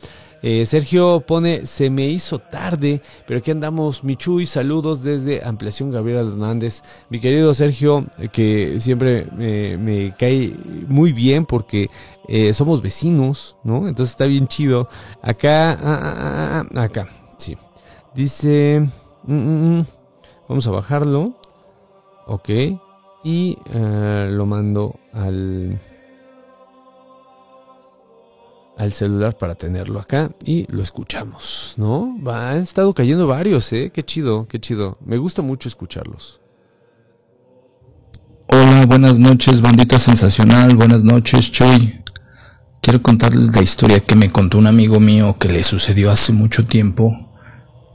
[0.43, 4.03] Eh, Sergio pone, se me hizo tarde, pero aquí andamos.
[4.03, 6.83] Michuy, saludos desde Ampliación Gabriel Hernández.
[7.09, 10.53] Mi querido Sergio, que siempre me cae
[10.87, 11.89] muy bien porque
[12.27, 13.87] eh, somos vecinos, ¿no?
[13.87, 14.87] Entonces está bien chido.
[15.23, 17.07] Acá, ah, ah, ah, acá,
[17.37, 17.57] sí.
[18.13, 18.87] Dice...
[19.23, 19.96] Mm, mm, mm.
[20.47, 21.39] Vamos a bajarlo.
[22.25, 22.49] Ok.
[23.23, 25.81] Y eh, lo mando al,
[28.77, 32.15] al celular para tenerlo acá y lo escuchamos, ¿no?
[32.23, 33.91] Va, han estado cayendo varios, ¿eh?
[33.93, 34.97] Qué chido, qué chido.
[35.03, 36.39] Me gusta mucho escucharlos.
[38.49, 40.75] Hola, buenas noches, bandita sensacional.
[40.77, 42.01] Buenas noches, Chuy.
[42.81, 46.65] Quiero contarles la historia que me contó un amigo mío que le sucedió hace mucho
[46.65, 47.26] tiempo,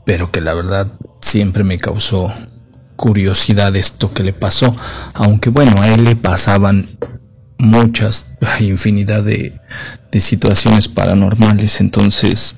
[0.05, 2.33] pero que la verdad siempre me causó
[2.95, 4.75] curiosidad esto que le pasó,
[5.13, 6.89] aunque bueno, a él le pasaban
[7.57, 8.27] muchas,
[8.59, 9.59] infinidad de,
[10.11, 12.55] de situaciones paranormales, entonces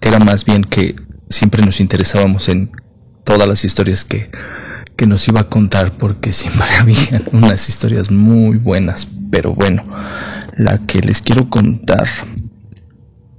[0.00, 0.96] era más bien que
[1.28, 2.70] siempre nos interesábamos en
[3.24, 4.30] todas las historias que,
[4.96, 9.84] que nos iba a contar, porque siempre había unas historias muy buenas, pero bueno,
[10.56, 12.08] la que les quiero contar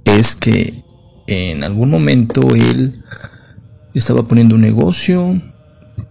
[0.04, 0.84] es que
[1.28, 3.04] en algún momento él
[3.92, 5.40] estaba poniendo un negocio,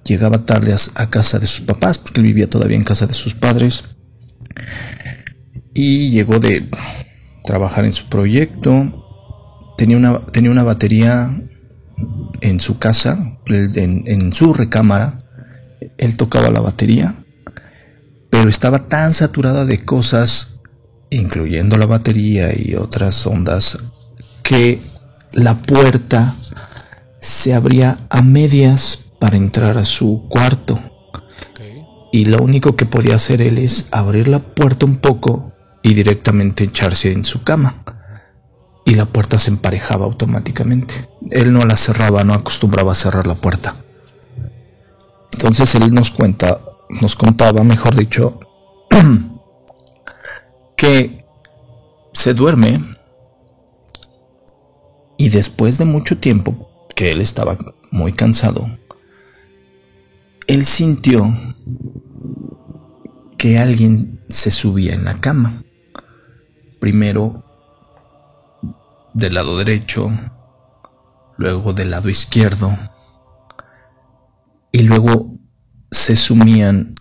[0.06, 3.34] llegaba tarde a, casa de sus papás, porque él vivía todavía en casa de sus
[3.34, 3.84] padres.
[5.73, 6.69] Y llegó de
[7.45, 9.06] trabajar en su proyecto.
[9.76, 11.41] Tenía una, tenía una batería
[12.41, 15.18] en su casa, en, en su recámara.
[15.98, 17.26] Él tocaba la batería,
[18.30, 20.61] pero estaba tan saturada de cosas,
[21.10, 23.80] incluyendo la batería y otras ondas,
[24.44, 24.80] que
[25.38, 26.34] la puerta
[27.19, 30.80] se abría a medias para entrar a su cuarto.
[32.11, 35.53] Y lo único que podía hacer él es abrir la puerta un poco
[35.84, 37.84] y directamente echarse en su cama.
[38.84, 41.07] Y la puerta se emparejaba automáticamente.
[41.30, 43.76] Él no la cerraba, no acostumbraba a cerrar la puerta.
[45.34, 48.39] Entonces él nos cuenta, nos contaba, mejor dicho,
[50.76, 51.26] que
[52.11, 52.97] se duerme
[55.18, 57.57] y después de mucho tiempo que él estaba
[57.91, 58.68] muy cansado,
[60.48, 61.22] él sintió
[63.38, 65.64] que alguien se subía en la cama.
[66.80, 67.44] Primero
[69.14, 70.11] del lado derecho,
[71.38, 72.77] luego del lado izquierdo,
[74.72, 75.38] y luego
[75.91, 76.95] se sumían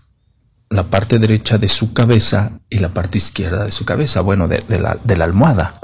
[0.70, 4.62] la parte derecha de su cabeza y la parte izquierda de su cabeza, bueno, de,
[4.78, 5.80] la, de la almohada,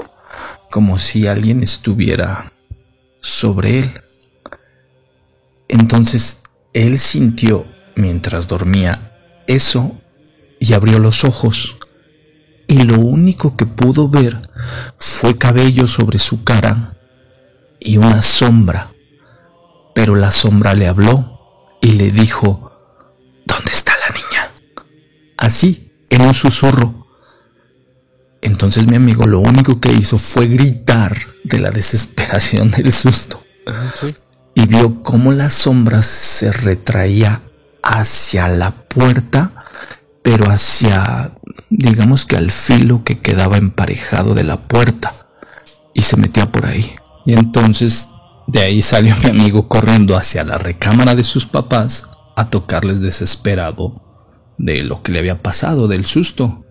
[0.73, 2.51] como si alguien estuviera
[3.21, 3.91] sobre él.
[5.67, 6.41] Entonces
[6.73, 10.01] él sintió mientras dormía eso
[10.59, 11.77] y abrió los ojos
[12.67, 14.49] y lo único que pudo ver
[14.97, 16.97] fue cabello sobre su cara
[17.79, 18.95] y una sombra.
[19.93, 22.71] Pero la sombra le habló y le dijo,
[23.45, 24.51] ¿dónde está la niña?
[25.37, 27.02] Así, en un susurro.
[28.43, 33.41] Entonces mi amigo lo único que hizo fue gritar de la desesperación del susto
[34.55, 37.41] y vio cómo la sombra se retraía
[37.81, 39.51] hacia la puerta,
[40.21, 41.31] pero hacia,
[41.69, 45.13] digamos que al filo que quedaba emparejado de la puerta,
[45.93, 46.95] y se metía por ahí.
[47.25, 48.09] Y entonces
[48.47, 54.01] de ahí salió mi amigo corriendo hacia la recámara de sus papás a tocarles desesperado
[54.57, 56.62] de lo que le había pasado, del susto.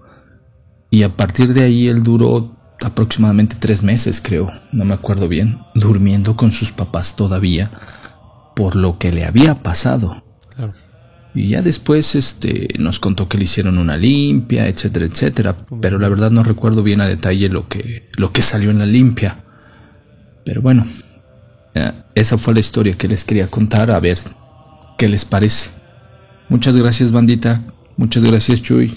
[0.93, 2.55] Y a partir de ahí él duró
[2.85, 7.71] aproximadamente tres meses, creo, no me acuerdo bien, durmiendo con sus papás todavía
[8.55, 10.23] por lo que le había pasado.
[11.35, 15.57] Y ya después este, nos contó que le hicieron una limpia, etcétera, etcétera.
[15.81, 18.85] Pero la verdad no recuerdo bien a detalle lo que, lo que salió en la
[18.85, 19.43] limpia.
[20.45, 20.87] Pero bueno,
[22.15, 23.91] esa fue la historia que les quería contar.
[23.91, 24.19] A ver
[24.99, 25.71] qué les parece.
[26.51, 27.63] Muchas gracias, bandita.
[27.97, 28.93] Muchas gracias, Chuy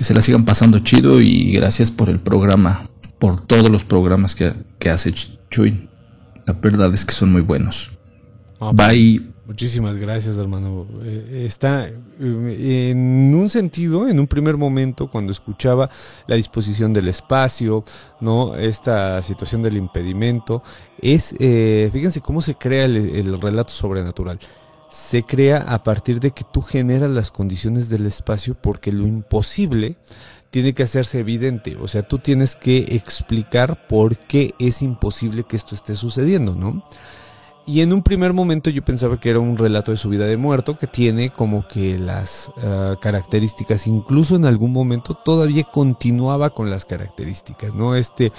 [0.00, 4.34] que se la sigan pasando chido y gracias por el programa, por todos los programas
[4.34, 5.12] que, que hace
[5.50, 5.90] Chuy.
[6.46, 7.90] La verdad es que son muy buenos.
[8.58, 9.26] Ah, Bye.
[9.44, 10.86] Muchísimas gracias, hermano.
[11.02, 15.90] Eh, está eh, en un sentido, en un primer momento, cuando escuchaba
[16.26, 17.84] la disposición del espacio,
[18.22, 20.62] no, esta situación del impedimento,
[21.02, 24.38] es, eh, fíjense cómo se crea el, el relato sobrenatural.
[24.90, 29.96] Se crea a partir de que tú generas las condiciones del espacio, porque lo imposible
[30.50, 31.76] tiene que hacerse evidente.
[31.80, 36.84] O sea, tú tienes que explicar por qué es imposible que esto esté sucediendo, ¿no?
[37.66, 40.36] Y en un primer momento yo pensaba que era un relato de su vida de
[40.36, 46.68] muerto que tiene como que las uh, características, incluso en algún momento todavía continuaba con
[46.68, 47.94] las características, ¿no?
[47.94, 48.32] Este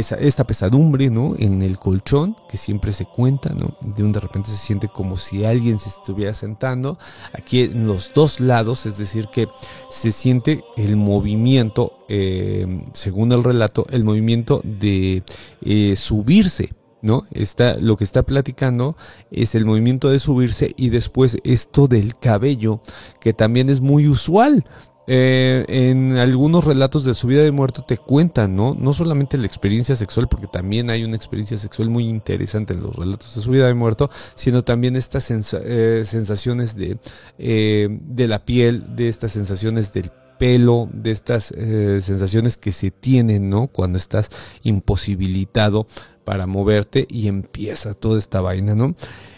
[0.00, 1.34] esta pesadumbre, ¿no?
[1.38, 3.76] En el colchón que siempre se cuenta, ¿no?
[3.82, 6.98] De un de repente se siente como si alguien se estuviera sentando
[7.32, 9.48] aquí en los dos lados, es decir que
[9.90, 15.22] se siente el movimiento, eh, según el relato, el movimiento de
[15.62, 16.70] eh, subirse
[17.02, 17.24] ¿no?
[17.32, 18.96] Está, lo que está platicando
[19.30, 22.80] es el movimiento de subirse y después esto del cabello,
[23.20, 24.64] que también es muy usual.
[25.08, 28.74] Eh, en algunos relatos de su vida de muerto te cuentan, ¿no?
[28.74, 32.96] No solamente la experiencia sexual, porque también hay una experiencia sexual muy interesante en los
[32.96, 36.98] relatos de su vida de muerto, sino también estas eh, sensaciones de,
[37.38, 43.48] eh, de la piel, de estas sensaciones del pelo, de estas sensaciones que se tienen,
[43.48, 43.68] ¿no?
[43.68, 44.28] Cuando estás
[44.64, 45.86] imposibilitado
[46.24, 48.94] para moverte y empieza toda esta vaina, ¿no?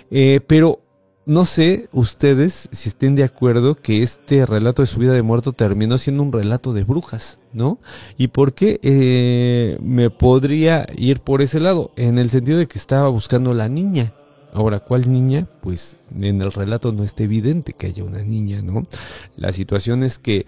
[0.08, 0.80] Pero
[1.28, 5.52] no sé ustedes si estén de acuerdo que este relato de su vida de muerto
[5.52, 7.78] terminó siendo un relato de brujas, ¿no?
[8.16, 12.78] Y por qué eh, me podría ir por ese lado, en el sentido de que
[12.78, 14.14] estaba buscando la niña.
[14.54, 15.46] Ahora, ¿cuál niña?
[15.60, 18.82] Pues en el relato no está evidente que haya una niña, ¿no?
[19.36, 20.46] La situación es que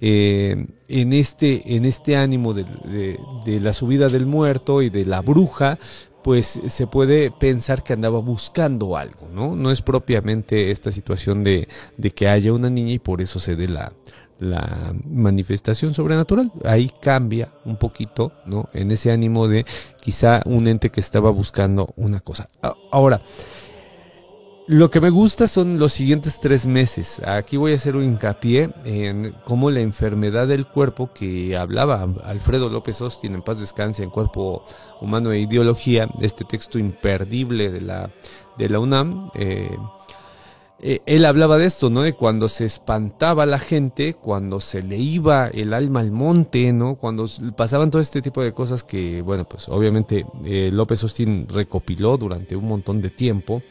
[0.00, 5.04] eh, en, este, en este ánimo de, de, de, la subida del muerto y de
[5.04, 5.78] la bruja,
[6.22, 9.56] pues se puede pensar que andaba buscando algo, ¿no?
[9.56, 13.56] No es propiamente esta situación de, de que haya una niña y por eso se
[13.56, 13.92] dé la,
[14.40, 16.50] la manifestación sobrenatural.
[16.64, 18.68] Ahí cambia un poquito, ¿no?
[18.72, 19.64] En ese ánimo de
[20.00, 22.48] quizá un ente que estaba buscando una cosa.
[22.90, 23.22] Ahora,
[24.70, 27.20] lo que me gusta son los siguientes tres meses.
[27.26, 32.68] Aquí voy a hacer un hincapié en cómo la enfermedad del cuerpo que hablaba Alfredo
[32.68, 34.62] López Austin en paz descanse en cuerpo
[35.00, 38.12] humano e ideología, este texto imperdible de la,
[38.58, 39.32] de la UNAM.
[39.34, 39.76] Eh,
[40.82, 42.02] eh, él hablaba de esto, ¿no?
[42.02, 46.94] De cuando se espantaba la gente, cuando se le iba el alma al monte, ¿no?
[46.94, 47.26] Cuando
[47.56, 52.54] pasaban todo este tipo de cosas que, bueno, pues obviamente eh, López Austin recopiló durante
[52.56, 53.62] un montón de tiempo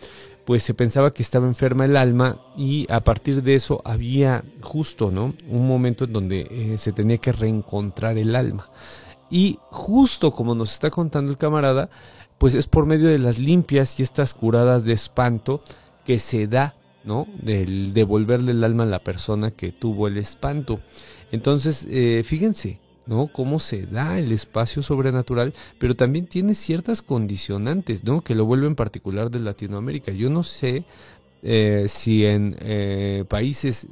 [0.49, 5.11] pues se pensaba que estaba enferma el alma y a partir de eso había justo,
[5.11, 5.35] ¿no?
[5.47, 8.67] Un momento en donde eh, se tenía que reencontrar el alma.
[9.29, 11.91] Y justo como nos está contando el camarada,
[12.39, 15.61] pues es por medio de las limpias y estas curadas de espanto
[16.03, 16.73] que se da,
[17.03, 17.27] ¿no?
[17.43, 20.79] Del devolverle el alma a la persona que tuvo el espanto.
[21.31, 23.27] Entonces, eh, fíjense, ¿no?
[23.27, 28.21] Cómo se da el espacio sobrenatural, pero también tiene ciertas condicionantes, ¿no?
[28.21, 30.11] Que lo vuelven particular de Latinoamérica.
[30.11, 30.85] Yo no sé
[31.41, 33.89] eh, si en eh, países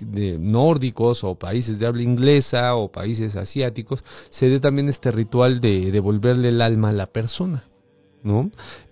[0.00, 5.60] de nórdicos o países de habla inglesa o países asiáticos se dé también este ritual
[5.60, 7.64] de devolverle el alma a la persona.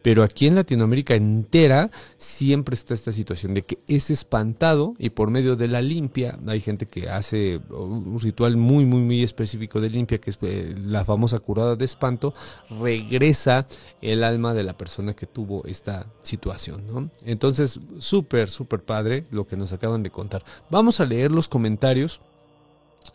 [0.02, 5.31] Pero aquí en Latinoamérica entera siempre está esta situación de que es espantado y por
[5.31, 9.90] medio de la limpia, hay gente que hace un ritual muy, muy, muy específico de
[9.90, 12.32] limpia, que es eh, la famosa curada de espanto,
[12.81, 13.66] regresa
[14.02, 17.11] el alma de la persona que tuvo esta situación.
[17.24, 20.44] Entonces, súper, súper padre lo que nos acaban de contar.
[20.70, 22.20] Vamos a leer los comentarios.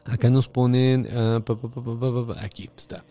[0.06, 1.08] Acá nos ponen,
[1.46, 1.58] pa,
[2.42, 3.04] aquí está.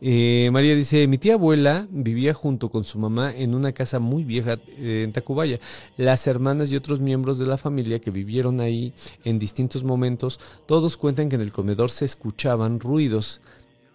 [0.00, 4.22] Eh, María dice, mi tía abuela vivía junto con su mamá en una casa muy
[4.22, 5.58] vieja eh, en Tacubaya.
[5.96, 8.92] Las hermanas y otros miembros de la familia que vivieron ahí
[9.24, 13.40] en distintos momentos, todos cuentan que en el comedor se escuchaban ruidos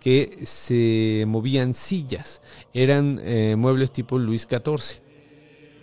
[0.01, 2.41] que se movían sillas.
[2.73, 5.02] Eran eh, muebles tipo Luis XIV.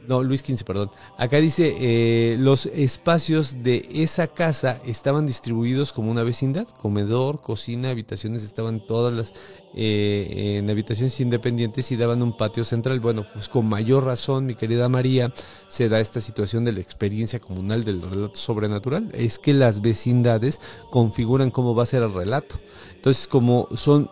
[0.08, 0.90] No, Luis XV, perdón.
[1.18, 6.66] Acá dice, eh, los espacios de esa casa estaban distribuidos como una vecindad.
[6.68, 9.32] Comedor, cocina, habitaciones, estaban todas las
[9.72, 12.98] eh, en habitaciones independientes y daban un patio central.
[12.98, 15.32] Bueno, pues con mayor razón, mi querida María,
[15.68, 19.10] se da esta situación de la experiencia comunal del relato sobrenatural.
[19.12, 20.60] Es que las vecindades
[20.90, 22.58] configuran cómo va a ser el relato.
[22.96, 24.10] Entonces, como son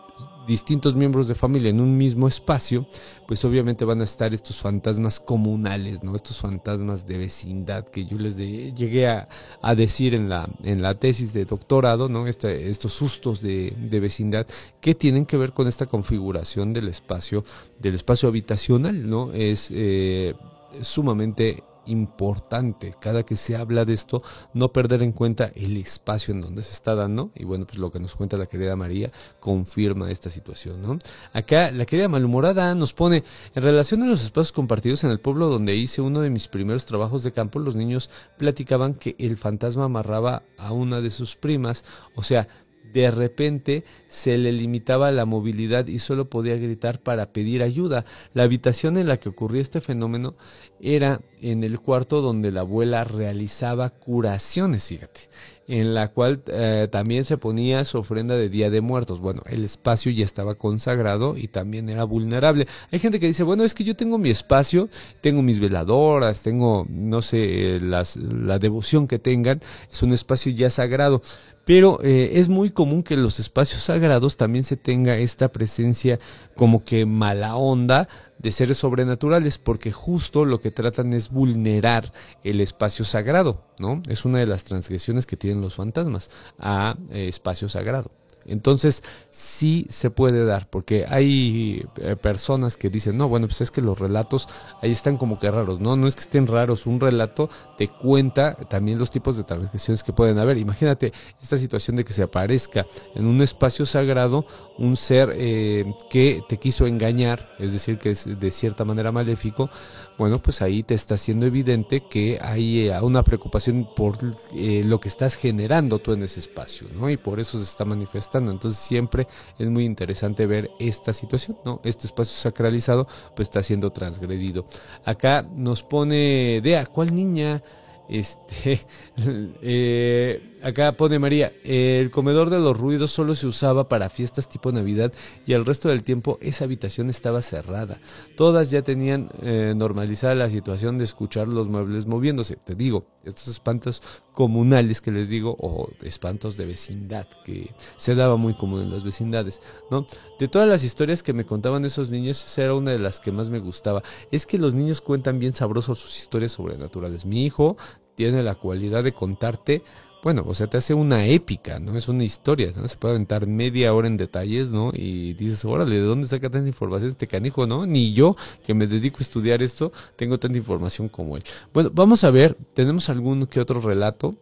[0.49, 2.87] distintos miembros de familia en un mismo espacio,
[3.27, 6.17] pues obviamente van a estar estos fantasmas comunales, ¿no?
[6.17, 9.29] Estos fantasmas de vecindad que yo les llegué a,
[9.77, 12.27] decir en la, en la tesis de doctorado, ¿no?
[12.27, 14.47] Este, estos sustos de, vecindad
[14.81, 17.45] que tienen que ver con esta configuración del espacio,
[17.79, 19.33] del espacio habitacional, ¿no?
[19.35, 20.35] Es eh,
[20.81, 24.23] sumamente importante cada que se habla de esto,
[24.55, 27.31] no perder en cuenta el espacio en donde se está dando.
[27.35, 29.11] Y bueno, pues lo que nos cuenta la querida María
[29.41, 30.99] confirma esta situación, ¿no?
[31.33, 33.25] Acá la querida Malhumorada nos pone,
[33.55, 36.87] en relación a los espacios compartidos en el pueblo donde hice uno de mis primeros
[36.87, 41.85] trabajos de campo, los niños platicaban que el fantasma amarraba a una de sus primas,
[42.15, 42.49] o sea,
[42.93, 48.05] de repente se le limitaba la movilidad y solo podía gritar para pedir ayuda.
[48.35, 50.35] La habitación en la que ocurría este fenómeno
[50.81, 55.21] era en el cuarto donde la abuela realizaba curaciones, fíjate,
[55.67, 59.21] en la cual eh, también se ponía su ofrenda de Día de Muertos.
[59.21, 62.67] Bueno, el espacio ya estaba consagrado y también era vulnerable.
[62.91, 64.89] Hay gente que dice, bueno, es que yo tengo mi espacio,
[65.21, 69.61] tengo mis veladoras, tengo, no sé, las, la devoción que tengan,
[69.91, 71.21] es un espacio ya sagrado.
[71.69, 76.17] Pero eh, es muy común que en los espacios sagrados también se tenga esta presencia
[76.57, 78.09] como que mala onda
[78.39, 82.11] de seres sobrenaturales, porque justo lo que tratan es vulnerar
[82.43, 84.03] el espacio sagrado, ¿no?
[84.09, 88.13] Es una de las transgresiones que tienen los fantasmas a eh, espacio sagrado.
[88.47, 93.71] Entonces, sí se puede dar, porque hay eh, personas que dicen, no, bueno, pues es
[93.71, 94.49] que los relatos
[94.81, 95.81] ahí están como que raros.
[95.81, 100.03] No, no es que estén raros, un relato te cuenta también los tipos de transgresiones
[100.03, 100.57] que pueden haber.
[100.57, 101.13] Imagínate
[101.43, 104.45] esta situación de que se aparezca en un espacio sagrado
[104.79, 109.69] un ser eh, que te quiso engañar, es decir, que es de cierta manera maléfico,
[110.17, 115.09] bueno, pues ahí te está haciendo evidente que hay eh, una preocupación por lo que
[115.09, 117.11] estás generando tú en ese espacio, ¿no?
[117.11, 119.27] Y por eso se está manifestando entonces siempre
[119.59, 121.81] es muy interesante ver esta situación, ¿no?
[121.85, 124.65] Este espacio sacralizado pues está siendo transgredido.
[125.05, 127.63] Acá nos pone, Dea, ¿cuál niña?
[128.09, 128.81] Este,
[129.63, 134.73] eh, acá pone María, el comedor de los ruidos solo se usaba para fiestas tipo
[134.73, 135.13] Navidad
[135.47, 138.01] y el resto del tiempo esa habitación estaba cerrada.
[138.37, 142.57] Todas ya tenían eh, normalizada la situación de escuchar los muebles moviéndose.
[142.57, 144.03] Te digo, estos espantos
[144.33, 149.05] comunales que les digo, o espantos de vecindad, que se daba muy común en las
[149.05, 149.61] vecindades,
[149.91, 150.07] ¿no?
[150.39, 153.33] De todas las historias que me contaban esos niños, esa era una de las que
[153.33, 154.03] más me gustaba.
[154.31, 157.27] Es que los niños cuentan bien sabrosos sus historias sobrenaturales.
[157.27, 157.77] Mi hijo
[158.15, 159.83] tiene la cualidad de contarte
[160.23, 161.97] bueno, o sea, te hace una épica, ¿no?
[161.97, 162.89] Es una historia, ¿no?
[162.89, 164.91] Se puede aventar media hora en detalles, ¿no?
[164.93, 167.87] Y dices, órale, ¿de dónde saca tanta información este canijo, no?
[167.87, 168.37] Ni yo,
[168.67, 171.45] que me dedico a estudiar esto, tengo tanta información como él.
[171.73, 174.35] Bueno, vamos a ver, tenemos algún que otro relato,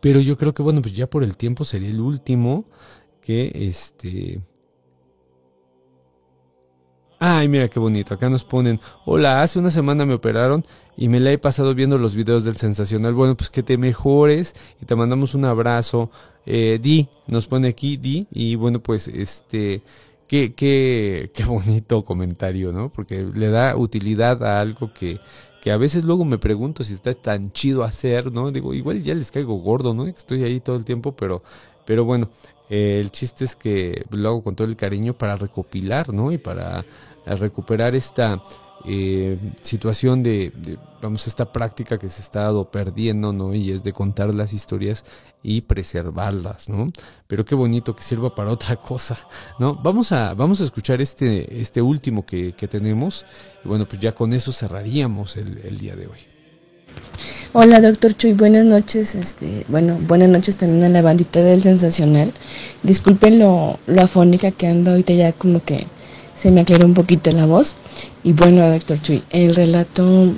[0.00, 2.64] pero yo creo que, bueno, pues ya por el tiempo sería el último
[3.20, 4.40] que, este...
[7.22, 8.14] Ay, mira qué bonito.
[8.14, 10.64] Acá nos ponen, hola, hace una semana me operaron
[10.96, 13.12] y me la he pasado viendo los videos del sensacional.
[13.12, 16.10] Bueno, pues que te mejores y te mandamos un abrazo.
[16.46, 19.82] Eh, Di, nos pone aquí Di y bueno, pues este,
[20.28, 22.88] qué, qué, qué bonito comentario, ¿no?
[22.90, 25.20] Porque le da utilidad a algo que,
[25.60, 28.50] que a veces luego me pregunto si está tan chido hacer, ¿no?
[28.50, 30.06] Digo, igual ya les caigo gordo, ¿no?
[30.06, 31.42] Estoy ahí todo el tiempo, pero,
[31.84, 32.30] pero bueno,
[32.70, 36.32] eh, el chiste es que lo hago con todo el cariño para recopilar, ¿no?
[36.32, 36.84] Y para
[37.26, 38.42] recuperar esta
[38.86, 40.52] eh, situación de,
[41.02, 43.54] vamos, esta práctica que se estado perdiendo, ¿no?
[43.54, 45.04] Y es de contar las historias
[45.42, 46.86] y preservarlas, ¿no?
[47.26, 49.18] Pero qué bonito que sirva para otra cosa,
[49.58, 49.74] ¿no?
[49.74, 53.26] Vamos a, vamos a escuchar este, este último que, tenemos
[53.64, 56.18] y bueno, pues ya con eso cerraríamos el, día de hoy.
[57.52, 59.14] Hola, doctor Chuy, buenas noches.
[59.14, 62.32] Este, bueno, buenas noches también a la bandita del Sensacional.
[62.82, 65.86] Disculpen lo, lo afónica que ando ahorita ya como que
[66.40, 67.76] se me aclaró un poquito la voz.
[68.24, 70.32] Y bueno, doctor Chuy, el relato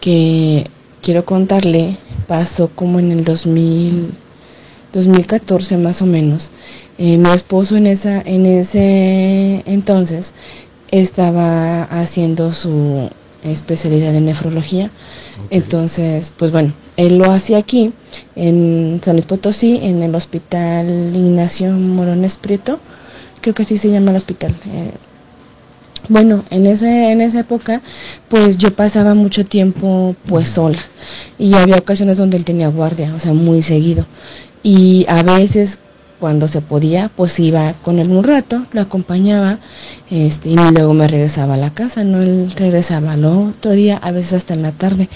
[0.00, 0.66] que
[1.02, 4.10] quiero contarle pasó como en el 2000,
[4.94, 6.50] 2014 más o menos.
[6.96, 10.32] Eh, mi esposo en, esa, en ese entonces
[10.90, 13.10] estaba haciendo su
[13.44, 14.90] especialidad en nefrología.
[15.50, 17.92] Entonces, pues bueno, él lo hacía aquí,
[18.34, 22.80] en San Luis Potosí, en el hospital Ignacio Morones Prieto
[23.42, 24.54] creo que así se llama el hospital.
[24.66, 24.92] Eh,
[26.08, 27.82] bueno, en ese en esa época,
[28.28, 30.78] pues yo pasaba mucho tiempo pues sola
[31.38, 34.06] y había ocasiones donde él tenía guardia, o sea, muy seguido.
[34.62, 35.80] Y a veces
[36.22, 39.58] cuando se podía, pues iba con él un rato, lo acompañaba,
[40.08, 44.12] este, y luego me regresaba a la casa, no él regresaba al otro día, a
[44.12, 45.08] veces hasta en la tarde.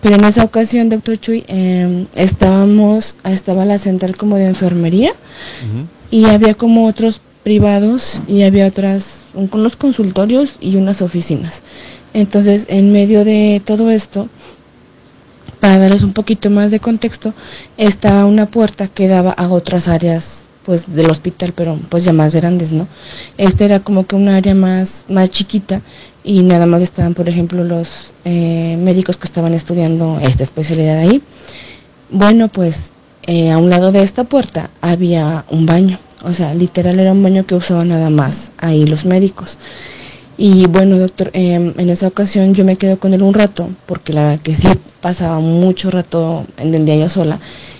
[0.00, 5.12] Pero en esa ocasión, doctor Chuy, em, estábamos, estaba la central como de enfermería
[6.12, 11.62] y había como otros privados y había otras, unos consultorios y unas oficinas.
[12.14, 14.28] Entonces, en medio de todo esto,
[15.60, 17.34] para darles un poquito más de contexto,
[17.76, 22.34] estaba una puerta que daba a otras áreas pues del hospital, pero pues ya más
[22.34, 22.88] grandes, ¿no?
[23.36, 25.82] Este era como que un área más, más chiquita
[26.22, 31.22] y nada más estaban, por ejemplo, los eh, médicos que estaban estudiando esta especialidad ahí.
[32.10, 32.92] Bueno, pues
[33.26, 37.22] eh, a un lado de esta puerta había un baño, o sea, literal era un
[37.22, 39.58] baño que usaban nada más ahí los médicos.
[40.36, 44.12] Y bueno, doctor, em, en esa ocasión yo me quedo con él un rato, porque
[44.12, 44.68] la verdad que sí
[45.00, 47.38] pasaba mucho rato en el día yo sola.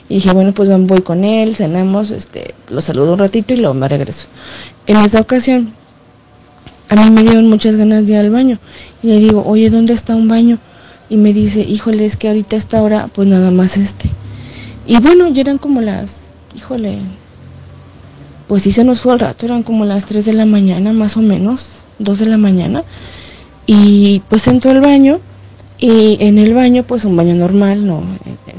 [0.09, 3.75] Y dije, bueno, pues voy con él, cenamos, este, lo saludo un ratito y luego
[3.75, 4.29] me regreso.
[4.87, 5.73] En esa ocasión,
[6.91, 8.59] a mí me dieron muchas ganas de ir al baño.
[9.03, 10.59] Y le digo, oye, ¿dónde está un baño?
[11.09, 14.11] Y me dice, híjole, es que ahorita a esta hora, pues nada más este.
[14.87, 16.99] Y bueno, ya eran como las, híjole,
[18.49, 21.17] pues sí se nos fue al rato, eran como las 3 de la mañana, más
[21.17, 22.85] o menos, 2 de la mañana.
[23.67, 25.21] Y pues entró al baño
[25.79, 28.03] y en el baño, pues un baño normal, no,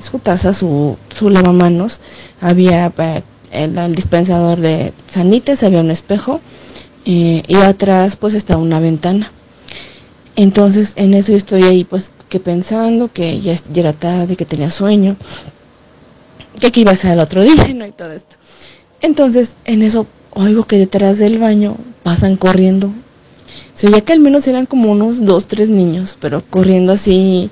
[0.02, 2.02] su taza, su, su lavamanos,
[2.42, 6.42] había eh, el, dispensador de sanitas, había un espejo
[7.06, 9.32] eh, y atrás pues estaba una ventana.
[10.36, 14.46] Entonces en eso yo estoy ahí pues que pensando que ya, ya era tarde, que
[14.46, 15.16] tenía sueño,
[16.60, 17.86] que aquí iba a ser el otro día, ¿no?
[17.86, 18.36] Y todo esto.
[19.02, 22.92] Entonces, en eso oigo que detrás del baño pasan corriendo.
[23.74, 27.50] Se oía que al menos eran como unos dos, tres niños, pero corriendo así,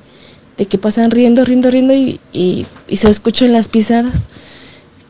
[0.57, 2.65] de que pasan riendo, riendo, riendo y, y,
[2.95, 4.29] se escuchan las pisadas.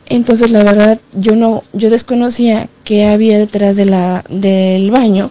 [0.06, 5.30] Entonces, la verdad, yo no, yo desconocía qué había detrás de la, del baño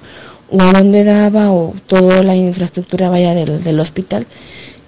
[0.50, 4.28] o a dónde daba o toda la infraestructura vaya del, del hospital.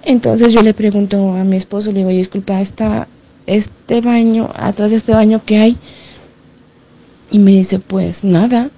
[0.03, 3.07] Entonces yo le pregunto a mi esposo, le digo, disculpa, ¿está
[3.47, 5.77] este baño, atrás de este baño que hay?
[7.31, 8.69] Y me dice, pues nada.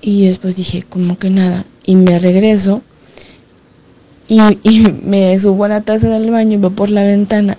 [0.00, 1.64] Y después dije, como que nada.
[1.84, 2.82] Y me regreso
[4.28, 7.58] y, me subo a la taza del baño y veo por la ventana.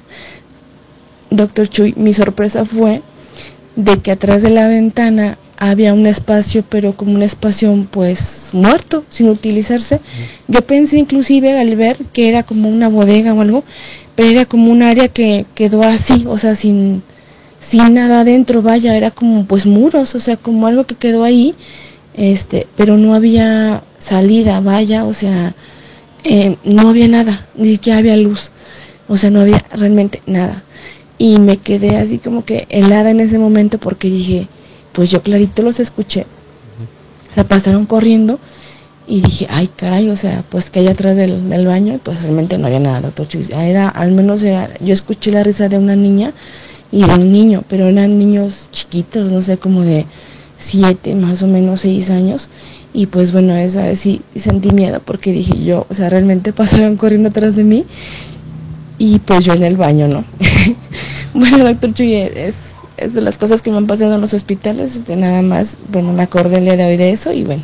[1.29, 3.01] Doctor Chuy, mi sorpresa fue
[3.75, 9.05] de que atrás de la ventana había un espacio, pero como un espacio pues muerto,
[9.09, 9.99] sin utilizarse.
[10.47, 13.63] Yo pensé inclusive al ver que era como una bodega o algo,
[14.15, 17.03] pero era como un área que quedó así, o sea, sin,
[17.63, 21.55] sin nada adentro, vaya, era como pues muros, o sea, como algo que quedó ahí,
[22.13, 25.55] este, pero no había salida, vaya, o sea,
[26.25, 28.51] eh, no había nada, ni siquiera había luz,
[29.07, 30.63] o sea, no había realmente nada.
[31.17, 34.49] Y me quedé así como que helada en ese momento porque dije,
[34.91, 36.25] pues yo clarito los escuché.
[37.31, 38.39] O sea, pasaron corriendo
[39.07, 42.57] y dije, ay caray, o sea, pues que hay atrás del, del baño, pues realmente
[42.57, 46.33] no había nada, doctor Era, al menos era, yo escuché la risa de una niña
[46.93, 50.05] y de un niño, pero eran niños chiquitos, no sé, como de
[50.57, 52.51] siete, más o menos seis años.
[52.93, 56.95] Y pues bueno, esa vez sí sentí miedo porque dije yo, o sea, realmente pasaron
[56.95, 57.85] corriendo atrás de mí
[58.99, 60.23] y pues yo en el baño, ¿no?
[61.33, 65.03] bueno, doctor Chuy, es, es de las cosas que me han pasado en los hospitales,
[65.07, 67.63] de nada más, bueno, me acordé el día de hoy de eso y bueno,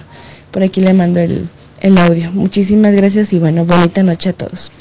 [0.49, 1.47] por aquí le mando el,
[1.81, 2.31] el audio.
[2.31, 4.71] Muchísimas gracias y bueno, bonita noche a todos.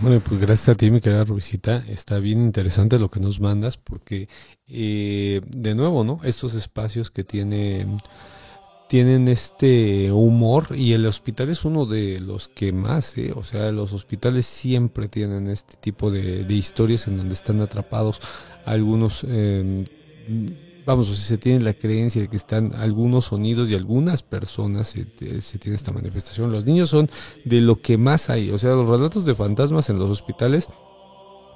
[0.00, 1.84] Bueno, pues gracias a ti, mi querida Rubicita.
[1.88, 4.28] Está bien interesante lo que nos mandas porque,
[4.66, 6.20] eh, de nuevo, ¿no?
[6.24, 7.98] Estos espacios que tienen,
[8.88, 13.32] tienen este humor y el hospital es uno de los que más, ¿eh?
[13.34, 18.20] O sea, los hospitales siempre tienen este tipo de, historias en donde están atrapados
[18.66, 19.24] algunos...
[19.28, 19.84] Eh,
[20.84, 25.04] vamos, o se tiene la creencia de que están algunos sonidos y algunas personas se,
[25.04, 26.52] tiene esta manifestación.
[26.52, 27.10] Los niños son
[27.44, 30.68] de lo que más hay, o sea, los relatos de fantasmas en los hospitales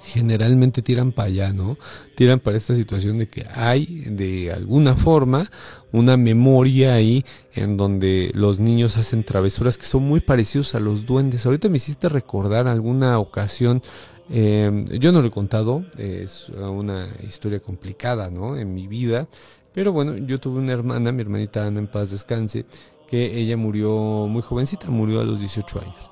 [0.00, 1.76] generalmente tiran para allá, ¿no?
[2.14, 5.50] Tiran para esta situación de que hay de alguna forma
[5.92, 7.24] una memoria ahí
[7.54, 11.44] en donde los niños hacen travesuras que son muy parecidos a los duendes.
[11.44, 13.82] Ahorita me hiciste recordar alguna ocasión
[14.30, 18.56] eh, yo no lo he contado, es una historia complicada, ¿no?
[18.56, 19.28] En mi vida,
[19.72, 22.66] pero bueno, yo tuve una hermana, mi hermanita Ana en paz descanse,
[23.08, 26.10] que ella murió muy jovencita, murió a los 18 años.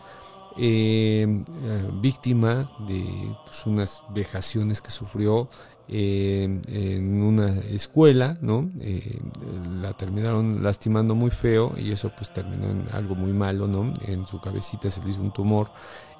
[0.59, 1.26] Eh,
[1.64, 3.05] eh, víctima de
[3.44, 5.51] pues, unas vejaciones que sufrió
[5.86, 8.70] eh, en una escuela, ¿no?
[9.82, 13.93] la terminaron lastimando muy feo y eso pues terminó en algo muy malo, ¿no?
[14.06, 15.70] En su cabecita se le hizo un tumor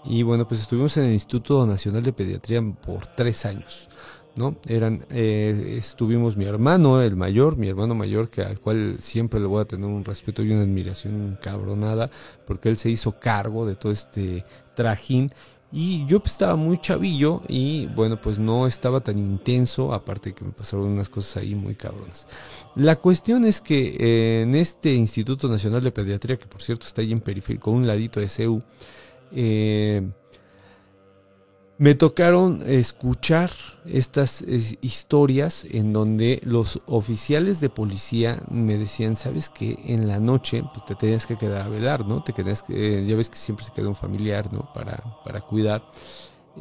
[0.07, 3.89] y bueno, pues estuvimos en el Instituto Nacional de Pediatría por tres años.
[4.37, 4.57] ¿no?
[4.69, 9.47] Eran, eh, estuvimos mi hermano, el mayor, mi hermano mayor, que al cual siempre le
[9.47, 12.11] voy a tener un respeto y una admiración encabronada,
[12.47, 15.31] porque él se hizo cargo de todo este trajín
[15.73, 20.45] Y yo pues, estaba muy chavillo y bueno, pues no estaba tan intenso, aparte que
[20.45, 22.29] me pasaron unas cosas ahí muy cabronas.
[22.77, 27.01] La cuestión es que eh, en este Instituto Nacional de Pediatría, que por cierto está
[27.01, 28.63] ahí en periférico, un ladito de CEU,
[29.33, 30.09] eh,
[31.79, 33.51] me tocaron escuchar
[33.85, 34.43] estas
[34.81, 40.87] historias en donde los oficiales de policía me decían, sabes que en la noche pues,
[40.87, 42.23] te tenías que quedar a velar, ¿no?
[42.23, 44.73] Te que, ya ves que siempre se queda un familiar, ¿no?
[44.73, 45.85] Para, para cuidar.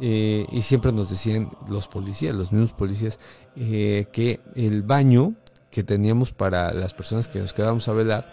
[0.02, 3.18] Eh, y siempre nos decían los policías, los mismos policías,
[3.56, 5.34] eh, que el baño
[5.70, 8.30] que teníamos para las personas que nos quedábamos a velar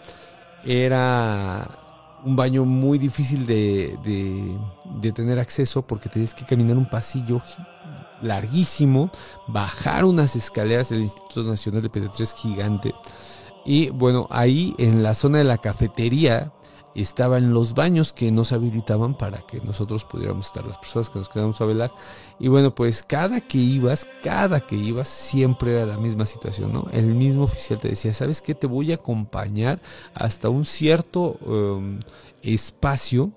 [0.65, 1.82] era
[2.25, 3.97] un baño muy difícil de,
[5.01, 7.41] de, tener acceso porque tenías que caminar un pasillo
[8.21, 9.11] larguísimo,
[9.47, 12.93] bajar unas escaleras del Instituto Nacional de Pediatría gigante.
[13.65, 16.51] Y bueno, ahí en la zona de la cafetería
[16.95, 21.29] estaban los baños que nos habilitaban para que nosotros pudiéramos estar, las personas que nos
[21.29, 21.91] quedábamos a velar.
[22.39, 26.87] Y bueno, pues cada que ibas, cada que ibas, siempre era la misma situación, ¿no?
[26.91, 28.55] El mismo oficial te decía, ¿sabes qué?
[28.55, 29.81] Te voy a acompañar
[30.13, 31.99] hasta un cierto em,
[32.41, 33.31] espacio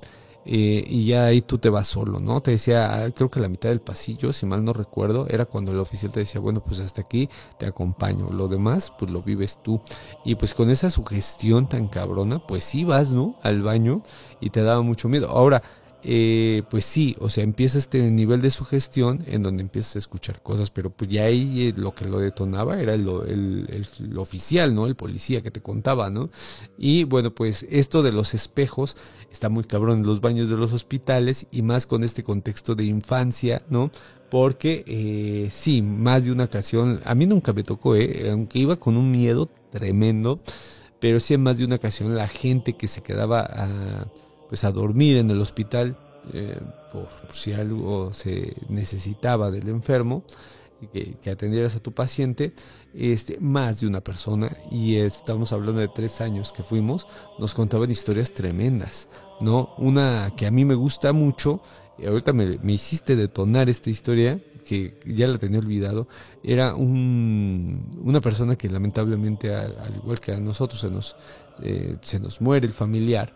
[0.49, 2.41] eh, y ya ahí tú te vas solo, ¿no?
[2.41, 5.73] Te decía, ah, creo que la mitad del pasillo, si mal no recuerdo, era cuando
[5.73, 7.29] el oficial te decía, bueno, pues hasta aquí
[7.59, 9.81] te acompaño, lo demás, pues lo vives tú.
[10.25, 13.35] Y pues con esa sugestión tan cabrona, pues ibas, ¿no?
[13.43, 14.03] Al baño
[14.41, 15.31] y te daba mucho miedo.
[15.31, 15.63] Ahora,
[16.03, 20.41] eh, pues sí, o sea, empieza este nivel de sugestión en donde empiezas a escuchar
[20.43, 24.87] cosas, pero pues ya ahí eh, lo que lo detonaba era el, el, oficial, ¿no?
[24.87, 26.31] El policía que te contaba, ¿no?
[26.79, 28.97] Y bueno, pues esto de los espejos
[29.31, 32.85] está muy cabrón en los baños de los hospitales y más con este contexto de
[32.85, 33.91] infancia, ¿no?
[34.31, 38.77] Porque eh, sí, más de una ocasión, a mí nunca me tocó, eh, aunque iba
[38.77, 40.41] con un miedo tremendo,
[41.01, 44.07] pero sí en más de una ocasión la gente que se quedaba a
[44.49, 45.97] pues a dormir en el hospital
[46.33, 46.59] eh,
[46.93, 50.25] por, si algo se necesitaba del enfermo
[50.93, 52.53] que, que, atendieras a tu paciente
[52.93, 54.57] este más de una persona.
[54.71, 57.07] Y estamos hablando de tres años que fuimos
[57.39, 59.09] nos contaban historias tremendas
[59.41, 61.61] no una que a mí me gusta mucho
[61.99, 66.09] y ahorita me, me hiciste detonar esta historia que ya la tenía olvidado,
[66.43, 71.17] era un, una persona que lamentablemente, al, igual que a nosotros, se nos,
[71.63, 73.33] eh, se nos muere el familiar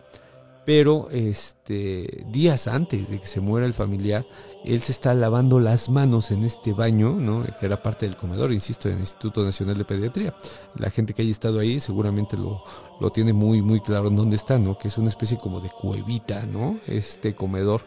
[0.65, 4.25] pero este días antes de que se muera el familiar,
[4.63, 7.43] él se está lavando las manos en este baño, ¿no?
[7.59, 10.35] que era parte del comedor, insisto, en el Instituto Nacional de Pediatría.
[10.75, 12.63] La gente que haya estado ahí seguramente lo,
[12.99, 14.77] lo tiene muy, muy claro en dónde está, ¿no?
[14.77, 16.79] que es una especie como de cuevita, ¿no?
[16.85, 17.81] este comedor.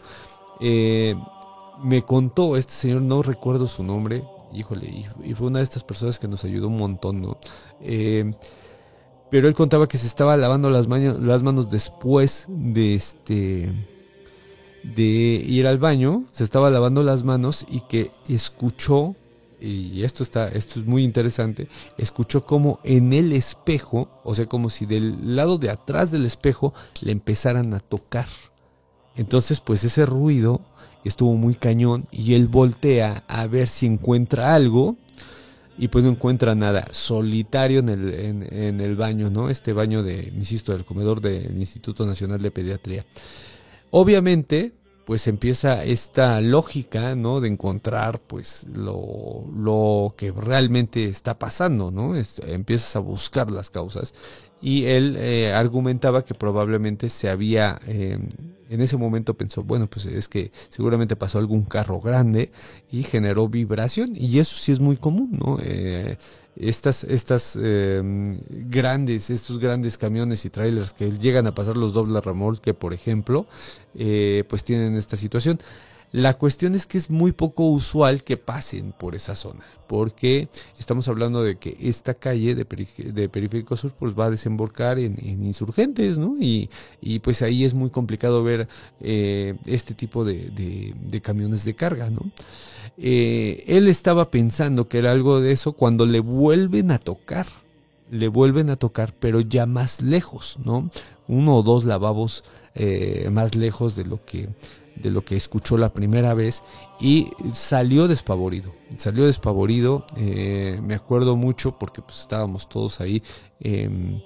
[0.59, 1.15] Eh,
[1.81, 4.23] me contó este señor, no recuerdo su nombre,
[4.53, 7.37] híjole, y, fue una de estas personas que nos ayudó un montón, ¿no?
[7.81, 8.33] Eh,
[9.35, 13.69] pero él contaba que se estaba lavando las, manos después de este
[14.81, 19.13] de ir al baño, se estaba lavando las manos y que escuchó
[19.59, 21.67] y esto está esto es muy interesante,
[21.97, 26.73] escuchó como en el espejo, o sea, como si del lado de atrás del espejo
[27.01, 28.29] le empezaran a tocar.
[29.17, 30.61] Entonces, pues ese ruido
[31.03, 34.95] estuvo muy cañón y él voltea a ver si encuentra algo
[35.77, 38.13] y pues no encuentra nada, solitario en el,
[38.51, 39.49] en, el baño, ¿no?
[39.49, 43.05] Este baño de, insisto, del comedor del Instituto Nacional de Pediatría.
[43.91, 44.73] Obviamente,
[45.05, 47.39] pues empieza esta lógica, ¿no?
[47.39, 52.13] De encontrar, pues, lo, lo que realmente está pasando, ¿no?
[52.47, 54.15] empiezas a buscar las causas.
[54.61, 57.79] Y él eh, argumentaba que probablemente se había...
[57.87, 58.17] Eh,
[58.67, 62.51] en ese momento pensó, bueno, pues es que seguramente pasó algún carro grande
[62.91, 65.59] y generó vibración y eso sí es muy común, ¿no?
[65.61, 66.17] Eh,
[66.55, 72.21] estas estas em, grandes, estos grandes camiones y trailers que llegan a pasar los doble
[72.21, 73.45] remolque, por ejemplo,
[73.95, 75.59] eh, pues tienen esta situación.
[76.11, 80.47] La cuestión es que es muy poco usual que pasen por esa zona, porque
[80.79, 86.17] estamos hablando de que esta calle de, Periférico Sur pues va a desembocar en, insurgentes,
[86.17, 86.35] ¿no?
[86.39, 86.69] Y,
[87.19, 88.67] pues ahí es muy complicado ver
[89.01, 92.09] eh, este tipo de, camiones de carga.
[92.97, 97.47] Eh, él estaba pensando que era algo de eso cuando le vuelven a tocar,
[98.09, 100.89] le vuelven a tocar, pero ya más lejos, ¿no?
[101.27, 102.43] Uno o dos lavabos
[102.75, 104.49] eh, más lejos de lo que
[104.95, 106.63] de lo que escuchó la primera vez
[106.99, 113.21] y salió despavorido, salió despavorido, eh, me acuerdo mucho porque pues estábamos todos ahí,
[113.59, 114.21] em,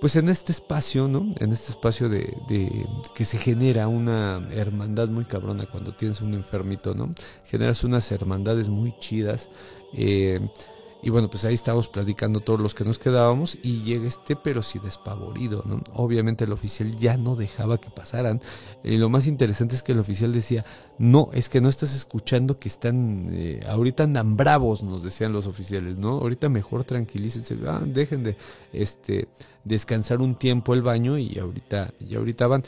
[0.00, 1.32] pues en este espacio, ¿no?
[1.38, 6.34] En este espacio de, de, que se genera una hermandad muy cabrona cuando tienes un
[6.34, 7.14] enfermito, ¿no?
[7.44, 9.48] Generas unas hermandades muy chidas.
[9.94, 10.40] Eh,
[11.02, 14.62] Y bueno, pues ahí estábamos platicando todos los que nos quedábamos y llega este, pero
[14.62, 15.82] sí despavorido, ¿no?
[15.94, 18.40] Obviamente el oficial ya no dejaba que pasaran.
[18.84, 20.64] Y lo más interesante es que el oficial decía,
[20.98, 25.48] no, es que no estás escuchando que están, eh, ahorita andan bravos, nos decían los
[25.48, 26.10] oficiales, ¿no?
[26.18, 28.36] Ahorita mejor tranquilícense, ah, dejen de
[28.72, 29.26] este,
[29.64, 32.62] descansar un tiempo el baño y ahorita, y ahorita van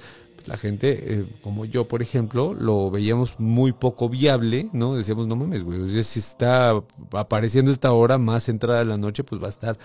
[0.46, 4.94] la gente, eh, como yo, por ejemplo, lo veíamos muy poco viable, ¿no?
[4.94, 9.40] Decíamos, no mames, güey, si está apareciendo esta hora más entrada de la noche, pues
[9.40, 9.78] va a estar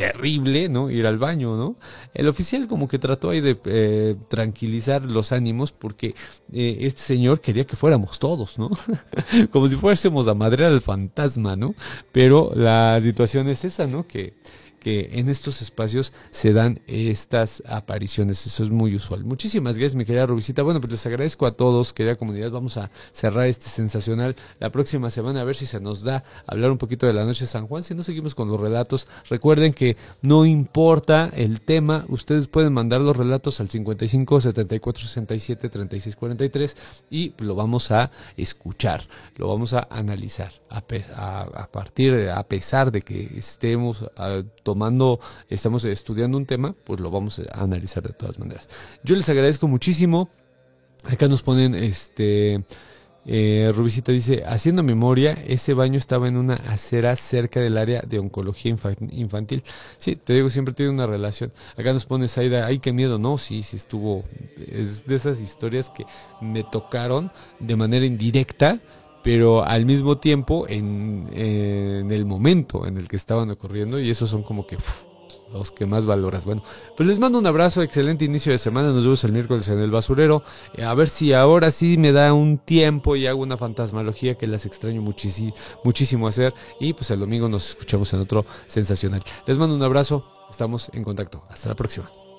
[0.00, 0.90] terrible, ¿no?
[0.90, 1.76] Ir al baño, ¿no?
[2.14, 6.14] El oficial como que trató ahí de eh, tranquilizar los ánimos porque
[6.54, 8.70] eh, este señor quería que fuéramos todos, ¿no?
[9.50, 11.74] como si fuésemos a madrear al fantasma, ¿no?
[12.12, 14.06] Pero la situación es esa, ¿no?
[14.06, 14.32] Que
[14.80, 18.46] que en estos espacios se dan estas apariciones.
[18.46, 19.24] Eso es muy usual.
[19.24, 20.62] Muchísimas gracias, mi querida Rubicita.
[20.62, 22.50] Bueno, pues les agradezco a todos, querida comunidad.
[22.50, 26.70] Vamos a cerrar este sensacional la próxima semana a ver si se nos da hablar
[26.70, 27.82] un poquito de la noche de San Juan.
[27.82, 33.00] Si no seguimos con los relatos, recuerden que no importa el tema, ustedes pueden mandar
[33.00, 36.76] los relatos al 55 74 67 36 43
[37.10, 43.30] y lo vamos a escuchar, lo vamos a analizar a, partir, a pesar de que
[43.36, 45.18] estemos a, tomando,
[45.48, 48.68] estamos estudiando un tema, pues lo vamos a analizar de todas maneras.
[49.02, 50.30] Yo les agradezco muchísimo.
[51.10, 52.64] Acá nos ponen este.
[53.26, 58.20] Eh, Rubicita dice, haciendo memoria, ese baño estaba en una acera cerca del área de
[58.20, 58.76] oncología
[59.10, 59.64] infantil.
[59.98, 61.52] Sí, te digo, siempre tiene una relación.
[61.76, 63.18] Acá nos pone Saida, ay, qué miedo.
[63.18, 64.22] No, sí, sí estuvo.
[64.56, 66.06] Es de esas historias que
[66.40, 68.80] me tocaron de manera indirecta
[69.22, 74.42] pero al mismo tiempo en, el momento en el que estaban ocurriendo y esos son
[74.42, 74.76] como que
[75.52, 76.44] los que más valoras.
[76.44, 76.62] Bueno,
[76.96, 79.90] pues les mando un abrazo, excelente inicio de semana, nos vemos el miércoles en el
[79.90, 80.42] basurero,
[80.74, 84.46] eh, a ver si ahora sí me da un tiempo y hago una fantasmalogía que
[84.46, 85.52] las extraño muchísimo,
[85.82, 89.22] muchísimo hacer y pues el domingo nos escuchamos en otro sensacional.
[89.46, 92.29] Les mando un abrazo, estamos en contacto, hasta la próxima.